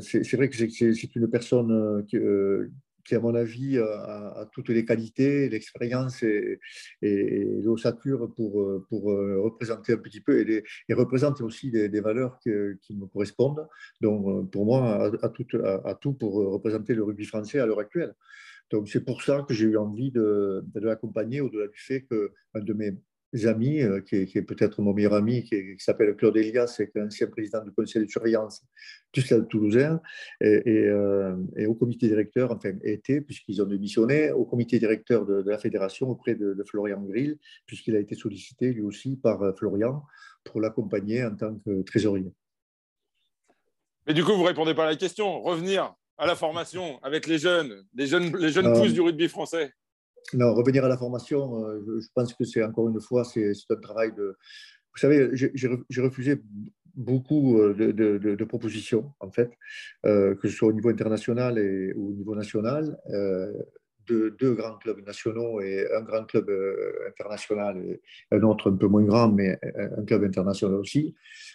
c'est 0.00 0.34
vrai 0.34 0.48
que 0.48 0.56
c'est 0.56 1.16
une 1.16 1.28
personne 1.28 2.04
qui, 2.06 2.16
qui, 3.04 3.14
à 3.14 3.20
mon 3.20 3.34
avis, 3.34 3.78
a, 3.78 4.48
toutes 4.52 4.70
les 4.70 4.84
qualités, 4.84 5.48
l'expérience 5.48 6.22
et, 6.22 6.60
l'ossature 7.62 8.32
pour, 8.34 8.84
pour 8.88 9.04
représenter 9.04 9.92
un 9.92 9.98
petit 9.98 10.20
peu 10.20 10.40
et, 10.40 10.64
et 10.88 10.94
représenter 10.94 11.42
aussi 11.42 11.70
des, 11.70 12.00
valeurs 12.00 12.38
qui 12.40 12.50
me 12.50 13.06
correspondent. 13.06 13.66
Donc, 14.00 14.50
pour 14.50 14.66
moi, 14.66 15.10
à, 15.22 15.28
tout, 15.28 15.46
à, 15.62 15.94
tout 15.94 16.14
pour 16.14 16.34
représenter 16.34 16.94
le 16.94 17.04
rugby 17.04 17.24
français 17.24 17.58
à 17.58 17.66
l'heure 17.66 17.80
actuelle. 17.80 18.14
Donc, 18.70 18.88
c'est 18.88 19.04
pour 19.04 19.22
ça 19.22 19.44
que 19.46 19.54
j'ai 19.54 19.66
eu 19.66 19.76
envie 19.76 20.10
de, 20.10 20.64
de 20.74 20.80
l'accompagner, 20.80 21.40
au-delà 21.40 21.68
du 21.68 21.78
fait 21.78 22.02
qu'un 22.02 22.60
de 22.60 22.72
mes 22.72 22.94
amis, 23.46 23.82
euh, 23.82 24.00
qui 24.00 24.16
est, 24.16 24.42
peut-être 24.42 24.80
mon 24.80 24.92
meilleur 24.92 25.14
ami, 25.14 25.42
qui, 25.42 25.76
s'appelle 25.78 26.14
Claude 26.14 26.36
Elias, 26.36 26.74
qui 26.76 26.82
est 26.82 26.90
l'ancien 26.94 27.26
président 27.26 27.62
du 27.64 27.72
conseil 27.72 28.04
de 28.04 28.10
surveillance 28.10 28.62
du 29.12 29.20
Stade 29.20 29.48
toulousain, 29.48 30.00
et, 30.40 30.62
euh, 30.66 31.36
et, 31.56 31.66
au 31.66 31.74
comité 31.74 32.08
directeur, 32.08 32.52
enfin 32.52 32.72
était, 32.82 33.20
puisqu'ils 33.20 33.60
ont 33.60 33.66
démissionné, 33.66 34.30
au 34.30 34.44
comité 34.44 34.78
directeur 34.78 35.26
de, 35.26 35.42
la 35.46 35.58
fédération 35.58 36.08
auprès 36.08 36.34
de, 36.34 36.56
Florian 36.68 37.02
Grill, 37.02 37.38
puisqu'il 37.66 37.96
a 37.96 37.98
été 37.98 38.14
sollicité 38.14 38.72
lui 38.72 38.82
aussi 38.82 39.16
par 39.16 39.42
euh, 39.42 39.52
Florian 39.52 40.02
pour 40.44 40.60
l'accompagner 40.60 41.24
en 41.24 41.34
tant 41.34 41.54
que 41.56 41.82
trésorier. 41.82 42.32
Mais 44.06 44.14
du 44.14 44.24
coup, 44.24 44.32
vous 44.32 44.42
ne 44.42 44.48
répondez 44.48 44.74
pas 44.74 44.84
à 44.84 44.90
la 44.90 44.96
question. 44.96 45.42
Revenir 45.42 45.94
à 46.18 46.26
la 46.26 46.36
formation 46.36 47.02
avec 47.02 47.26
les 47.26 47.38
jeunes, 47.38 47.84
les 47.94 48.06
jeunes, 48.06 48.36
les 48.36 48.50
jeunes 48.50 48.72
pousses 48.72 48.92
du 48.92 49.00
rugby 49.00 49.28
français. 49.28 49.72
Non, 50.32 50.54
revenir 50.54 50.84
à 50.84 50.88
la 50.88 50.96
formation, 50.96 51.64
euh, 51.66 52.00
je, 52.00 52.08
pense 52.14 52.32
que 52.34 52.44
c'est 52.44 52.62
encore 52.62 52.88
une 52.88 53.00
fois, 53.00 53.24
c'est 53.24 53.52
un 53.70 53.76
travail 53.76 54.12
de. 54.14 54.36
Vous 54.94 55.00
savez, 55.00 55.30
j'ai 55.34 56.00
refusé 56.00 56.40
beaucoup 56.94 57.60
euh, 57.60 57.74
de, 57.74 58.44
propositions, 58.44 59.12
en 59.20 59.30
fait, 59.30 59.50
euh, 60.06 60.34
que 60.36 60.48
ce 60.48 60.56
soit 60.56 60.68
au 60.68 60.72
niveau 60.72 60.88
international 60.88 61.58
et 61.58 61.92
au 61.92 62.12
niveau 62.12 62.34
national. 62.34 62.96
de 64.06 64.36
deux 64.38 64.52
grands 64.52 64.76
clubs 64.76 65.00
nationaux 65.06 65.62
et 65.62 65.86
un 65.96 66.02
grand 66.02 66.26
club 66.26 66.50
international 67.08 67.78
et 67.78 68.02
un 68.32 68.42
autre 68.42 68.70
un 68.70 68.76
peu 68.76 68.86
moins 68.86 69.02
grand, 69.02 69.30
mais 69.32 69.58
un 69.98 70.04
club 70.04 70.24
international 70.24 70.76
aussi, 70.76 71.14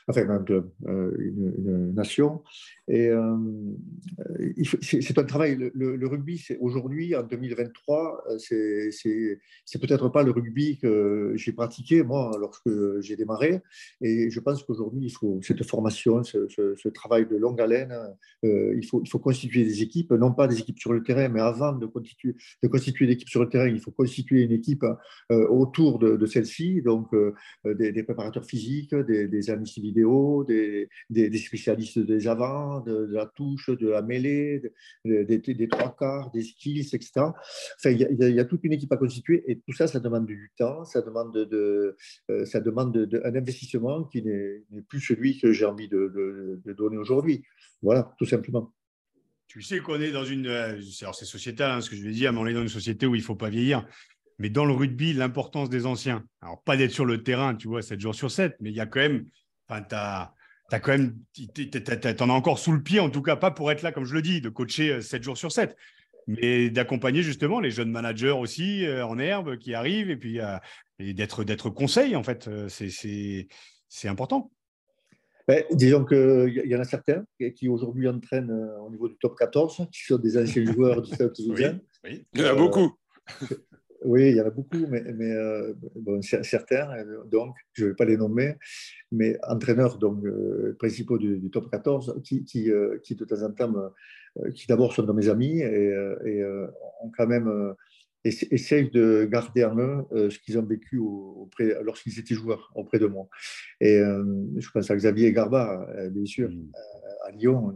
enfin 0.10 0.30
un 0.30 0.43
club, 0.43 0.69
une, 0.86 1.54
une 1.58 1.93
nation. 1.93 2.41
Et 2.89 3.08
euh, 3.08 3.38
c'est 4.82 5.17
un 5.17 5.24
travail. 5.24 5.72
Le, 5.76 6.08
rugby, 6.08 6.43
aujourd'hui, 6.60 7.15
en 7.15 7.22
2023, 7.22 8.24
euh, 8.32 8.38
c'est 8.39 9.80
peut-être 9.80 10.10
pas 10.10 10.24
le 10.24 10.32
rugby 10.32 10.80
que 10.80 11.34
j'ai 11.36 11.52
pratiqué 11.52 12.02
moi 12.02 12.36
lorsque 12.39 12.69
j'ai 13.02 13.15
démarré. 13.15 13.62
Et 14.02 14.32
je 14.32 14.39
pense 14.39 14.63
qu'aujourd'hui, 14.63 15.02
il 15.04 15.12
faut 15.12 15.39
cette 15.43 15.63
formation, 15.63 16.24
ce, 16.24 16.89
travail 16.89 17.28
de 17.28 17.38
longue 17.38 17.62
haleine. 17.62 17.93
Euh, 18.43 18.74
il, 18.76 18.86
faut, 18.86 19.19
constituer 19.19 19.63
des 19.63 19.84
équipes, 19.84 20.12
non 20.12 20.34
pas 20.34 20.48
des 20.48 20.60
équipes 20.60 20.80
sur 20.80 20.91
le 20.91 21.04
terrain, 21.04 21.30
mais 21.30 21.41
avant 21.41 21.74
de 21.74 21.86
constituer, 21.86 22.36
de 22.63 22.67
constituer 22.67 23.19
sur 23.28 23.43
le 23.43 23.50
terrain, 23.50 23.67
il 23.67 23.80
faut 23.80 23.91
constituer 23.91 24.41
une 24.41 24.52
équipe 24.52 24.86
autour 25.30 26.00
de, 26.00 26.26
celle-ci, 26.26 26.82
donc 26.82 27.10
des, 27.65 28.04
préparateurs 28.04 28.45
physiques, 28.45 28.95
des, 28.95 29.28
des 29.28 29.52
des, 30.48 31.38
spécialistes 31.38 32.00
des 32.00 32.28
avants 32.28 32.82
de, 32.82 33.08
la 33.12 33.26
touche, 33.26 33.70
de 33.70 33.90
la 33.90 34.02
mêlée, 34.02 34.62
des 35.06 35.68
trois 35.70 35.96
quarts, 35.96 36.32
des 36.32 36.42
skills, 36.42 36.90
etc. 36.94 37.12
Enfin, 37.78 37.90
il 37.92 38.00
y, 38.00 38.40
a 38.40 38.46
toute 38.46 38.64
une 38.64 38.74
équipe 38.74 38.92
à 38.92 38.98
constituer 38.98 39.44
et 39.48 39.60
tout 39.60 39.74
ça, 39.74 39.88
ça 39.88 40.00
demande 40.00 40.26
du 40.26 40.52
temps, 40.58 40.84
ça 40.86 41.02
demande, 41.02 41.34
de, 41.34 41.96
euh, 42.30 42.46
ça 42.46 42.60
demande 42.60 43.10
un 43.24 43.36
investissement 43.36 44.04
qui 44.06 44.24
n'est 44.24 44.64
plus 44.88 45.02
celui 45.02 45.40
que 45.40 45.52
j'ai 45.52 45.66
envie 45.66 45.88
de, 45.88 46.62
donner 46.78 46.98
aujourd'hui. 46.98 47.44
Voilà, 47.82 48.14
tout 48.18 48.26
simplement. 48.26 48.74
Tu 49.48 49.62
sais 49.64 49.80
qu'on 49.80 50.00
est 50.00 50.12
dans 50.12 50.26
une. 50.26 50.48
Euh, 50.48 50.80
c'est 50.82 51.26
sociétal 51.26 51.72
hein, 51.72 51.82
ce 51.82 51.90
que 51.90 51.96
je 51.96 52.04
vais 52.04 52.12
dire, 52.12 52.32
mais 52.32 52.40
on 52.40 52.46
est 52.46 52.54
dans 52.54 52.62
une 52.62 52.68
société 52.68 53.08
où 53.08 53.16
il 53.16 53.20
ne 53.20 53.24
faut 53.24 53.36
pas 53.36 53.50
vieillir. 53.50 53.86
Mais 54.38 54.50
dans 54.50 54.66
le 54.66 54.74
rugby, 54.74 55.14
l'importance 55.14 55.70
des 55.70 55.86
anciens. 55.86 56.24
Alors, 56.42 56.64
pas 56.64 56.78
d'être 56.78 56.92
sur 56.92 57.06
le 57.06 57.24
terrain, 57.24 57.56
tu 57.56 57.68
vois, 57.68 57.82
7 57.82 58.00
jours 58.00 58.16
sur 58.16 58.32
7, 58.32 58.56
mais 58.62 58.70
il 58.70 58.76
y 58.76 58.80
a 58.80 58.86
quand 58.86 59.02
même. 59.02 59.26
Enfin, 59.69 59.84
tu 59.84 59.95
as 59.95 60.34
as 60.71 60.79
quand 60.79 60.91
même, 60.91 61.15
t'en 62.17 62.29
as 62.29 62.34
encore 62.34 62.60
sous 62.60 62.71
le 62.71 62.82
pied, 62.82 62.99
en 62.99 63.10
tout 63.10 63.21
cas 63.21 63.36
pas 63.36 63.51
pour 63.51 63.71
être 63.71 63.82
là, 63.82 63.91
comme 63.91 64.05
je 64.05 64.13
le 64.13 64.21
dis, 64.21 64.41
de 64.41 64.49
coacher 64.49 65.01
7 65.01 65.19
euh, 65.19 65.23
jours 65.23 65.38
sur 65.38 65.51
7, 65.51 65.75
mais 66.27 66.69
d'accompagner 66.69 67.23
justement 67.23 67.60
les 67.60 67.71
jeunes 67.71 67.91
managers 67.91 68.32
aussi 68.32 68.86
euh, 68.86 69.05
en 69.05 69.17
herbe 69.17 69.58
qui 69.58 69.73
arrivent 69.73 70.10
et 70.10 70.17
puis 70.17 70.39
euh, 70.39 70.58
d'être, 70.99 71.43
d'être 71.43 71.69
conseil, 71.69 72.15
en 72.15 72.23
fait, 72.23 72.49
c'est 72.67 74.08
important. 74.08 74.51
Ben, 75.47 75.63
disons 75.71 76.05
qu'il 76.05 76.62
y 76.65 76.75
en 76.75 76.79
a 76.79 76.84
certains 76.84 77.25
qui 77.55 77.67
aujourd'hui 77.67 78.08
entraînent 78.08 78.51
au 78.86 78.91
niveau 78.91 79.10
du 79.10 79.15
top 79.19 79.36
14, 79.36 79.88
qui 79.91 80.03
sont 80.03 80.17
des 80.17 80.38
anciens 80.38 80.65
joueurs 80.73 81.01
du 81.01 81.12
Stade 81.12 81.34
Toulousain. 81.34 81.79
Oui, 82.03 82.23
Il 82.34 82.41
y 82.41 82.43
en 82.43 82.49
a 82.49 82.53
beaucoup. 82.53 82.95
Oui, 84.06 84.30
il 84.30 84.36
y 84.38 84.42
en 84.42 84.46
a 84.46 84.50
beaucoup, 84.50 84.86
mais, 84.88 85.04
mais 85.14 85.32
euh, 85.32 85.74
certains, 86.22 86.90
euh, 86.98 87.24
donc, 87.26 87.56
je 87.74 87.84
ne 87.84 87.90
vais 87.90 87.96
pas 87.96 88.06
les 88.06 88.16
nommer, 88.16 88.56
mais 89.12 89.38
entraîneurs 89.44 89.98
donc, 89.98 90.24
euh, 90.24 90.76
principaux 90.80 91.18
du, 91.18 91.50
top 91.52 91.70
14 91.70 92.22
qui, 92.24 92.46
qui, 92.46 92.70
qui, 93.04 93.16
de 93.16 93.26
temps 93.26 93.44
en 93.44 93.52
temps, 93.52 93.74
qui 94.56 94.68
d'abord 94.68 94.94
sont 94.94 95.04
dans 95.04 95.14
mes 95.14 95.28
amis 95.28 95.60
et, 95.60 95.94
et 96.26 96.46
ont 97.02 97.12
quand 97.18 97.28
même 97.28 97.76
essayent 98.24 98.92
de 98.92 99.28
garder 99.30 99.66
en 99.66 99.78
eux 99.78 100.30
ce 100.30 100.40
qu'ils 100.40 100.58
ont 100.58 100.66
vécu 100.66 100.98
auprès, 100.98 101.76
lorsqu'ils 101.84 102.20
étaient 102.20 102.36
joueurs 102.36 102.72
auprès 102.76 103.00
de 103.00 103.08
moi. 103.08 103.28
Et 103.82 103.98
je 103.98 104.70
pense 104.72 104.90
à 104.92 104.96
Xavier 104.96 105.34
Garba, 105.34 105.88
bien 106.12 106.26
sûr, 106.26 106.50
mmh. 106.50 106.72
à 107.28 107.32
Lyon, 107.32 107.76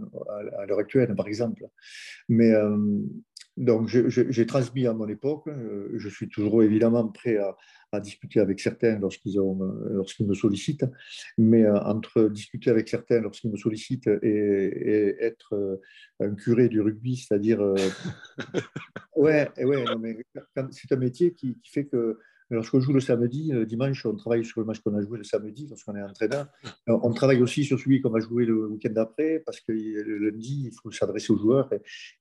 à, 0.58 0.66
l'heure 0.66 0.80
actuelle, 0.80 1.16
par 1.16 1.28
exemple. 1.28 1.66
Mais 2.30 2.54
donc, 3.56 3.88
j'ai 3.88 4.46
transmis 4.48 4.88
à 4.88 4.94
mon 4.94 5.08
époque. 5.08 5.48
Euh, 5.48 5.90
je 5.96 6.10
suis 6.10 6.28
toujours 6.28 6.64
évidemment 6.64 7.08
prêt 7.08 7.38
à, 7.38 8.00
discuter 8.00 8.40
avec 8.40 8.60
certains 8.60 8.98
lorsqu'ils 8.98 9.36
lorsqu'ils 9.36 10.26
me 10.26 10.34
sollicitent. 10.34 10.86
Mais 11.38 11.64
euh, 11.64 11.80
entre 11.82 12.24
discuter 12.30 12.72
avec 12.72 12.90
certains 12.90 13.22
lorsqu'ils 13.22 13.52
me 13.52 13.58
sollicitent 13.58 14.10
et, 14.24 15.16
être 15.20 15.54
euh, 15.54 15.80
un 16.20 16.34
curé 16.34 16.70
du 16.70 16.82
rugby, 16.82 17.18
c'est-à-dire. 17.18 17.62
ouais, 19.16 19.48
ouais, 19.64 19.86
c'est 20.72 20.92
un 20.92 20.98
métier 20.98 21.34
qui, 21.34 21.60
fait 21.66 21.86
que 21.86 22.18
lorsqu'on 22.56 22.80
joue 22.80 22.94
le 22.94 23.00
samedi, 23.00 23.52
le 23.52 23.66
dimanche, 23.66 24.06
on 24.06 24.16
travaille 24.16 24.46
sur 24.46 24.62
le 24.62 24.66
match 24.66 24.80
qu'on 24.80 24.96
a 24.96 25.02
joué 25.02 25.18
le 25.18 25.24
samedi 25.24 25.68
lorsqu'on 25.70 25.96
est 25.96 26.02
entraîneur. 26.02 26.48
On 26.88 27.14
travaille 27.14 27.42
aussi 27.42 27.64
sur 27.64 27.80
celui 27.80 28.02
qu'on 28.02 28.10
va 28.10 28.20
jouer 28.20 28.46
le 28.46 28.68
week-end 28.68 28.92
d'après 28.92 29.42
parce 29.46 29.60
que 29.60 29.72
le 29.72 30.18
lundi, 30.18 30.64
il 30.68 30.72
faut 30.82 30.92
s'adresser 30.92 31.32
aux 31.34 31.38
joueurs 31.38 31.70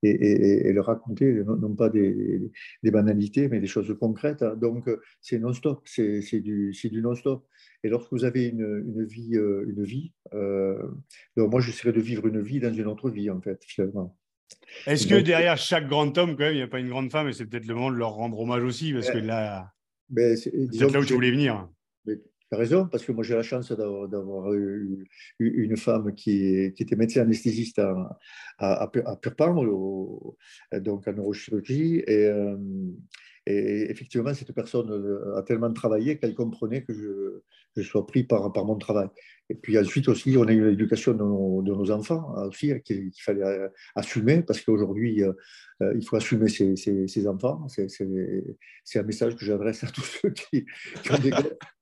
et, 0.02 0.68
et, 0.68 0.72
leur 0.72 0.86
raconter 0.86 1.42
non, 1.44 1.74
pas 1.74 1.88
des, 1.88 2.50
des, 2.82 2.90
banalités, 2.90 3.48
mais 3.48 3.60
des 3.60 3.66
choses 3.66 3.94
concrètes. 3.98 4.44
Donc, 4.60 4.88
c'est 5.20 5.38
non-stop, 5.38 5.82
c'est 5.86 6.40
du, 6.40 6.72
du 6.72 7.02
non-stop. 7.02 7.46
Et 7.84 7.88
lorsque 7.88 8.12
vous 8.12 8.24
avez 8.24 8.46
une, 8.46 8.84
une 8.86 9.04
vie, 9.04 9.36
euh, 9.36 9.64
une 9.68 9.82
vie 9.82 10.12
euh, 10.34 10.78
moi, 11.36 11.60
j'essaierais 11.60 11.92
de 11.92 12.00
vivre 12.00 12.26
une 12.26 12.40
vie 12.40 12.60
dans 12.60 12.72
une 12.72 12.86
autre 12.86 13.10
vie, 13.10 13.30
en 13.30 13.40
fait, 13.40 13.62
finalement. 13.64 14.16
Est-ce 14.86 15.06
que 15.06 15.20
derrière 15.20 15.56
chaque 15.56 15.88
grand 15.88 16.16
homme, 16.18 16.36
quand 16.36 16.44
même, 16.44 16.54
il 16.54 16.58
n'y 16.58 16.62
a 16.62 16.68
pas 16.68 16.80
une 16.80 16.88
grande 16.88 17.10
femme 17.10 17.28
et 17.28 17.32
c'est 17.32 17.46
peut-être 17.46 17.66
le 17.66 17.74
moment 17.74 17.90
de 17.90 17.96
leur 17.96 18.12
rendre 18.12 18.38
hommage 18.38 18.62
aussi 18.62 18.92
parce 18.92 19.10
que 19.10 19.18
là, 19.18 19.72
c'est 20.36 20.92
là 20.92 21.00
où 21.00 21.04
tu 21.04 21.14
voulais 21.14 21.30
venir. 21.30 21.68
tu 22.06 22.18
as 22.52 22.56
raison, 22.56 22.86
parce 22.86 23.04
que 23.04 23.12
moi 23.12 23.24
j'ai 23.24 23.34
la 23.34 23.42
chance 23.42 23.72
d'avoir 23.72 24.52
eu 24.52 25.06
une 25.38 25.76
femme 25.76 26.14
qui, 26.14 26.72
qui 26.74 26.82
était 26.82 26.96
médecin 26.96 27.22
anesthésiste 27.22 27.78
à, 27.78 28.18
à, 28.58 28.90
à 29.06 29.16
Purpan, 29.16 29.54
donc 30.72 31.08
en 31.08 31.12
neurochirurgie. 31.12 32.02
Et, 32.06 32.26
euh, 32.26 32.56
et 33.46 33.90
effectivement, 33.90 34.32
cette 34.34 34.52
personne 34.52 34.90
euh, 34.90 35.36
a 35.36 35.42
tellement 35.42 35.72
travaillé 35.72 36.16
qu'elle 36.18 36.34
comprenait 36.34 36.82
que 36.82 36.94
je, 36.94 37.40
je, 37.76 37.82
sois 37.82 38.06
pris 38.06 38.22
par, 38.22 38.52
par 38.52 38.64
mon 38.64 38.76
travail. 38.76 39.08
Et 39.50 39.54
puis 39.54 39.76
ensuite 39.78 40.08
aussi, 40.08 40.36
on 40.36 40.46
a 40.46 40.52
eu 40.52 40.70
l'éducation 40.70 41.12
de, 41.12 41.18
de, 41.62 41.74
nos 41.74 41.90
enfants 41.90 42.34
hein, 42.36 42.46
aussi, 42.46 42.72
qu'il 42.82 43.10
fallait 43.18 43.42
euh, 43.42 43.68
assumer, 43.96 44.42
parce 44.42 44.60
qu'aujourd'hui, 44.60 45.24
euh, 45.24 45.32
il 45.96 46.06
faut 46.06 46.16
assumer 46.16 46.48
ses, 46.48 46.76
ses, 46.76 47.26
enfants. 47.26 47.66
C'est 47.68 48.98
un 48.98 49.02
message 49.02 49.34
que 49.34 49.44
j'adresse 49.44 49.82
à 49.82 49.88
tous 49.88 50.02
ceux 50.02 50.30
qui, 50.30 50.64
qui 51.02 51.12
ont 51.12 51.18
des 51.18 51.32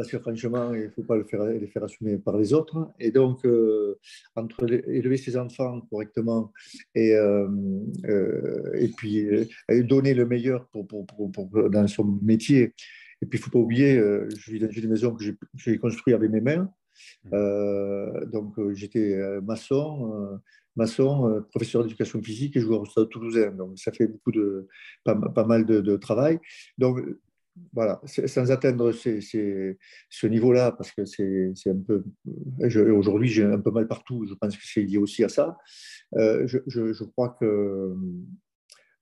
parce 0.00 0.10
que 0.10 0.18
franchement, 0.18 0.72
il 0.72 0.84
ne 0.84 0.88
faut 0.88 1.02
pas 1.02 1.14
le 1.14 1.24
faire, 1.24 1.44
les 1.44 1.66
faire 1.66 1.84
assumer 1.84 2.16
par 2.16 2.38
les 2.38 2.54
autres. 2.54 2.90
Et 2.98 3.10
donc, 3.10 3.44
euh, 3.44 3.98
entre 4.34 4.64
élever 4.88 5.18
ses 5.18 5.36
enfants 5.36 5.82
correctement 5.90 6.54
et, 6.94 7.12
euh, 7.12 7.46
euh, 8.06 8.72
et 8.78 8.88
puis 8.88 9.28
donner 9.68 10.14
le 10.14 10.24
meilleur 10.24 10.66
pour, 10.68 10.86
pour, 10.86 11.04
pour, 11.06 11.68
dans 11.68 11.86
son 11.86 12.18
métier. 12.22 12.72
Et 13.20 13.26
puis, 13.26 13.38
il 13.38 13.40
ne 13.40 13.44
faut 13.44 13.50
pas 13.50 13.58
oublier, 13.58 13.96
je 13.98 14.50
vis 14.50 14.58
dans 14.58 14.70
une 14.70 14.88
maison 14.88 15.14
que 15.14 15.22
j'ai 15.56 15.78
construite 15.78 16.14
avec 16.14 16.30
mes 16.30 16.40
mains. 16.40 16.72
Mmh. 17.24 18.30
donc, 18.32 18.54
j'étais 18.72 19.18
maçon, 19.42 20.40
maçon, 20.76 21.44
professeur 21.50 21.82
d'éducation 21.82 22.22
physique 22.22 22.56
et 22.56 22.60
joueur 22.60 22.80
au 22.80 22.86
Stade 22.86 23.10
Toulousain. 23.10 23.50
Donc, 23.50 23.78
ça 23.78 23.92
fait 23.92 24.06
beaucoup 24.06 24.32
de, 24.32 24.66
pas, 25.04 25.14
pas 25.14 25.44
mal 25.44 25.66
de, 25.66 25.82
de, 25.82 25.96
travail. 25.96 26.38
Donc, 26.78 26.98
voilà, 27.72 28.00
sans 28.04 28.50
atteindre 28.50 28.92
ce 28.92 30.26
niveau-là, 30.26 30.72
parce 30.72 30.92
que 30.92 31.04
c'est 31.04 31.52
un 31.66 31.80
peu. 31.86 32.04
Aujourd'hui, 32.92 33.28
j'ai 33.28 33.44
un 33.44 33.58
peu 33.58 33.70
mal 33.70 33.86
partout, 33.86 34.26
je 34.28 34.34
pense 34.34 34.56
que 34.56 34.62
c'est 34.64 34.82
lié 34.82 34.98
aussi 34.98 35.24
à 35.24 35.28
ça. 35.28 35.56
Euh, 36.16 36.46
je, 36.46 37.04
crois 37.04 37.36
que 37.40 37.94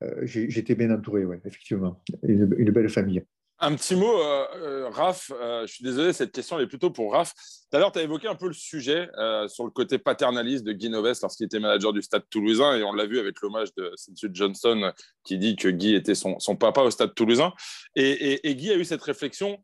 euh, 0.03 0.21
j'étais 0.25 0.75
bien 0.75 0.91
entouré, 0.91 1.25
ouais, 1.25 1.41
effectivement. 1.45 2.03
une 2.23 2.71
belle 2.71 2.89
famille. 2.89 3.25
Un 3.61 3.75
petit 3.75 3.97
mot, 3.97 4.21
euh, 4.21 4.47
euh 4.55 4.89
Raph, 4.91 5.33
euh, 5.33 5.67
je 5.67 5.73
suis 5.75 5.85
désolé, 5.85 6.13
cette 6.13 6.31
question 6.31 6.61
est 6.61 6.69
plutôt 6.69 6.91
pour 6.91 7.13
Raph. 7.13 7.33
Tout 7.35 7.77
à 7.77 7.81
l'heure, 7.81 7.91
tu 7.91 7.99
as 7.99 8.03
évoqué 8.03 8.29
un 8.29 8.37
peu 8.37 8.47
le 8.47 8.53
sujet 8.53 9.09
sur 9.49 9.65
le 9.65 9.71
côté 9.71 9.99
paternaliste 9.99 10.65
de 10.65 10.73
Guy 10.73 10.89
Noves 10.89 11.19
lorsqu'il 11.21 11.47
était 11.47 11.59
manager 11.59 11.93
du 11.93 12.01
Stade 12.01 12.23
toulousain, 12.31 12.77
et 12.77 12.85
on 12.85 12.93
l'a 12.93 13.07
vu 13.07 13.19
avec 13.19 13.41
l'hommage 13.43 13.75
de 13.75 13.93
Cynthia 13.97 14.29
Johnson 14.33 14.93
qui 15.25 15.39
dit 15.39 15.57
que 15.57 15.69
Guy 15.69 15.95
était 15.95 16.15
son, 16.15 16.39
papa 16.57 16.83
au 16.83 16.91
Stade 16.91 17.15
toulousain. 17.15 17.53
Et, 17.97 18.55
Guy 18.55 18.71
a 18.71 18.77
eu 18.77 18.85
cette 18.85 19.03
réflexion, 19.03 19.59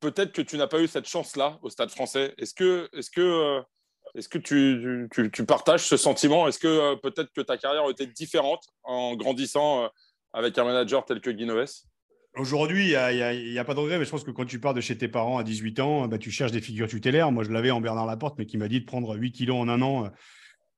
peut-être 0.00 0.32
que 0.32 0.42
tu 0.42 0.56
n'as 0.56 0.66
pas 0.66 0.80
eu 0.80 0.88
cette 0.88 1.06
chance-là 1.06 1.58
au 1.62 1.70
Stade 1.70 1.90
français. 1.90 2.34
Est-ce 2.36 2.52
que, 2.52 2.88
est 2.92 2.98
est 2.98 4.28
que 4.28 5.28
tu, 5.28 5.44
partages 5.46 5.86
ce 5.86 5.96
sentiment? 5.96 6.48
Est-ce 6.48 6.58
que 6.58 6.96
peut-être 6.96 7.32
que 7.32 7.42
ta 7.42 7.56
carrière 7.56 7.88
été 7.88 8.06
différente 8.06 8.64
en 8.82 9.14
grandissant 9.14 9.88
avec 10.32 10.58
un 10.58 10.64
manager 10.64 11.04
tel 11.04 11.20
que 11.20 11.30
Guy 11.30 11.46
Noves 11.46 11.89
Aujourd'hui, 12.36 12.92
il 12.92 13.50
n'y 13.50 13.58
a, 13.58 13.64
pas 13.64 13.74
de 13.74 13.80
regret, 13.80 13.98
mais 13.98 14.04
je 14.04 14.10
pense 14.10 14.22
que 14.22 14.30
quand 14.30 14.44
tu 14.44 14.60
pars 14.60 14.72
de 14.72 14.80
chez 14.80 14.96
tes 14.96 15.08
parents 15.08 15.38
à 15.38 15.42
18 15.42 15.80
ans, 15.80 16.06
bah, 16.06 16.16
tu 16.16 16.30
cherches 16.30 16.52
des 16.52 16.60
figures 16.60 16.86
tutélaires. 16.86 17.32
Moi, 17.32 17.42
je 17.42 17.50
l'avais 17.50 17.72
en 17.72 17.80
Bernard 17.80 18.06
Laporte, 18.06 18.38
mais 18.38 18.46
qui 18.46 18.56
m'a 18.56 18.68
dit 18.68 18.80
de 18.80 18.84
prendre 18.84 19.16
8 19.16 19.32
kilos 19.32 19.56
en 19.56 19.68
un 19.68 19.82
an 19.82 20.04
euh, 20.04 20.08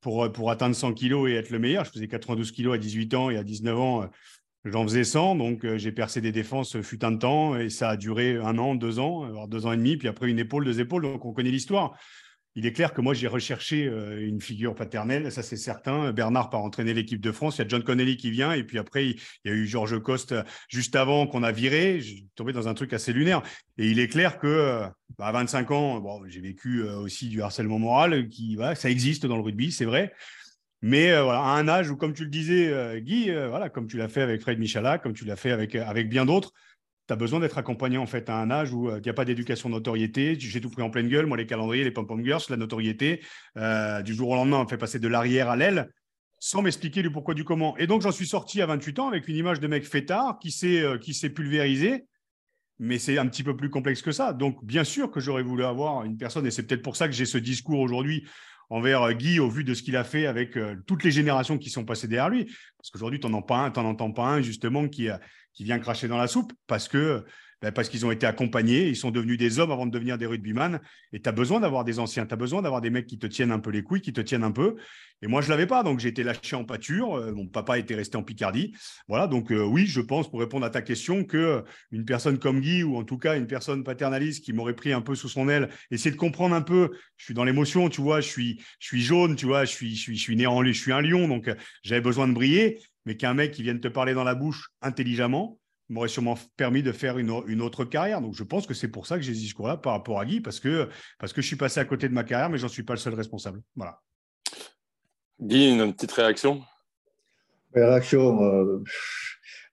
pour, 0.01 0.25
euh, 0.25 0.29
pour 0.31 0.51
atteindre 0.51 0.75
100 0.75 0.95
kilos 0.95 1.31
et 1.31 1.35
être 1.35 1.51
le 1.51 1.59
meilleur. 1.59 1.85
Je 1.85 1.91
faisais 1.91 2.09
92 2.09 2.53
kilos 2.53 2.75
à 2.75 2.79
18 2.79 3.15
ans 3.15 3.29
et 3.29 3.37
à 3.37 3.45
19 3.45 3.79
ans, 3.79 4.03
euh, 4.03 4.07
j'en 4.65 4.83
faisais 4.85 5.05
100. 5.05 5.37
Donc, 5.37 5.67
j'ai 5.77 5.93
percé 5.93 6.23
des 6.23 6.33
défenses 6.33 6.81
fut 6.81 7.05
un 7.05 7.17
temps 7.17 7.55
et 7.59 7.69
ça 7.69 7.91
a 7.91 7.97
duré 7.99 8.39
un 8.39 8.57
an, 8.57 8.75
deux 8.75 8.99
ans, 8.99 9.31
voire 9.31 9.47
deux 9.47 9.67
ans 9.67 9.73
et 9.73 9.77
demi, 9.77 9.99
puis 9.99 10.09
après 10.09 10.31
une 10.31 10.39
épaule, 10.39 10.65
deux 10.65 10.81
épaules. 10.81 11.03
Donc, 11.03 11.27
on 11.27 11.33
connaît 11.33 11.51
l'histoire 11.51 11.99
il 12.55 12.67
est 12.67 12.73
clair 12.73 12.93
que 12.93 13.01
moi, 13.01 13.15
j'ai 13.15 13.29
recherché 13.29 13.87
euh, 13.87 14.27
une 14.27 14.41
figure 14.41 14.75
paternelle, 14.75 15.33
ça 15.33 15.43
c'est 15.43 15.57
certain. 15.57 16.13
Bernard 16.13 16.51
part 16.51 16.63
entraîner 16.63 16.93
l'équipe 16.93 17.21
de 17.21 17.33
France. 17.33 17.57
Il 17.57 17.63
y 17.63 17.65
a 17.65 17.69
John 17.69 17.83
Connelly 17.83 18.19
qui 18.19 18.31
vient. 18.31 18.53
Et 18.53 18.63
puis 18.63 18.79
après, 18.79 19.07
il 19.07 19.21
y 19.47 19.49
a 19.49 19.53
eu 19.53 19.67
Georges 19.67 19.99
Coste 20.03 20.33
euh, 20.33 20.43
juste 20.69 20.95
avant 20.95 21.27
qu'on 21.27 21.43
a 21.43 21.53
viré. 21.53 22.01
J'ai 22.01 22.27
tombé 22.35 22.53
dans 22.53 22.69
un 22.69 22.75
truc 22.75 22.93
assez 22.93 23.13
lunaire. 23.13 23.43
Et 23.79 23.91
il 23.91 23.99
est 23.99 24.09
clair 24.09 24.39
que 24.39 24.47
euh, 24.47 24.87
bah, 25.19 25.27
à 25.27 25.33
25 25.33 25.71
ans, 25.71 26.01
bon, 26.01 26.23
j'ai 26.27 26.41
vécu 26.41 26.83
aussi 26.83 27.29
du 27.29 27.41
harcèlement 27.41 27.79
moral. 27.79 28.29
Qui, 28.29 28.59
ça 28.75 28.91
existe 28.91 29.25
dans 29.25 29.37
le 29.37 29.43
rugby, 29.43 29.73
c'est 29.73 29.87
vrai. 29.87 30.13
Mais 30.83 31.13
voilà, 31.23 31.41
à 31.41 31.59
un 31.59 31.69
âge 31.69 31.91
où, 31.91 31.97
comme 31.97 32.13
tu 32.13 32.25
le 32.25 32.31
disais, 32.31 33.01
Guy, 33.03 33.31
voilà, 33.31 33.69
comme 33.69 33.87
tu 33.87 33.97
l'as 33.97 34.09
fait 34.09 34.21
avec 34.21 34.41
Fred 34.41 34.59
Michala, 34.59 34.99
comme 34.99 35.13
tu 35.13 35.25
l'as 35.25 35.37
fait 35.37 35.53
avec, 35.53 35.77
avec 35.77 36.09
bien 36.09 36.27
d'autres, 36.27 36.53
tu 37.13 37.19
besoin 37.19 37.41
d'être 37.41 37.59
accompagné 37.59 37.99
en 37.99 38.07
fait 38.07 38.29
à 38.29 38.37
un 38.37 38.51
âge 38.51 38.73
où 38.73 38.89
euh, 38.89 38.99
il 38.99 39.03
n'y 39.03 39.11
a 39.11 39.15
pas 39.15 39.25
d'éducation 39.25 39.69
notoriété. 39.69 40.37
J'ai 40.39 40.61
tout 40.61 40.71
pris 40.71 40.83
en 40.83 40.91
pleine 40.91 41.09
gueule, 41.09 41.27
moi 41.27 41.37
les 41.37 41.47
calendriers, 41.47 41.85
les 41.85 41.91
pom-pom 41.91 42.25
girls, 42.25 42.43
la 42.49 42.57
notoriété. 42.57 43.21
Euh, 43.57 44.03
du 44.03 44.15
jour 44.15 44.31
au 44.31 44.35
lendemain, 44.35 44.59
on 44.59 44.67
fait 44.67 44.79
passer 44.79 44.99
de 44.99 45.09
l'arrière 45.09 45.49
à 45.49 45.57
l'aile 45.57 45.91
sans 46.39 46.61
m'expliquer 46.61 47.03
du 47.03 47.11
pourquoi 47.11 47.35
du 47.35 47.45
comment. 47.45 47.77
Et 47.77 47.87
donc 47.87 48.03
j'en 48.03 48.11
suis 48.11 48.27
sorti 48.27 48.61
à 48.63 48.67
28 48.67 48.99
ans 48.99 49.09
avec 49.09 49.29
une 49.29 49.37
image 49.37 49.61
de 49.61 49.69
mec 49.69 49.87
fêtard 49.87 50.39
qui 50.41 50.51
s'est 50.51 50.81
euh, 50.81 50.99
qui 50.99 51.15
s'est 51.15 51.31
pulvérisé. 51.31 52.07
Mais 52.79 52.99
c'est 52.99 53.17
un 53.19 53.27
petit 53.29 53.45
peu 53.45 53.57
plus 53.57 53.71
complexe 53.71 54.03
que 54.03 54.11
ça. 54.11 54.33
Donc, 54.33 54.65
bien 54.65 54.83
sûr 54.83 55.11
que 55.11 55.21
j'aurais 55.21 55.45
voulu 55.45 55.65
avoir 55.65 56.03
une 56.05 56.17
personne, 56.17 56.45
et 56.47 56.51
c'est 56.51 56.65
peut-être 56.65 56.83
pour 56.83 56.97
ça 56.97 57.07
que 57.07 57.15
j'ai 57.15 57.27
ce 57.27 57.39
discours 57.39 57.79
aujourd'hui 57.79 58.27
envers 58.73 59.12
Guy 59.12 59.39
au 59.39 59.51
vu 59.51 59.64
de 59.64 59.75
ce 59.75 59.83
qu'il 59.83 59.97
a 59.97 60.05
fait 60.05 60.27
avec 60.27 60.59
toutes 60.87 61.05
les 61.05 61.11
générations 61.11 61.59
qui 61.59 61.68
sont 61.68 61.85
passées 61.85 62.09
derrière 62.09 62.31
lui. 62.31 62.47
Parce 62.79 62.91
qu'aujourd'hui, 62.91 63.20
tu 63.20 63.29
n'en 63.29 63.39
entends 63.39 64.12
pas 64.12 64.29
un, 64.29 64.41
justement, 64.41 64.89
qui, 64.89 65.11
a, 65.11 65.20
qui 65.53 65.64
vient 65.64 65.79
cracher 65.79 66.09
dans 66.09 66.16
la 66.16 66.27
soupe 66.27 66.53
parce 66.66 66.89
que 66.89 67.25
ben, 67.63 67.71
parce 67.71 67.89
qu'ils 67.89 68.05
ont 68.05 68.11
été 68.11 68.27
accompagnés, 68.27 68.89
ils 68.89 68.97
sont 68.97 69.13
devenus 69.13 69.39
des 69.39 69.61
hommes 69.61 69.71
avant 69.71 69.87
de 69.87 69.93
devenir 69.93 70.19
des 70.19 70.27
rugbyman. 70.27 70.81
Et 71.13 71.21
tu 71.21 71.29
as 71.29 71.33
besoin 71.33 71.61
d'avoir 71.61 71.85
des 71.85 72.01
anciens, 72.01 72.27
tu 72.27 72.35
as 72.35 72.37
besoin 72.37 72.61
d'avoir 72.61 72.81
des 72.81 72.91
mecs 72.91 73.07
qui 73.07 73.19
te 73.19 73.27
tiennent 73.29 73.53
un 73.53 73.61
peu 73.61 73.71
les 73.71 73.85
couilles, 73.85 74.01
qui 74.01 74.13
te 74.13 74.21
tiennent 74.21 74.43
un 74.43 74.51
peu. 74.51 74.75
Et 75.23 75.29
moi, 75.29 75.41
je 75.41 75.49
l'avais 75.49 75.69
pas, 75.69 75.85
donc 75.85 76.01
j'ai 76.01 76.09
été 76.09 76.25
lâché 76.25 76.57
en 76.57 76.65
pâture. 76.65 77.15
Euh, 77.15 77.33
mon 77.33 77.47
papa 77.47 77.79
était 77.79 77.95
resté 77.95 78.17
en 78.17 78.25
Picardie. 78.25 78.75
Voilà, 79.07 79.29
donc 79.29 79.53
euh, 79.53 79.63
oui, 79.63 79.87
je 79.87 80.01
pense, 80.01 80.29
pour 80.29 80.41
répondre 80.41 80.67
à 80.67 80.71
ta 80.71 80.83
question, 80.83 81.25
que 81.25 81.37
euh, 81.37 81.63
une 81.93 82.05
personne 82.05 82.39
comme 82.39 82.61
Guy, 82.61 82.83
ou 82.83 82.97
en 82.97 83.05
tout 83.05 83.19
cas 83.19 83.37
une 83.37 83.47
personne 83.47 83.85
paternaliste 83.85 84.45
qui 84.45 84.53
m'aurait 84.53 84.75
pris 84.75 84.93
un 84.93 85.01
peu 85.01 85.15
sous 85.15 85.29
son 85.29 85.49
aile, 85.49 85.69
essayer 85.93 86.11
de 86.11 86.17
comprendre 86.17 86.57
un 86.57 86.63
peu, 86.63 86.91
je 87.17 87.27
suis 87.27 87.35
dans 87.35 87.45
l'émotion, 87.45 87.89
tu 87.89 88.01
vois, 88.01 88.21
je 88.21 88.29
suis, 88.29 88.61
je 88.81 88.89
suis 88.89 89.03
jaune, 89.03 89.37
tu 89.37 89.47
vois, 89.47 89.65
je 89.65 89.71
suis, 89.71 89.95
je 89.95 90.01
suis, 90.01 90.17
je 90.17 90.23
suis 90.23 90.35
né 90.35 90.49
en 90.49 90.65
je 90.65 90.73
suis 90.73 90.93
un 90.93 91.01
lion, 91.01 91.29
donc 91.29 91.49
j'avais 91.83 92.01
besoin 92.01 92.27
de 92.27 92.33
briller, 92.33 92.81
mais 93.07 93.17
qu'un 93.17 93.35
mec 93.35 93.53
qui 93.53 93.63
vienne 93.63 93.81
te 93.81 93.89
parler 93.89 94.15
dans 94.15 94.25
la 94.25 94.35
bouche 94.35 94.71
intelligemment, 94.81 95.59
m'aurait 95.93 96.09
sûrement 96.09 96.38
permis 96.57 96.82
de 96.82 96.93
faire 96.93 97.18
une, 97.18 97.30
autre 97.30 97.84
carrière. 97.84 98.20
Donc 98.20 98.34
je 98.34 98.45
pense 98.45 98.66
que 98.66 98.74
c'est 98.74 98.88
pour 98.88 99.07
ça 99.07 99.16
que 99.16 99.22
j'ai 99.22 99.34
ce 99.34 99.38
discours-là 99.38 99.76
par 99.76 99.93
rapport 99.93 100.18
à 100.20 100.24
Guy, 100.24 100.40
parce 100.40 100.61
que, 100.61 100.88
parce 101.18 101.32
que 101.32 101.43
je 101.43 101.47
suis 101.47 101.57
passé 101.57 101.80
à 101.80 101.84
côté 101.84 102.09
de 102.09 102.14
ma 102.14 102.24
carrière, 102.24 102.51
mais 102.51 102.59
j'en 102.59 102.68
suis 102.68 102.82
pas 102.82 102.95
le 102.95 102.99
seul 102.99 103.14
responsable. 103.14 103.61
Voilà. 103.76 104.01
Guy, 105.40 105.70
une 105.70 105.93
petite 105.93 106.12
réaction? 106.12 106.62
La 107.74 107.88
réaction, 107.90 108.43
euh, 108.43 108.82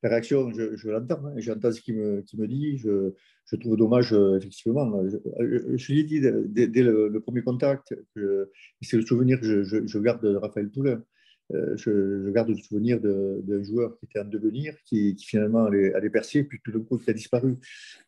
réaction 0.04 0.52
je, 0.52 0.90
l'entends, 0.90 1.26
hein, 1.26 1.34
j'entends 1.38 1.72
ce 1.72 1.82
qu'il 1.82 1.96
me, 1.96 2.24
me, 2.38 2.48
dit. 2.48 2.78
Je, 2.78 3.14
je, 3.46 3.56
trouve 3.56 3.78
dommage, 3.78 4.14
euh, 4.14 4.38
effectivement. 4.38 4.90
Je, 5.08 5.78
je 5.78 5.94
l'ai 5.94 6.04
dit 6.04 6.22
dès, 6.22 6.84
le, 6.84 7.20
premier 7.20 7.42
contact, 7.42 7.94
c'est 8.82 8.98
le 8.98 9.06
souvenir 9.06 9.40
que 9.40 9.64
je, 9.64 10.00
garde 10.00 10.24
de 10.24 10.36
Raphaël 10.36 10.70
Poulain. 10.70 11.04
Euh, 11.56 11.76
je, 11.78 12.30
garde 12.30 12.50
le 12.50 12.56
souvenir 12.56 13.00
d'un 13.00 13.64
joueur 13.64 13.98
qui 13.98 14.06
était 14.06 14.20
en 14.20 14.26
devenir, 14.26 14.76
qui, 14.86 15.16
finalement 15.20 15.66
allait, 15.66 16.10
percer, 16.10 16.44
puis 16.44 16.60
tout 16.64 16.72
d'un 16.72 16.82
coup 16.82 16.98
qui 16.98 17.10
a 17.10 17.14
disparu. 17.14 17.58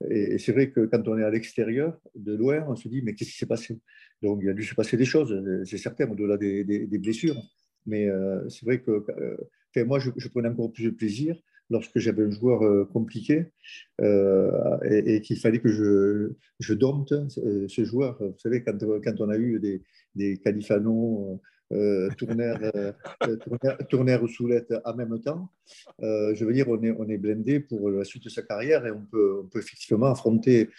Et, 0.10 0.38
c'est 0.38 0.52
vrai 0.52 0.70
que 0.70 0.86
quand 0.86 1.08
on 1.08 1.18
est 1.18 1.24
à 1.24 1.30
l'extérieur, 1.30 2.00
de 2.16 2.36
loin, 2.36 2.64
on 2.68 2.76
se 2.76 2.88
dit 2.88 3.02
mais 3.02 3.16
qu'est-ce 3.16 3.32
qui 3.32 3.38
s'est 3.38 3.46
passé? 3.48 3.80
Donc 4.22 4.42
il 4.44 4.50
a 4.50 4.54
dû 4.54 4.64
se 4.64 4.76
passer 4.76 4.98
des 4.98 5.06
choses, 5.06 5.36
c'est 5.66 5.78
certain, 5.78 6.10
au-delà 6.10 6.38
des, 6.38 6.88
blessures. 7.00 7.42
Mais 7.88 8.08
euh, 8.08 8.48
c'est 8.50 8.66
vrai 8.66 8.80
que 8.82 9.04
euh, 9.10 9.86
moi, 9.86 10.00
je, 10.00 10.28
prenais 10.28 10.50
encore 10.50 10.72
plus 10.72 10.84
de 10.84 10.90
plaisir 10.92 11.36
lorsque 11.72 11.98
j'avais 11.98 12.24
un 12.24 12.30
joueur 12.30 12.88
compliqué 12.90 13.46
et, 14.00 15.22
qu'il 15.24 15.38
fallait 15.38 15.60
que 15.60 15.70
je, 16.60 16.74
dompte 16.74 17.14
ce 17.30 17.84
joueur. 17.86 18.18
Vous 18.20 18.38
savez, 18.38 18.62
quand, 18.62 18.78
quand 18.78 19.22
on 19.22 19.30
a 19.30 19.38
eu 19.38 19.60
des, 19.60 19.82
des 20.14 20.38
Califano, 20.38 21.42
euh, 21.72 22.10
Tournaire, 23.90 24.24
ou 24.24 24.28
Soulette 24.28 24.74
en 24.86 24.96
même 24.96 25.20
temps. 25.22 25.50
je 26.00 26.44
veux 26.44 26.54
dire, 26.54 26.68
on 26.70 26.82
est, 26.84 26.92
on 26.92 27.08
est 27.10 27.18
blindé 27.18 27.60
pour 27.60 27.90
la 27.90 28.04
suite 28.04 28.24
de 28.26 28.30
sa 28.30 28.42
carrière 28.42 28.86
et 28.86 28.92
on 28.92 29.02
peut, 29.02 29.42
on 29.44 29.48
peut 29.48 29.60
effectivement 29.60 30.08
affronter 30.08 30.70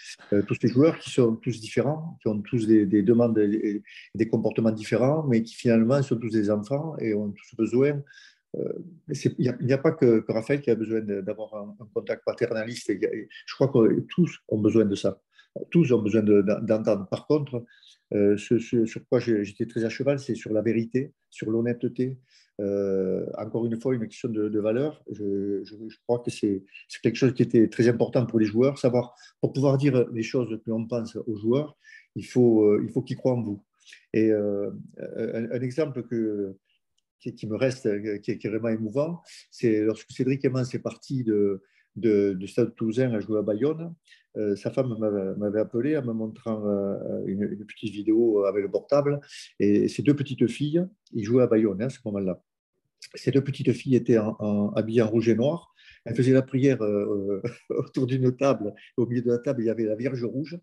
tous 0.47 0.57
ces 0.61 0.69
joueurs 0.69 0.99
qui 0.99 1.11
sont 1.11 1.37
tous 1.37 1.61
différents, 1.61 2.19
qui 2.21 2.29
ont 2.29 2.41
tous 2.41 2.67
des, 2.67 3.03
demandes 3.03 3.39
et 3.39 3.83
des 4.15 4.29
comportements 4.29 4.71
différents, 4.71 5.25
mais 5.25 5.43
qui 5.43 5.55
finalement 5.55 6.03
sont 6.03 6.17
tous 6.17 6.31
des 6.31 6.51
enfants 6.51 6.97
et 6.99 7.15
ont 7.15 7.31
tous 7.31 7.57
besoin 7.57 8.03
il 9.09 9.57
n'y 9.63 9.73
a, 9.73 9.79
pas 9.79 9.93
que, 9.93 10.25
Raphaël 10.29 10.61
qui 10.61 10.71
a 10.71 10.75
besoin 10.75 11.01
d'avoir 11.01 11.55
un, 11.55 11.77
contact 11.95 12.23
paternaliste. 12.25 12.93
je 12.93 13.55
crois 13.55 13.69
que 13.69 14.01
tous 14.01 14.39
ont 14.49 14.59
besoin 14.59 14.85
de 14.85 14.95
ça. 14.95 15.21
Tous 15.71 15.93
ont 15.93 16.03
besoin 16.03 16.23
d'entendre. 16.23 17.09
Par 17.09 17.27
contre, 17.27 17.65
euh, 18.15 18.37
ce, 18.37 18.59
sur 18.59 19.07
quoi 19.09 19.21
j'étais 19.21 19.67
très 19.67 19.85
à 19.85 19.89
cheval, 19.89 20.19
c'est 20.19 20.35
sur 20.35 20.53
la 20.53 20.63
vérité, 20.63 21.13
sur 21.31 21.51
l'honnêteté. 21.51 22.19
Euh, 22.61 23.25
encore 23.39 23.65
une 23.65 23.81
fois, 23.81 23.95
une 23.95 24.07
question 24.07 24.29
de, 24.29 24.61
valeur. 24.61 25.03
Je, 25.11 25.63
crois 26.07 26.19
que 26.19 26.31
c'est 26.31 26.63
quelque 27.03 27.17
chose 27.17 27.33
qui 27.33 27.43
était 27.43 27.69
très 27.69 27.89
important 27.89 28.27
pour 28.27 28.39
les 28.39 28.47
joueurs. 28.47 28.79
Savoir, 28.79 29.15
pour 29.41 29.53
pouvoir 29.53 29.79
dire 29.79 30.07
les 30.13 30.23
choses 30.23 30.61
que 30.65 30.71
l'on 30.71 30.87
pense 30.87 31.17
aux 31.17 31.37
joueurs, 31.37 31.77
il 32.15 32.27
faut, 32.27 32.65
euh, 32.65 33.03
qu'ils 33.07 33.17
croient 33.17 33.33
en 33.33 33.43
vous. 33.43 33.65
Et 34.13 34.31
un, 34.31 35.61
exemple 35.61 36.05
qui, 36.07 37.47
me 37.47 37.57
reste, 37.57 37.89
qui 38.21 38.31
est, 38.31 38.49
vraiment 38.49 38.69
émouvant, 38.69 39.23
c'est 39.51 39.81
lorsque 39.81 40.11
Cédric 40.13 40.45
Emmans 40.45 40.65
est 40.73 40.79
parti 40.79 41.25
de, 41.25 41.63
de, 41.97 42.35
de 42.35 42.47
Stade 42.47 42.75
Toulousain 42.75 43.13
à 43.13 43.21
jouer 43.21 43.39
à 43.39 43.43
Bayonne. 43.43 43.95
Euh, 44.37 44.57
sa 44.57 44.71
femme 44.71 44.97
m'avait 45.37 45.61
appelé 45.61 45.97
en 45.97 46.05
me 46.05 46.13
montrant 46.13 46.67
euh, 46.67 47.25
une, 47.27 47.65
petite 47.67 47.93
vidéo 47.93 48.45
avec 48.45 48.63
le 48.63 48.71
portable. 48.71 49.21
Et 49.59 49.89
ces 49.89 50.03
deux 50.03 50.15
petites 50.15 50.47
filles, 50.47 50.85
ils 51.13 51.25
jouaient 51.25 51.43
à 51.43 51.47
Bayonne 51.47 51.83
à 51.83 51.91
ce 51.91 51.99
moment-là. 52.07 52.43
Ces 53.15 53.31
deux 53.31 53.43
petites 53.43 53.73
filles 53.73 53.97
étaient 53.97 54.19
habillées 54.75 55.03
en 55.03 55.09
rouge 55.09 55.29
et 55.29 55.35
noir. 55.35 55.75
Elles 56.05 56.17
faisaient 56.17 56.33
la 56.33 56.43
prière 56.43 56.83
euh, 56.83 57.43
autour 57.71 58.07
d'une 58.07 58.35
table. 58.37 58.75
Au 58.97 59.07
milieu 59.07 59.23
de 59.23 59.31
la 59.31 59.39
table, 59.39 59.63
il 59.63 59.67
y 59.67 59.71
avait 59.71 59.85
la 59.85 59.97
Vierge 59.97 60.25
rouge. 60.25 60.59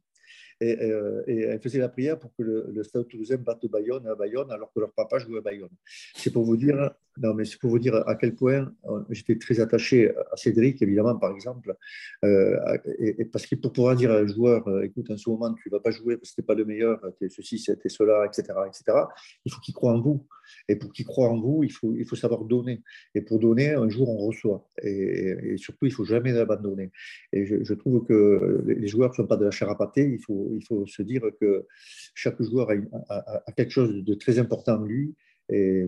Euh, 0.61 1.23
et, 1.27 1.39
elle 1.41 1.61
faisait 1.61 1.79
la 1.79 1.87
prière 1.87 2.19
pour 2.19 2.35
que 2.35 2.43
le, 2.43 2.83
Stade 2.83 3.07
Toulousain 3.07 3.37
batte 3.37 3.65
Bayonne 3.67 4.05
à 4.07 4.15
Bayonne 4.15 4.51
alors 4.51 4.71
que 4.73 4.81
leur 4.81 4.91
papa 4.91 5.17
jouait 5.19 5.37
à 5.37 5.41
Bayonne. 5.41 5.69
C'est 6.15 6.31
pour 6.31 6.43
vous 6.43 6.57
dire, 6.57 6.91
non, 7.19 7.33
mais 7.33 7.45
c'est 7.45 7.59
pour 7.59 7.69
vous 7.69 7.79
dire 7.79 7.95
à 8.07 8.15
quel 8.15 8.35
point 8.35 8.73
euh, 8.85 9.03
j'étais 9.09 9.37
très 9.37 9.59
attaché 9.59 10.09
à 10.31 10.37
Cédric, 10.37 10.81
évidemment, 10.81 11.17
par 11.17 11.31
exemple, 11.31 11.75
euh, 12.23 12.77
et, 12.97 13.25
parce 13.25 13.45
que 13.45 13.55
pour 13.55 13.73
pouvoir 13.73 13.95
dire 13.95 14.11
à 14.11 14.15
un 14.15 14.27
joueur, 14.27 14.83
écoute, 14.83 15.11
en 15.11 15.17
ce 15.17 15.29
moment, 15.29 15.53
tu 15.53 15.69
ne 15.69 15.71
vas 15.71 15.81
pas 15.81 15.91
jouer 15.91 16.17
parce 16.17 16.31
que 16.31 16.35
tu 16.35 16.41
n'es 16.41 16.45
pas 16.45 16.55
le 16.55 16.65
meilleur, 16.65 16.99
tu 17.17 17.25
es 17.25 17.29
ceci, 17.29 17.61
tu 17.61 17.89
cela, 17.89 18.25
etc., 18.25 18.57
etc., 18.67 18.97
il 19.45 19.51
faut 19.51 19.59
qu'il 19.59 19.73
croit 19.73 19.91
en 19.91 20.01
vous. 20.01 20.25
Et 20.67 20.75
pour 20.75 20.91
qu'il 20.91 21.05
croit 21.05 21.29
en 21.29 21.39
vous, 21.39 21.63
il 21.63 21.71
faut, 21.71 21.93
il 21.95 22.05
faut 22.05 22.15
savoir 22.15 22.43
donner. 22.43 22.81
Et 23.15 23.21
pour 23.21 23.39
donner, 23.39 23.73
un 23.73 23.89
jour, 23.89 24.09
on 24.09 24.17
reçoit. 24.27 24.67
Et, 24.81 25.57
surtout, 25.57 25.85
il 25.85 25.89
ne 25.89 25.93
faut 25.93 26.05
jamais 26.05 26.37
abandonner. 26.37 26.91
Et 27.33 27.45
je, 27.45 27.73
trouve 27.73 28.05
que 28.05 28.63
les 28.65 28.87
joueurs 28.87 29.09
ne 29.11 29.15
sont 29.15 29.27
pas 29.27 29.37
de 29.37 29.45
la 29.45 29.51
chair 29.51 29.69
à 29.69 29.77
pâté. 29.77 30.09
Il 30.09 30.23
faut, 30.23 30.51
il 30.55 30.65
faut 30.65 30.85
se 30.85 31.01
dire 31.01 31.23
que 31.39 31.65
chaque 32.13 32.41
joueur 32.41 32.69
a, 33.09 33.51
quelque 33.55 33.71
chose 33.71 34.03
de 34.03 34.13
très 34.13 34.39
important 34.39 34.77
en 34.77 34.85
lui. 34.85 35.15
Et 35.49 35.87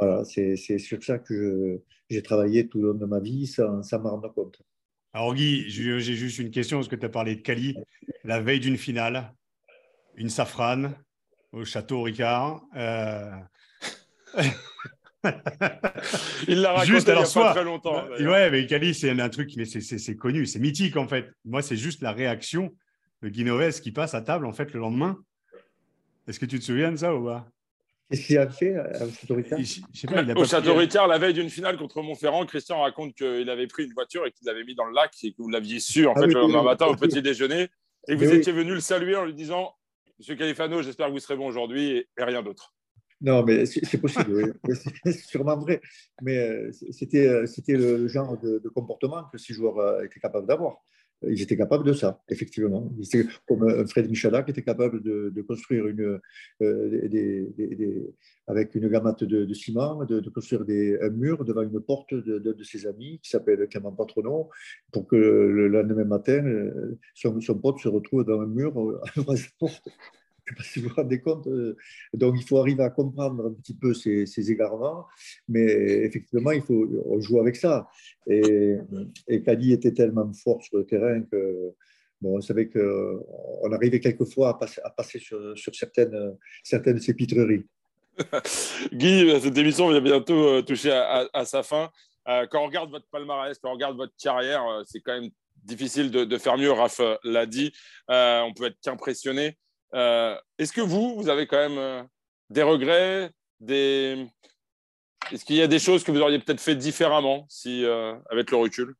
voilà, 0.00 0.24
c'est 0.24 0.56
sur 0.56 1.02
ça 1.02 1.18
que 1.18 1.82
j'ai 2.08 2.22
travaillé 2.22 2.66
tout 2.66 2.80
le 2.80 2.88
long 2.88 2.94
de 2.94 3.06
ma 3.06 3.20
vie 3.20 3.46
sans, 3.46 3.82
sans 3.82 4.00
m'en 4.00 4.10
rendre 4.10 4.32
compte. 4.32 4.62
Alors 5.12 5.34
Guy, 5.34 5.68
j'ai 5.68 6.00
juste 6.00 6.38
une 6.38 6.50
question 6.50 6.78
parce 6.78 6.88
que 6.88 6.96
tu 6.96 7.04
as 7.04 7.10
parlé 7.10 7.36
de 7.36 7.40
Cali. 7.40 7.76
La 8.24 8.40
veille 8.40 8.60
d'une 8.60 8.76
finale, 8.76 9.34
une 10.14 10.28
safrane, 10.28 10.94
au 11.52 11.64
château 11.64 12.02
Ricard. 12.02 12.62
Euh... 12.76 13.30
il 16.48 16.60
l'a 16.60 16.72
raconté 16.72 16.92
juste, 16.92 17.08
il 17.08 17.14
y 17.14 17.18
a 17.18 17.22
pas 17.22 17.52
très 17.52 17.64
longtemps. 17.64 18.06
Ouais, 18.20 18.50
mais 18.50 18.66
Cali, 18.66 18.94
c'est 18.94 19.10
un 19.10 19.28
truc, 19.28 19.50
mais 19.56 19.64
c'est 19.64 20.16
connu, 20.16 20.46
c'est 20.46 20.60
mythique 20.60 20.96
en 20.96 21.08
fait. 21.08 21.30
Moi, 21.44 21.62
c'est 21.62 21.76
juste 21.76 22.02
la 22.02 22.12
réaction 22.12 22.74
de 23.22 23.28
Guinoves 23.28 23.80
qui 23.80 23.92
passe 23.92 24.14
à 24.14 24.22
table 24.22 24.46
en 24.46 24.52
fait 24.52 24.72
le 24.72 24.80
lendemain. 24.80 25.18
Est-ce 26.28 26.38
que 26.38 26.46
tu 26.46 26.58
te 26.58 26.64
souviens 26.64 26.92
de 26.92 26.96
ça 26.96 27.14
ou 27.14 27.24
pas? 27.24 27.48
Qu'est-ce 28.10 28.26
qu'il 28.26 28.38
a 28.38 28.48
fait 28.48 28.74
euh, 28.74 29.06
au 29.06 29.10
Château 29.10 29.34
Ricard 29.36 29.58
Au 30.36 30.44
Château 30.44 30.74
Ricard, 30.74 31.06
la 31.06 31.18
veille 31.18 31.34
d'une 31.34 31.50
finale 31.50 31.76
contre 31.76 32.02
Montferrand, 32.02 32.44
Christian 32.44 32.80
raconte 32.80 33.14
qu'il 33.14 33.48
avait 33.48 33.68
pris 33.68 33.84
une 33.84 33.92
voiture 33.92 34.26
et 34.26 34.32
qu'il 34.32 34.46
l'avait 34.46 34.64
mis 34.64 34.74
dans 34.74 34.84
le 34.84 34.94
lac 34.94 35.12
et 35.22 35.30
que 35.30 35.40
vous 35.40 35.48
l'aviez 35.48 35.78
su 35.78 36.06
en 36.06 36.14
ah 36.16 36.20
fait, 36.20 36.26
le 36.26 36.32
lendemain 36.34 36.64
matin 36.64 36.86
au 36.86 36.96
petit 36.96 37.22
déjeuner 37.22 37.68
et 38.08 38.16
que 38.16 38.24
vous 38.24 38.34
étiez 38.34 38.52
venu 38.52 38.74
le 38.74 38.80
saluer 38.80 39.14
en 39.14 39.24
lui 39.24 39.34
disant 39.34 39.74
Monsieur 40.18 40.34
Califano, 40.34 40.82
j'espère 40.82 41.06
que 41.06 41.12
vous 41.12 41.18
serez 41.18 41.36
bon 41.36 41.46
aujourd'hui 41.46 41.92
et, 41.92 42.08
rien 42.18 42.42
d'autre. 42.42 42.74
Non, 43.22 43.42
mais 43.42 43.64
c'est 43.64 43.98
possible, 43.98 44.54
c'est 45.04 45.14
sûrement 45.14 45.56
vrai. 45.56 45.80
Mais 46.20 46.36
euh, 46.36 46.70
c'était 46.90 47.26
euh, 47.26 47.46
le 47.68 48.06
genre 48.06 48.38
de, 48.38 48.68
comportement 48.74 49.24
que 49.32 49.38
ces 49.38 49.54
joueurs 49.54 49.78
euh, 49.78 50.02
étaient 50.02 50.20
capables 50.20 50.46
d'avoir. 50.46 50.82
Ils 51.28 51.42
étaient 51.42 51.56
capables 51.56 51.84
de 51.84 51.92
ça, 51.92 52.22
effectivement. 52.28 52.92
Ils 52.98 53.26
comme 53.46 53.86
Fred 53.86 54.08
Michalak 54.08 54.46
qui 54.46 54.52
était 54.52 54.62
capable 54.62 55.02
de, 55.02 55.42
construire 55.42 55.86
une, 55.86 56.18
avec 58.46 58.74
une 58.74 58.88
gammate 58.88 59.24
de, 59.24 59.54
ciment, 59.54 60.04
de, 60.04 60.30
construire 60.30 60.62
un 61.02 61.10
mur 61.10 61.44
devant 61.44 61.62
une 61.62 61.80
porte 61.80 62.14
de, 62.14 62.62
ses 62.62 62.86
amis 62.86 63.20
qui 63.22 63.30
s'appelle 63.30 63.66
Clément 63.68 63.92
Patronon, 63.92 64.48
pour 64.92 65.06
que 65.06 65.16
le 65.16 65.68
lendemain 65.68 66.04
matin, 66.04 66.42
son, 67.14 67.40
son 67.40 67.58
pote 67.58 67.78
se 67.80 67.88
retrouve 67.88 68.24
dans 68.24 68.40
un 68.40 68.46
mur 68.46 68.72
à 69.28 69.36
sa 69.36 69.48
porte 69.58 69.88
sais 70.50 70.56
pas 70.56 70.62
si 70.62 70.80
vous 70.80 70.88
vous 70.88 70.94
rendez 70.94 71.20
compte. 71.20 71.46
Euh, 71.46 71.76
donc, 72.14 72.34
il 72.36 72.44
faut 72.46 72.58
arriver 72.58 72.82
à 72.82 72.90
comprendre 72.90 73.46
un 73.46 73.52
petit 73.52 73.74
peu 73.74 73.94
ces, 73.94 74.50
égarements, 74.50 75.06
mais 75.48 75.64
effectivement, 76.04 76.50
il 76.52 76.62
faut 76.62 76.86
on 77.06 77.20
joue 77.20 77.40
avec 77.40 77.56
ça. 77.56 77.88
Et, 78.26 78.76
et 79.28 79.42
Cali 79.42 79.72
était 79.72 79.92
tellement 79.92 80.30
fort 80.32 80.62
sur 80.62 80.78
le 80.78 80.84
terrain 80.84 81.22
que 81.22 81.72
bon, 82.20 82.38
on 82.38 82.40
savait 82.40 82.68
qu'on 82.68 83.72
arrivait 83.72 84.00
quelquefois 84.00 84.50
à 84.50 84.54
passer, 84.54 84.80
à 84.84 84.90
passer 84.90 85.18
sur, 85.18 85.54
certaines, 85.72 86.36
certaines 86.62 86.96
de 86.96 87.00
ces 87.00 87.14
pitreries. 87.14 87.66
Guy, 88.92 89.40
cette 89.40 89.56
émission 89.56 89.90
va 89.90 90.00
bientôt 90.00 90.48
euh, 90.48 90.62
toucher 90.62 90.92
à, 90.92 91.44
sa 91.44 91.62
fin. 91.62 91.90
Euh, 92.28 92.46
quand 92.50 92.62
on 92.62 92.66
regarde 92.66 92.90
votre 92.90 93.06
palmarès, 93.10 93.58
quand 93.58 93.70
on 93.70 93.74
regarde 93.74 93.96
votre 93.96 94.12
carrière, 94.22 94.62
c'est 94.84 95.00
quand 95.00 95.18
même 95.18 95.30
difficile 95.64 96.10
de, 96.10 96.24
de 96.24 96.38
faire 96.38 96.58
mieux. 96.58 96.72
Raph 96.72 97.00
l'a 97.24 97.46
dit. 97.46 97.72
on 98.08 98.52
peut 98.54 98.66
être 98.66 98.78
qu'impressionné. 98.82 99.56
Euh, 99.94 100.36
est-ce 100.58 100.72
que 100.72 100.80
vous, 100.80 101.16
vous 101.16 101.28
avez 101.28 101.46
quand 101.46 101.56
même 101.56 101.78
euh, 101.78 102.02
des 102.48 102.62
regrets 102.62 103.30
des... 103.60 104.26
Est-ce 105.32 105.44
qu'il 105.44 105.56
y 105.56 105.62
a 105.62 105.66
des 105.66 105.78
choses 105.78 106.02
que 106.02 106.10
vous 106.10 106.20
auriez 106.20 106.38
peut-être 106.38 106.60
fait 106.60 106.74
différemment 106.74 107.46
si, 107.48 107.84
euh, 107.84 108.14
avec 108.30 108.50
le 108.50 108.56
recul? 108.56 108.94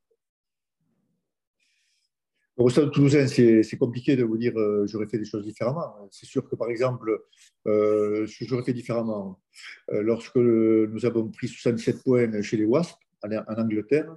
Au 2.57 2.68
Stade 2.68 2.93
Toulousain, 2.93 3.26
c'est 3.26 3.78
compliqué 3.78 4.16
de 4.16 4.24
vous 4.24 4.36
dire 4.36 4.53
j'aurais 4.84 5.07
fait 5.07 5.16
des 5.16 5.24
choses 5.24 5.45
différemment. 5.45 5.95
C'est 6.11 6.26
sûr 6.26 6.47
que, 6.47 6.55
par 6.57 6.68
exemple, 6.68 7.18
j'aurais 7.64 8.64
fait 8.64 8.74
différemment. 8.74 9.41
lorsque 9.88 10.36
nous 10.36 11.07
avons 11.07 11.30
pris 11.30 11.49
77 11.49 12.05
points 12.05 12.43
chez 12.43 12.59
les 12.59 12.66
Wasps 12.66 12.99
en, 13.22 13.55
Angleterre, 13.57 14.14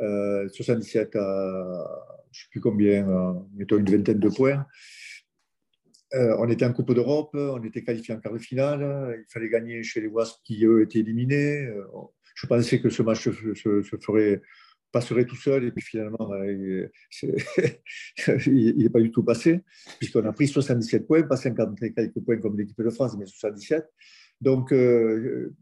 77 0.00 1.14
à 1.14 2.14
je 2.32 2.40
ne 2.40 2.42
sais 2.42 2.48
plus 2.50 2.60
combien, 2.60 3.06
mettons 3.54 3.78
une 3.78 3.88
vingtaine 3.88 4.18
de 4.18 4.28
points. 4.28 4.66
Euh, 6.12 6.36
on 6.38 6.48
était 6.48 6.64
en 6.64 6.72
Coupe 6.72 6.92
d'Europe, 6.92 7.30
on 7.34 7.62
était 7.64 7.82
qualifié 7.82 8.14
en 8.14 8.20
quart 8.20 8.32
de 8.32 8.38
finale, 8.38 9.16
il 9.18 9.32
fallait 9.32 9.48
gagner 9.48 9.82
chez 9.82 10.00
les 10.00 10.06
Wasps 10.06 10.40
qui, 10.44 10.64
eux, 10.64 10.82
étaient 10.82 11.00
éliminés. 11.00 11.66
Euh, 11.66 11.84
je 12.34 12.46
pensais 12.46 12.80
que 12.80 12.90
ce 12.90 13.02
match 13.02 13.28
se, 13.28 13.82
ferait, 14.00 14.42
passerait 14.92 15.24
tout 15.24 15.36
seul, 15.36 15.64
et 15.64 15.72
puis 15.72 15.84
finalement, 15.84 16.30
euh, 16.32 16.88
il 18.46 18.76
n'est 18.76 18.88
pas 18.92 19.00
du 19.00 19.10
tout 19.10 19.24
passé, 19.24 19.60
puisqu'on 19.98 20.24
a 20.24 20.32
pris 20.32 20.46
77 20.46 21.06
points, 21.06 21.22
pas 21.22 21.36
50 21.36 21.78
quelques 21.78 22.20
points 22.20 22.38
comme 22.38 22.58
l'équipe 22.58 22.80
de 22.80 22.90
France, 22.90 23.16
mais 23.18 23.26
77. 23.26 23.84
Donc, 24.40 24.72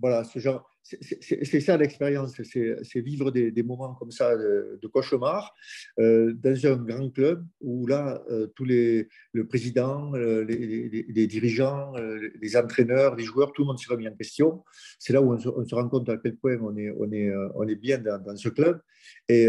voilà, 0.00 0.24
ce 0.24 0.38
genre, 0.38 0.68
c'est 0.82 1.60
ça 1.60 1.76
l'expérience, 1.76 2.34
c'est 2.42 3.00
vivre 3.00 3.30
des, 3.30 3.62
moments 3.62 3.94
comme 3.94 4.10
ça 4.10 4.36
de, 4.36 4.86
cauchemar 4.92 5.54
euh, 6.00 6.32
dans 6.34 6.66
un 6.66 6.76
grand 6.76 7.10
club 7.10 7.46
où 7.60 7.86
là, 7.86 8.22
euh, 8.30 8.48
tous 8.56 8.64
les, 8.64 9.08
le 9.32 9.46
président, 9.46 10.12
euh, 10.14 10.44
les, 10.44 11.26
dirigeants, 11.26 11.92
les 12.40 12.56
entraîneurs, 12.56 13.14
les 13.16 13.24
joueurs, 13.24 13.52
tout 13.52 13.62
le 13.62 13.68
monde 13.68 13.78
se 13.78 13.88
remet 13.88 14.08
en 14.08 14.14
question. 14.14 14.64
C'est 14.98 15.12
là 15.12 15.22
où 15.22 15.32
on 15.32 15.38
se, 15.38 15.74
rend 15.74 15.88
compte 15.88 16.08
à 16.08 16.16
quel 16.16 16.36
point 16.36 16.56
on 16.60 16.76
est, 16.76 16.90
on 16.98 17.10
est, 17.12 17.32
on 17.54 17.66
est 17.66 17.76
bien 17.76 17.98
dans, 17.98 18.36
ce 18.36 18.48
club. 18.48 18.80
Et, 19.28 19.48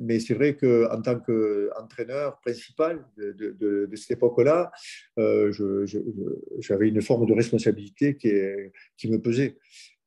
mais 0.00 0.20
c'est 0.20 0.34
vrai 0.34 0.56
qu'en 0.56 1.00
tant 1.02 1.20
qu'entraîneur 1.20 2.40
principal 2.40 3.04
de, 3.16 3.88
cette 3.94 4.12
époque-là, 4.12 4.70
j'avais 5.16 6.88
une 6.88 7.02
forme 7.02 7.26
de 7.26 7.34
responsabilité 7.34 8.16
qui 8.16 9.08
me 9.08 9.18
pesait. 9.18 9.56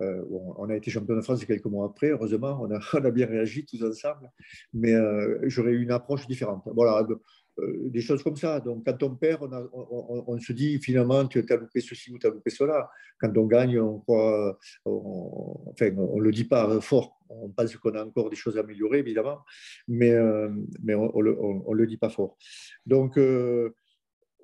Euh, 0.02 0.24
on 0.30 0.70
a 0.70 0.76
été 0.76 0.90
champion 0.92 1.16
de 1.16 1.22
France 1.22 1.44
quelques 1.44 1.66
mois 1.66 1.88
après, 1.88 2.10
heureusement, 2.10 2.60
on 2.94 3.06
a, 3.06 3.12
bien 3.12 3.28
réagi 3.28 3.66
tous 3.66 3.84
ensemble, 3.84 4.32
mais 4.74 4.94
euh, 4.94 5.40
j'aurais 5.44 5.72
eu 5.72 5.84
une 5.84 5.92
approche 5.92 6.26
différente. 6.28 6.64
Voilà, 6.74 7.06
euh, 7.60 7.90
des 7.90 8.00
choses 8.00 8.24
comme 8.24 8.38
ça. 8.38 8.62
Donc, 8.62 8.86
quand 8.86 9.04
on 9.04 9.16
perd, 9.16 9.50
on, 9.74 10.40
se 10.40 10.54
dit 10.54 10.80
finalement, 10.80 11.26
tu 11.28 11.46
as 11.50 11.56
loupé 11.58 11.82
ceci 11.82 12.12
ou 12.14 12.18
tu 12.18 12.28
as 12.28 12.30
loupé 12.30 12.50
cela. 12.50 12.90
Quand 13.20 13.36
on 13.38 13.46
gagne, 13.46 13.78
on 13.80 14.02
on 14.86 15.66
ne 15.76 16.22
le 16.22 16.32
dit 16.32 16.46
pas 16.46 16.80
fort. 16.80 17.18
On 17.30 17.50
pense 17.50 17.76
qu'on 17.76 17.94
a 17.94 18.06
encore 18.06 18.30
des 18.30 18.36
choses 18.36 18.58
à 18.58 18.62
améliorer, 18.62 19.00
évidemment, 19.00 19.40
mais, 19.88 20.18
on 20.18 20.50
ne 20.50 21.74
le 21.76 21.88
dit 21.88 21.98
pas 21.98 22.10
fort. 22.10 22.38
Donc, 22.86 23.20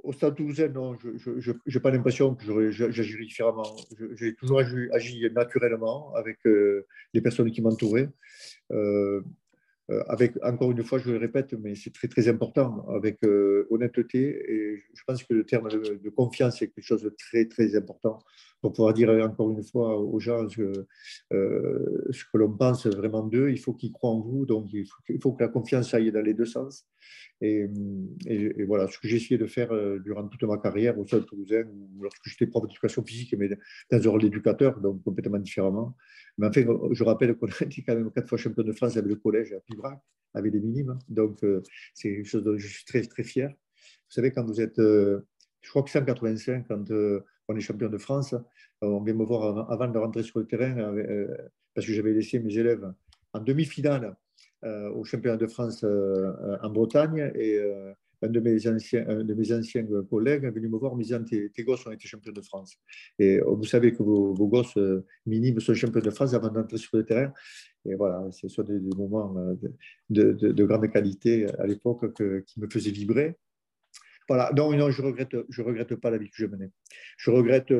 au 0.05 0.13
Stade 0.13 0.35
toulousain, 0.35 0.69
non, 0.69 0.95
je 1.15 1.51
n'ai 1.51 1.79
pas 1.79 1.91
l'impression 1.91 2.35
que 2.35 2.71
j'agirais 2.71 3.23
différemment. 3.23 3.75
J'ai 4.15 4.35
toujours 4.35 4.59
agi, 4.59 5.27
naturellement 5.33 6.13
avec 6.15 6.39
les 7.13 7.21
personnes 7.21 7.51
qui 7.51 7.61
m'entouraient. 7.61 8.09
Euh, 9.91 10.03
avec, 10.07 10.33
encore 10.43 10.71
une 10.71 10.83
fois, 10.83 10.97
je 10.97 11.11
le 11.11 11.17
répète, 11.17 11.53
mais 11.53 11.75
c'est 11.75 11.93
très 11.93 12.07
très 12.07 12.27
important, 12.27 12.87
avec 12.89 13.23
euh, 13.23 13.67
honnêteté. 13.69 14.19
Et 14.51 14.83
je 14.93 15.03
pense 15.05 15.23
que 15.23 15.33
le 15.33 15.45
terme 15.45 15.69
de, 15.69 16.09
confiance 16.09 16.61
est 16.61 16.69
quelque 16.69 16.83
chose 16.83 17.03
de 17.03 17.09
très 17.09 17.45
très 17.45 17.75
important 17.75 18.19
pour 18.61 18.73
pouvoir 18.73 18.93
dire 18.93 19.09
encore 19.09 19.51
une 19.51 19.63
fois 19.63 19.99
aux 19.99 20.19
gens 20.19 20.49
ce, 20.49 20.85
euh, 21.33 22.11
que 22.11 22.37
l'on 22.37 22.51
pense 22.51 22.87
vraiment 22.87 23.23
d'eux. 23.23 23.49
Il 23.51 23.59
faut 23.59 23.73
qu'ils 23.73 23.91
croient 23.91 24.09
en 24.09 24.21
vous, 24.21 24.45
donc 24.45 24.73
il 24.73 24.87
faut, 25.21 25.33
que 25.33 25.43
la 25.43 25.49
confiance 25.49 25.93
aille 25.93 26.11
dans 26.11 26.21
les 26.21 26.33
deux 26.33 26.45
sens. 26.45 26.87
Et, 27.41 27.67
et, 28.27 28.63
voilà 28.63 28.87
ce 28.87 28.97
que 28.97 29.07
j'ai 29.07 29.17
essayé 29.17 29.37
de 29.37 29.45
faire 29.45 29.69
durant 29.99 30.27
toute 30.27 30.43
ma 30.43 30.57
carrière 30.57 30.97
au 30.97 31.05
Stade 31.05 31.25
Toulousain, 31.25 31.65
lorsque 31.99 32.25
j'étais 32.25 32.47
prof 32.47 32.63
d'éducation 32.63 33.03
physique, 33.03 33.35
mais 33.37 33.49
dans 33.91 34.07
un 34.07 34.09
rôle 34.09 34.21
d'éducateur, 34.21 34.79
donc 34.79 35.03
complètement 35.03 35.39
différemment. 35.39 35.95
Mais 36.37 36.47
enfin, 36.47 36.61
je 36.91 37.03
rappelle 37.03 37.35
qu'on 37.35 37.47
a 37.47 37.63
été 37.65 37.83
quand 37.83 37.95
même 37.95 38.11
quatre 38.11 38.29
fois 38.29 38.37
champion 38.37 38.63
de 38.63 38.71
France 38.71 38.97
avec 38.97 39.09
le 39.09 39.15
collège 39.15 39.53
à 39.53 39.59
Pibrac, 39.59 39.99
avec 40.33 40.51
des 40.51 40.59
minimes. 40.59 40.97
Donc, 41.09 41.43
euh, 41.43 41.63
c'est 41.93 42.13
quelque 42.13 42.27
chose 42.27 42.43
dont 42.43 42.57
je 42.57 42.67
suis 42.67 42.85
très, 42.85 43.01
très 43.01 43.23
fier. 43.23 43.49
Vous 43.49 44.13
savez, 44.13 44.31
quand 44.31 44.43
vous 44.45 44.61
êtes, 44.61 44.79
euh, 44.79 45.21
je 45.61 45.69
crois 45.69 45.83
que 45.83 45.89
c'est 45.89 45.99
en 45.99 46.05
85, 46.05 46.67
quand 46.67 46.91
euh, 46.91 47.21
on 47.47 47.55
est 47.55 47.61
champion 47.61 47.89
de 47.89 47.97
France, 47.97 48.35
on 48.81 49.01
vient 49.01 49.13
me 49.13 49.23
voir 49.23 49.71
avant 49.71 49.87
de 49.87 49.97
rentrer 49.97 50.23
sur 50.23 50.39
le 50.39 50.45
terrain, 50.45 50.93
parce 51.73 51.87
que 51.87 51.93
j'avais 51.93 52.11
laissé 52.11 52.39
mes 52.39 52.55
élèves 52.57 52.91
en 53.33 53.39
demi-finale 53.39 54.15
au 54.63 55.03
championnat 55.03 55.37
de 55.37 55.47
France 55.47 55.83
en 55.83 56.69
Bretagne. 56.69 57.31
Et 57.35 57.59
un 58.21 58.29
de 58.29 58.39
mes 58.39 58.67
anciens, 58.67 59.05
de 59.05 59.33
mes 59.33 59.51
anciens 59.51 59.85
collègues 60.09 60.45
est 60.45 60.51
venu 60.51 60.67
me 60.67 60.77
voir 60.77 60.93
en 60.93 60.95
me 60.95 61.03
disant 61.03 61.23
tes, 61.23 61.51
gosses 61.63 61.85
ont 61.85 61.91
été 61.91 62.07
champions 62.07 62.31
de 62.31 62.41
France. 62.41 62.77
Et 63.19 63.39
vous 63.39 63.65
savez 63.65 63.93
que 63.93 64.03
vos, 64.03 64.47
gosses 64.47 64.77
minimes 65.25 65.59
sont 65.59 65.73
champions 65.73 66.01
de 66.01 66.09
France 66.09 66.33
avant 66.33 66.49
d'entrer 66.49 66.77
sur 66.77 66.97
le 66.97 67.05
terrain. 67.05 67.31
Et 67.85 67.95
voilà, 67.95 68.25
ce 68.31 68.47
sont 68.47 68.63
des, 68.63 68.79
moments 68.79 69.35
de, 70.09 70.31
de, 70.31 70.65
grande 70.65 70.89
qualité 70.91 71.47
à 71.59 71.67
l'époque 71.67 72.05
qui 72.45 72.59
me 72.59 72.67
faisaient 72.69 72.91
vibrer. 72.91 73.35
Voilà, 74.27 74.51
non, 74.55 74.71
non 74.75 74.89
je 74.89 75.01
ne 75.01 75.07
regrette, 75.07 75.35
je 75.49 75.61
regrette 75.61 75.95
pas 75.95 76.09
la 76.09 76.17
vie 76.17 76.29
que 76.29 76.35
je 76.37 76.47
menais. 76.47 76.71
Je 77.17 77.29
regrette 77.29 77.71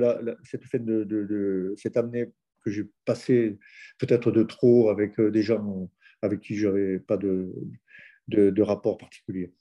cette, 0.43 0.63
fait 0.65 0.79
de, 0.79 1.73
cette 1.77 1.97
année 1.97 2.31
que 2.63 2.71
j'ai 2.71 2.83
passée 3.05 3.57
peut-être 3.99 4.31
de 4.31 4.43
trop 4.43 4.89
avec 4.89 5.19
des 5.19 5.41
gens 5.41 5.89
avec 6.25 6.41
qui 6.41 6.55
je 6.55 6.67
n'avais 6.67 6.99
pas 6.99 7.17
de, 7.17 7.53
de 8.27 8.61
rapport 8.61 8.97
particulier. 8.97 9.53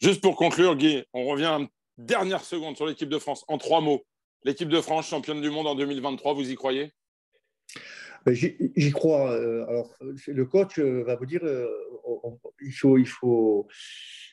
Juste 0.00 0.20
pour 0.20 0.36
conclure, 0.36 0.76
Guy, 0.76 1.04
on 1.12 1.26
revient 1.26 1.46
une 1.46 1.68
dernière 1.98 2.44
seconde 2.44 2.76
sur 2.76 2.86
l'équipe 2.86 3.08
de 3.08 3.18
France. 3.18 3.44
En 3.48 3.58
trois 3.58 3.80
mots, 3.80 4.04
l'équipe 4.44 4.68
de 4.68 4.80
France, 4.80 5.08
championne 5.08 5.40
du 5.40 5.50
monde 5.50 5.66
en 5.66 5.74
2023, 5.74 6.34
vous 6.34 6.50
y 6.50 6.54
croyez? 6.54 6.92
Ben, 8.24 8.32
J'y 8.34 8.92
crois. 8.92 9.32
Euh, 9.32 9.66
alors, 9.66 9.92
le 10.00 10.44
coach 10.44 10.78
euh, 10.78 11.02
va 11.04 11.16
vous 11.16 11.26
dire 11.26 11.40
euh, 11.44 11.68
il 12.60 12.72
faut, 12.72 12.96
il 12.98 13.06
faut, 13.06 13.66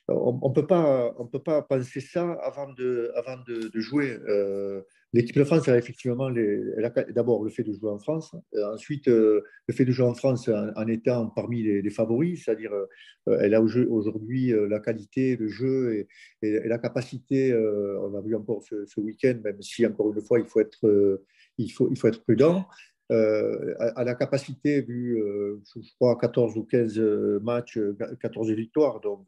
on 0.08 0.50
ne 0.50 0.54
peut, 0.54 0.68
pas, 0.68 1.14
on 1.18 1.26
peut 1.26 1.42
pas 1.42 1.64
penser 1.64 2.00
ça 2.00 2.34
avant 2.44 2.72
de, 2.74 3.12
avant 3.16 3.38
de, 3.38 3.72
jouer. 3.80 4.18
L'équipe 5.16 5.38
de 5.38 5.46
France, 5.46 5.70
a 5.70 5.78
effectivement 5.78 6.30
d'abord 7.10 7.46
le 7.46 7.50
fait 7.50 7.64
de 7.64 7.72
jouer 7.72 7.90
en 7.90 8.00
France, 8.00 8.36
euh, 8.54 8.74
ensuite 8.74 9.08
euh, 9.08 9.44
le 9.66 9.74
fait 9.74 9.86
de 9.86 9.92
jouer 9.94 10.06
en 10.06 10.14
France 10.14 10.50
en, 10.50 10.88
étant 10.88 11.28
parmi 11.30 11.64
les, 11.64 11.90
favoris, 11.90 12.44
c'est-à-dire 12.44 12.74
euh, 12.74 13.40
elle 13.40 13.54
a 13.54 13.62
aujourd'hui 13.62 14.54
la 14.70 14.82
qualité, 14.82 15.38
le 15.38 15.48
jeu 15.48 16.06
et, 16.42 16.68
la 16.68 16.78
capacité, 16.80 17.54
on 17.56 18.10
l'a 18.10 18.20
vu 18.20 18.36
encore 18.36 18.62
ce, 18.62 19.00
week-end, 19.00 19.40
même 19.42 19.62
si 19.62 19.86
encore 19.86 20.14
une 20.14 20.22
fois 20.22 20.38
il 20.38 20.46
faut 20.46 20.60
être, 20.60 22.24
prudent, 22.24 22.68
à, 23.10 24.04
la 24.04 24.16
capacité, 24.16 24.82
vu, 24.82 25.18
je 25.76 25.94
crois, 25.96 26.18
14 26.18 26.58
ou 26.58 26.64
15 26.64 27.00
euh, 27.00 27.40
matchs, 27.42 27.80
14 28.22 28.52
victoires. 28.52 29.00
Donc, 29.00 29.28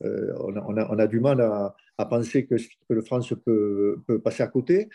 on 0.00 0.56
a, 0.56 0.88
on, 0.90 0.98
a, 0.98 1.06
du 1.06 1.20
mal 1.20 1.40
à, 1.40 1.74
à 2.02 2.06
penser 2.06 2.46
que, 2.46 2.56
que, 2.56 2.94
le 2.94 3.02
France 3.02 3.32
peut, 3.44 4.02
passer 4.22 4.42
à 4.42 4.48
côté. 4.48 4.88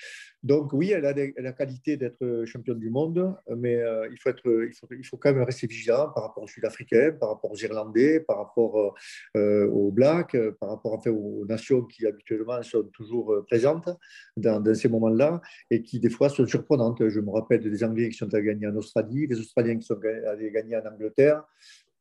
Donc, 0.43 0.72
oui, 0.74 0.91
elle 0.91 1.05
a 1.05 1.14
la 1.38 1.51
qualité 1.53 1.97
d'être 1.97 2.43
championne 2.45 2.80
du 2.80 2.89
monde, 2.89 3.36
mais 3.55 3.82
il, 4.12 4.18
faut 4.20 4.30
être, 4.30 4.45
il, 4.45 5.05
faut, 5.05 5.18
quand 5.18 5.34
même 5.34 5.43
rester 5.43 5.68
vigilant 5.68 6.10
par 6.14 6.24
rapport 6.24 6.43
aux 6.43 6.47
Sud-Africains, 6.47 7.14
par 7.20 7.30
rapport 7.30 7.51
aux 7.51 7.58
Irlandais, 7.58 8.20
par 8.20 8.38
rapport 8.38 8.95
aux 9.36 9.91
Blacks, 9.91 10.38
par 10.60 10.70
rapport 10.70 10.93
en 10.93 11.01
fait, 11.01 11.10
aux 11.10 11.45
nations 11.45 11.82
qui 11.84 12.05
habituellement 12.05 12.62
sont 12.62 12.84
toujours 12.93 13.43
présentes 13.47 13.89
dans, 14.36 14.64
ces 14.76 14.89
moments-là 14.89 15.41
et 15.72 15.82
qui, 15.82 15.99
des 15.99 16.10
fois, 16.10 16.30
sont 16.30 16.45
surprenantes. 16.45 17.08
Je 17.08 17.20
me 17.20 17.32
rappelle 17.32 17.62
des 17.62 17.84
Anglais 17.84 18.10
qui 18.10 18.18
sont 18.18 18.34
allés 18.34 18.45
gagner 18.45 18.68
en 18.68 18.76
Australie, 18.76 19.28
les 19.28 19.39
Australiens 19.39 19.78
qui 19.78 19.86
sont 19.86 19.99
allés 20.28 20.51
gagner 20.51 20.78
en 20.78 20.86
Angleterre. 20.86 21.43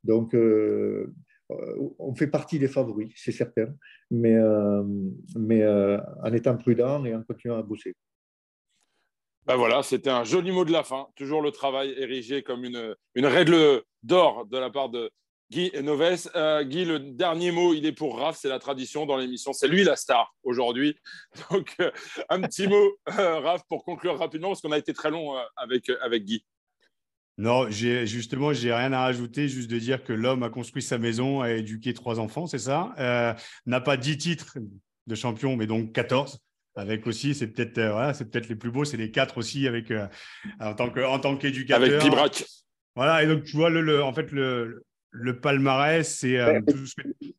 Donc, 0.04 0.34
euh, 0.34 1.12
on 1.48 2.14
fait 2.14 2.26
partie 2.26 2.58
des 2.58 2.68
favoris, 2.68 3.12
c'est 3.16 3.32
certain, 3.32 3.68
mais, 4.10 4.34
euh, 4.34 4.82
mais 5.36 5.62
euh, 5.62 5.98
en 6.22 6.32
étant 6.32 6.56
prudent 6.56 7.04
et 7.04 7.14
en 7.14 7.22
continuant 7.22 7.58
à 7.58 7.62
bosser. 7.62 7.94
Ben 9.44 9.56
voilà, 9.56 9.82
c'était 9.84 10.10
un 10.10 10.24
joli 10.24 10.50
mot 10.50 10.64
de 10.64 10.72
la 10.72 10.82
fin. 10.82 11.06
Toujours 11.14 11.40
le 11.40 11.52
travail 11.52 11.94
érigé 11.98 12.42
comme 12.42 12.64
une, 12.64 12.96
une 13.14 13.26
règle 13.26 13.82
d'or 14.02 14.44
de 14.46 14.58
la 14.58 14.70
part 14.70 14.88
de, 14.88 15.10
Guy 15.50 15.70
Noves. 15.82 16.28
Euh, 16.34 16.64
Guy, 16.64 16.84
le 16.84 16.98
dernier 16.98 17.52
mot, 17.52 17.72
il 17.72 17.86
est 17.86 17.92
pour 17.92 18.18
Raph, 18.18 18.36
c'est 18.36 18.48
la 18.48 18.58
tradition 18.58 19.06
dans 19.06 19.16
l'émission. 19.16 19.52
C'est 19.52 19.68
lui 19.68 19.84
la 19.84 19.96
star 19.96 20.34
aujourd'hui. 20.42 20.96
Donc, 21.50 21.74
euh, 21.80 21.90
un 22.28 22.40
petit 22.42 22.66
mot, 22.66 22.98
euh, 23.18 23.40
Raph, 23.40 23.62
pour 23.68 23.84
conclure 23.84 24.18
rapidement, 24.18 24.48
parce 24.48 24.60
qu'on 24.60 24.72
a 24.72 24.78
été 24.78 24.92
très 24.92 25.10
long 25.10 25.36
avec, 25.56 25.88
avec 26.00 26.24
Guy. 26.24 26.44
Non, 27.38 27.68
justement, 27.70 28.52
j'ai 28.52 28.72
rien 28.72 28.92
à 28.92 29.00
rajouter, 29.00 29.48
juste 29.48 29.70
de 29.70 29.78
dire 29.78 30.02
que 30.02 30.12
l'homme 30.12 30.42
a 30.42 30.48
construit 30.48 30.82
sa 30.82 30.96
maison, 30.96 31.42
a 31.42 31.52
éduqué 31.52 31.92
trois 31.92 32.18
enfants, 32.18 32.46
c'est 32.46 32.58
ça. 32.58 32.94
N'a 33.66 33.80
pas 33.80 33.96
dix 33.96 34.16
titres 34.16 34.56
de 35.06 35.14
champion, 35.14 35.56
mais 35.56 35.66
donc 35.66 35.92
14 35.92 36.38
avec 36.78 37.06
aussi, 37.06 37.34
c'est 37.34 37.46
peut-être 37.46 37.80
voilà, 37.80 38.12
c'est 38.12 38.30
peut-être 38.30 38.48
les 38.48 38.54
plus 38.54 38.70
beaux, 38.70 38.84
c'est 38.84 38.98
les 38.98 39.10
quatre 39.10 39.38
aussi 39.38 39.66
avec 39.66 39.90
en 40.60 40.74
tant 40.74 40.90
que 40.90 41.00
en 41.00 41.18
tant 41.18 41.36
qu'éducateur. 41.36 41.82
Avec 41.82 42.00
Pibrac. 42.00 42.44
Voilà, 42.94 43.22
et 43.22 43.26
donc 43.26 43.44
tu 43.44 43.56
vois 43.56 43.70
le 43.70 44.02
en 44.02 44.12
fait 44.12 44.30
le, 44.32 44.85
le 45.18 45.40
palmarès, 45.40 46.06
c'est. 46.06 46.38
Euh, 46.38 46.60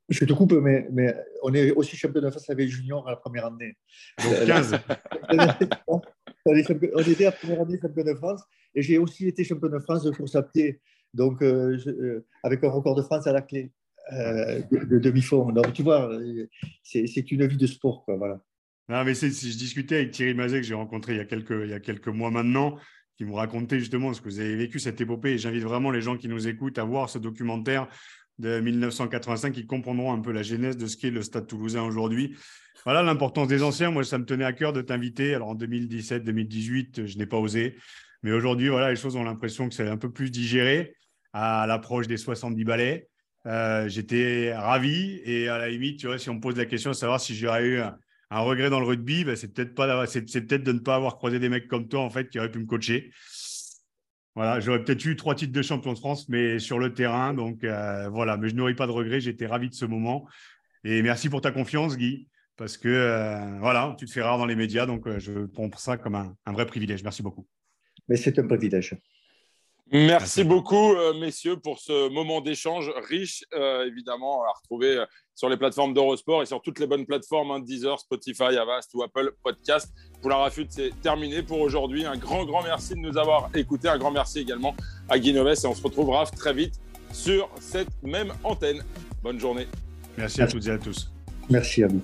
je 0.09 0.25
te 0.25 0.33
coupe, 0.33 0.53
mais, 0.53 0.87
mais 0.91 1.15
on 1.43 1.53
est 1.53 1.71
aussi 1.71 1.95
champion 1.95 2.21
de 2.21 2.29
France 2.29 2.49
avec 2.49 2.69
Junior 2.69 3.07
à 3.07 3.11
la 3.11 3.17
première 3.17 3.45
année. 3.45 3.77
Donc 4.23 4.45
15. 4.45 4.79
on 6.45 6.55
était 6.55 7.25
à 7.25 7.29
la 7.29 7.31
première 7.31 7.61
année 7.61 7.79
champion 7.81 8.03
de 8.03 8.13
France 8.15 8.41
et 8.73 8.81
j'ai 8.81 8.97
aussi 8.97 9.27
été 9.27 9.43
champion 9.43 9.69
de 9.69 9.79
France 9.79 10.03
de 10.03 10.11
course 10.11 10.35
à 10.35 10.43
pied, 10.43 10.79
donc 11.13 11.41
euh, 11.41 11.77
euh, 11.87 12.25
avec 12.43 12.63
un 12.63 12.69
record 12.69 12.95
de 12.95 13.01
France 13.01 13.27
à 13.27 13.33
la 13.33 13.41
clé 13.41 13.71
de, 14.11 14.99
demi-fond. 14.99 15.51
Donc 15.51 15.73
tu 15.73 15.83
vois, 15.83 16.09
c'est 16.83 17.31
une 17.31 17.45
vie 17.45 17.57
de 17.57 17.67
sport. 17.67 18.05
Quoi, 18.05 18.15
voilà. 18.15 18.39
Non, 18.89 19.03
mais 19.03 19.13
si 19.13 19.29
je 19.29 19.57
discutais 19.57 19.95
avec 19.95 20.11
Thierry 20.11 20.33
Mazet 20.33 20.61
que 20.61 20.65
j'ai 20.65 20.73
rencontré 20.73 21.13
il 21.13 21.17
y, 21.17 21.21
a 21.21 21.25
quelques, 21.25 21.59
il 21.63 21.69
y 21.69 21.73
a 21.73 21.81
quelques 21.81 22.07
mois 22.07 22.31
maintenant 22.31 22.77
qui 23.17 23.23
vous 23.23 23.33
racontait 23.33 23.79
justement 23.79 24.13
ce 24.13 24.21
que 24.21 24.29
vous 24.29 24.39
avez 24.39 24.55
vécu, 24.55 24.79
cette 24.79 25.01
épopée. 25.01 25.37
J'invite 25.37 25.63
vraiment 25.63 25.89
les 25.89 26.01
gens 26.01 26.17
qui 26.17 26.27
nous 26.27 26.47
écoutent 26.47 26.77
à 26.77 26.83
voir 26.83 27.09
ce 27.09 27.17
documentaire 27.17 27.87
de 28.37 28.59
1985 28.59 29.51
qui 29.51 29.65
comprendront 29.65 30.13
un 30.13 30.21
peu 30.21 30.31
la 30.31 30.43
genèse 30.43 30.77
de 30.77 30.85
ce 30.85 30.95
qu'est 30.95 31.09
le 31.09 31.23
Stade 31.23 31.47
toulousain 31.47 31.81
aujourd'hui. 31.81 32.37
Voilà 32.85 33.01
l'importance 33.01 33.47
des 33.47 33.63
anciens. 33.63 33.89
Moi, 33.89 34.03
ça 34.03 34.19
me 34.19 34.25
tenait 34.25 34.45
à 34.45 34.53
cœur 34.53 34.71
de 34.71 34.81
t'inviter. 34.81 35.33
Alors 35.33 35.49
en 35.49 35.55
2017, 35.55 36.23
2018, 36.23 37.07
je 37.07 37.17
n'ai 37.17 37.25
pas 37.25 37.37
osé. 37.37 37.75
Mais 38.21 38.31
aujourd'hui, 38.31 38.69
voilà, 38.69 38.91
les 38.91 38.95
choses 38.95 39.15
ont 39.15 39.23
l'impression 39.23 39.67
que 39.67 39.73
c'est 39.73 39.87
un 39.87 39.97
peu 39.97 40.11
plus 40.11 40.29
digéré 40.29 40.95
à 41.33 41.65
l'approche 41.67 42.07
des 42.07 42.17
70 42.17 42.63
balais. 42.65 43.09
Euh, 43.47 43.87
j'étais 43.89 44.53
ravi 44.53 45.21
et 45.23 45.47
à 45.47 45.57
la 45.57 45.69
limite, 45.69 45.99
tu 45.99 46.07
vois, 46.07 46.19
si 46.19 46.29
on 46.29 46.35
me 46.35 46.39
pose 46.39 46.55
la 46.55 46.65
question 46.65 46.91
de 46.91 46.95
savoir 46.95 47.19
si 47.19 47.35
j'aurais 47.35 47.65
eu 47.65 47.81
regret 48.31 48.69
dans 48.69 48.79
le 48.79 48.85
rugby, 48.85 49.23
ben, 49.23 49.35
c'est 49.35 49.53
peut-être 49.53 49.73
pas, 49.73 50.05
c'est, 50.05 50.21
peut-être 50.21 50.63
de 50.63 50.73
ne 50.73 50.79
pas 50.79 50.95
avoir 50.95 51.15
croisé 51.15 51.39
des 51.39 51.49
mecs 51.49 51.67
comme 51.67 51.87
toi 51.87 52.01
en 52.01 52.09
fait 52.09 52.29
qui 52.29 52.39
auraient 52.39 52.51
pu 52.51 52.59
me 52.59 52.65
coacher. 52.65 53.11
Voilà, 54.35 54.59
j'aurais 54.59 54.83
peut-être 54.83 55.03
eu 55.05 55.15
trois 55.15 55.33
titres 55.33 55.53
de 55.53 55.61
champion 55.63 55.93
de 55.93 55.97
France, 55.97 56.29
mais 56.29 56.59
sur 56.59 56.77
le 56.77 56.93
terrain. 56.93 57.33
Donc 57.33 57.63
euh, 57.63 58.07
voilà, 58.09 58.37
mais 58.37 58.49
je 58.49 58.55
n'aurais 58.55 58.75
pas 58.75 58.85
de 58.85 58.91
regret. 58.91 59.19
J'étais 59.19 59.47
ravi 59.47 59.69
de 59.69 59.73
ce 59.73 59.85
moment. 59.85 60.27
Et 60.83 61.01
merci 61.01 61.29
pour 61.29 61.41
ta 61.41 61.51
confiance, 61.51 61.97
Guy, 61.97 62.27
parce 62.55 62.77
que 62.77 62.87
euh, 62.87 63.59
voilà, 63.59 63.95
tu 63.97 64.05
te 64.05 64.11
fais 64.11 64.21
rare 64.21 64.37
dans 64.37 64.45
les 64.45 64.55
médias, 64.55 64.85
donc 64.85 65.07
euh, 65.07 65.17
je 65.17 65.45
prends 65.47 65.69
ça 65.77 65.97
comme 65.97 66.15
un, 66.15 66.35
un 66.45 66.53
vrai 66.53 66.67
privilège. 66.67 67.03
Merci 67.03 67.23
beaucoup. 67.23 67.47
Mais 68.07 68.15
c'est 68.15 68.37
un 68.37 68.45
privilège. 68.45 68.95
Merci 69.91 70.43
beaucoup, 70.43 70.95
messieurs, 71.19 71.57
pour 71.57 71.79
ce 71.79 72.09
moment 72.09 72.41
d'échange 72.41 72.91
riche, 73.09 73.45
évidemment, 73.85 74.43
à 74.43 74.51
retrouver 74.51 75.01
sur 75.37 75.49
les 75.49 75.55
plateformes 75.55 75.93
d'Eurosport 75.93 76.41
et 76.41 76.47
sur 76.47 76.61
toutes 76.63 76.79
les 76.79 76.87
bonnes 76.87 77.05
plateformes, 77.05 77.51
hein, 77.51 77.59
Deezer, 77.59 77.99
Spotify, 77.99 78.57
Avast 78.57 78.89
ou 78.95 79.03
Apple 79.03 79.33
Podcast. 79.43 79.93
Pour 80.19 80.31
la 80.31 80.37
rafute, 80.37 80.71
c'est 80.71 80.89
terminé 81.03 81.43
pour 81.43 81.59
aujourd'hui. 81.61 82.05
Un 82.05 82.17
grand, 82.17 82.43
grand 82.43 82.63
merci 82.63 82.95
de 82.95 82.99
nous 82.99 83.19
avoir 83.19 83.51
écoutés. 83.53 83.87
Un 83.87 83.99
grand 83.99 84.09
merci 84.09 84.39
également 84.39 84.75
à 85.07 85.19
Guinoves 85.19 85.47
et 85.63 85.67
on 85.67 85.75
se 85.75 85.83
retrouvera 85.83 86.25
très 86.25 86.53
vite 86.53 86.81
sur 87.13 87.49
cette 87.59 87.91
même 88.01 88.33
antenne. 88.43 88.83
Bonne 89.21 89.39
journée. 89.39 89.67
Merci 90.17 90.41
à 90.41 90.47
toutes 90.47 90.65
et 90.65 90.71
à 90.71 90.79
tous. 90.79 91.11
Merci 91.49 91.83
à 91.83 91.87
vous. 91.87 92.01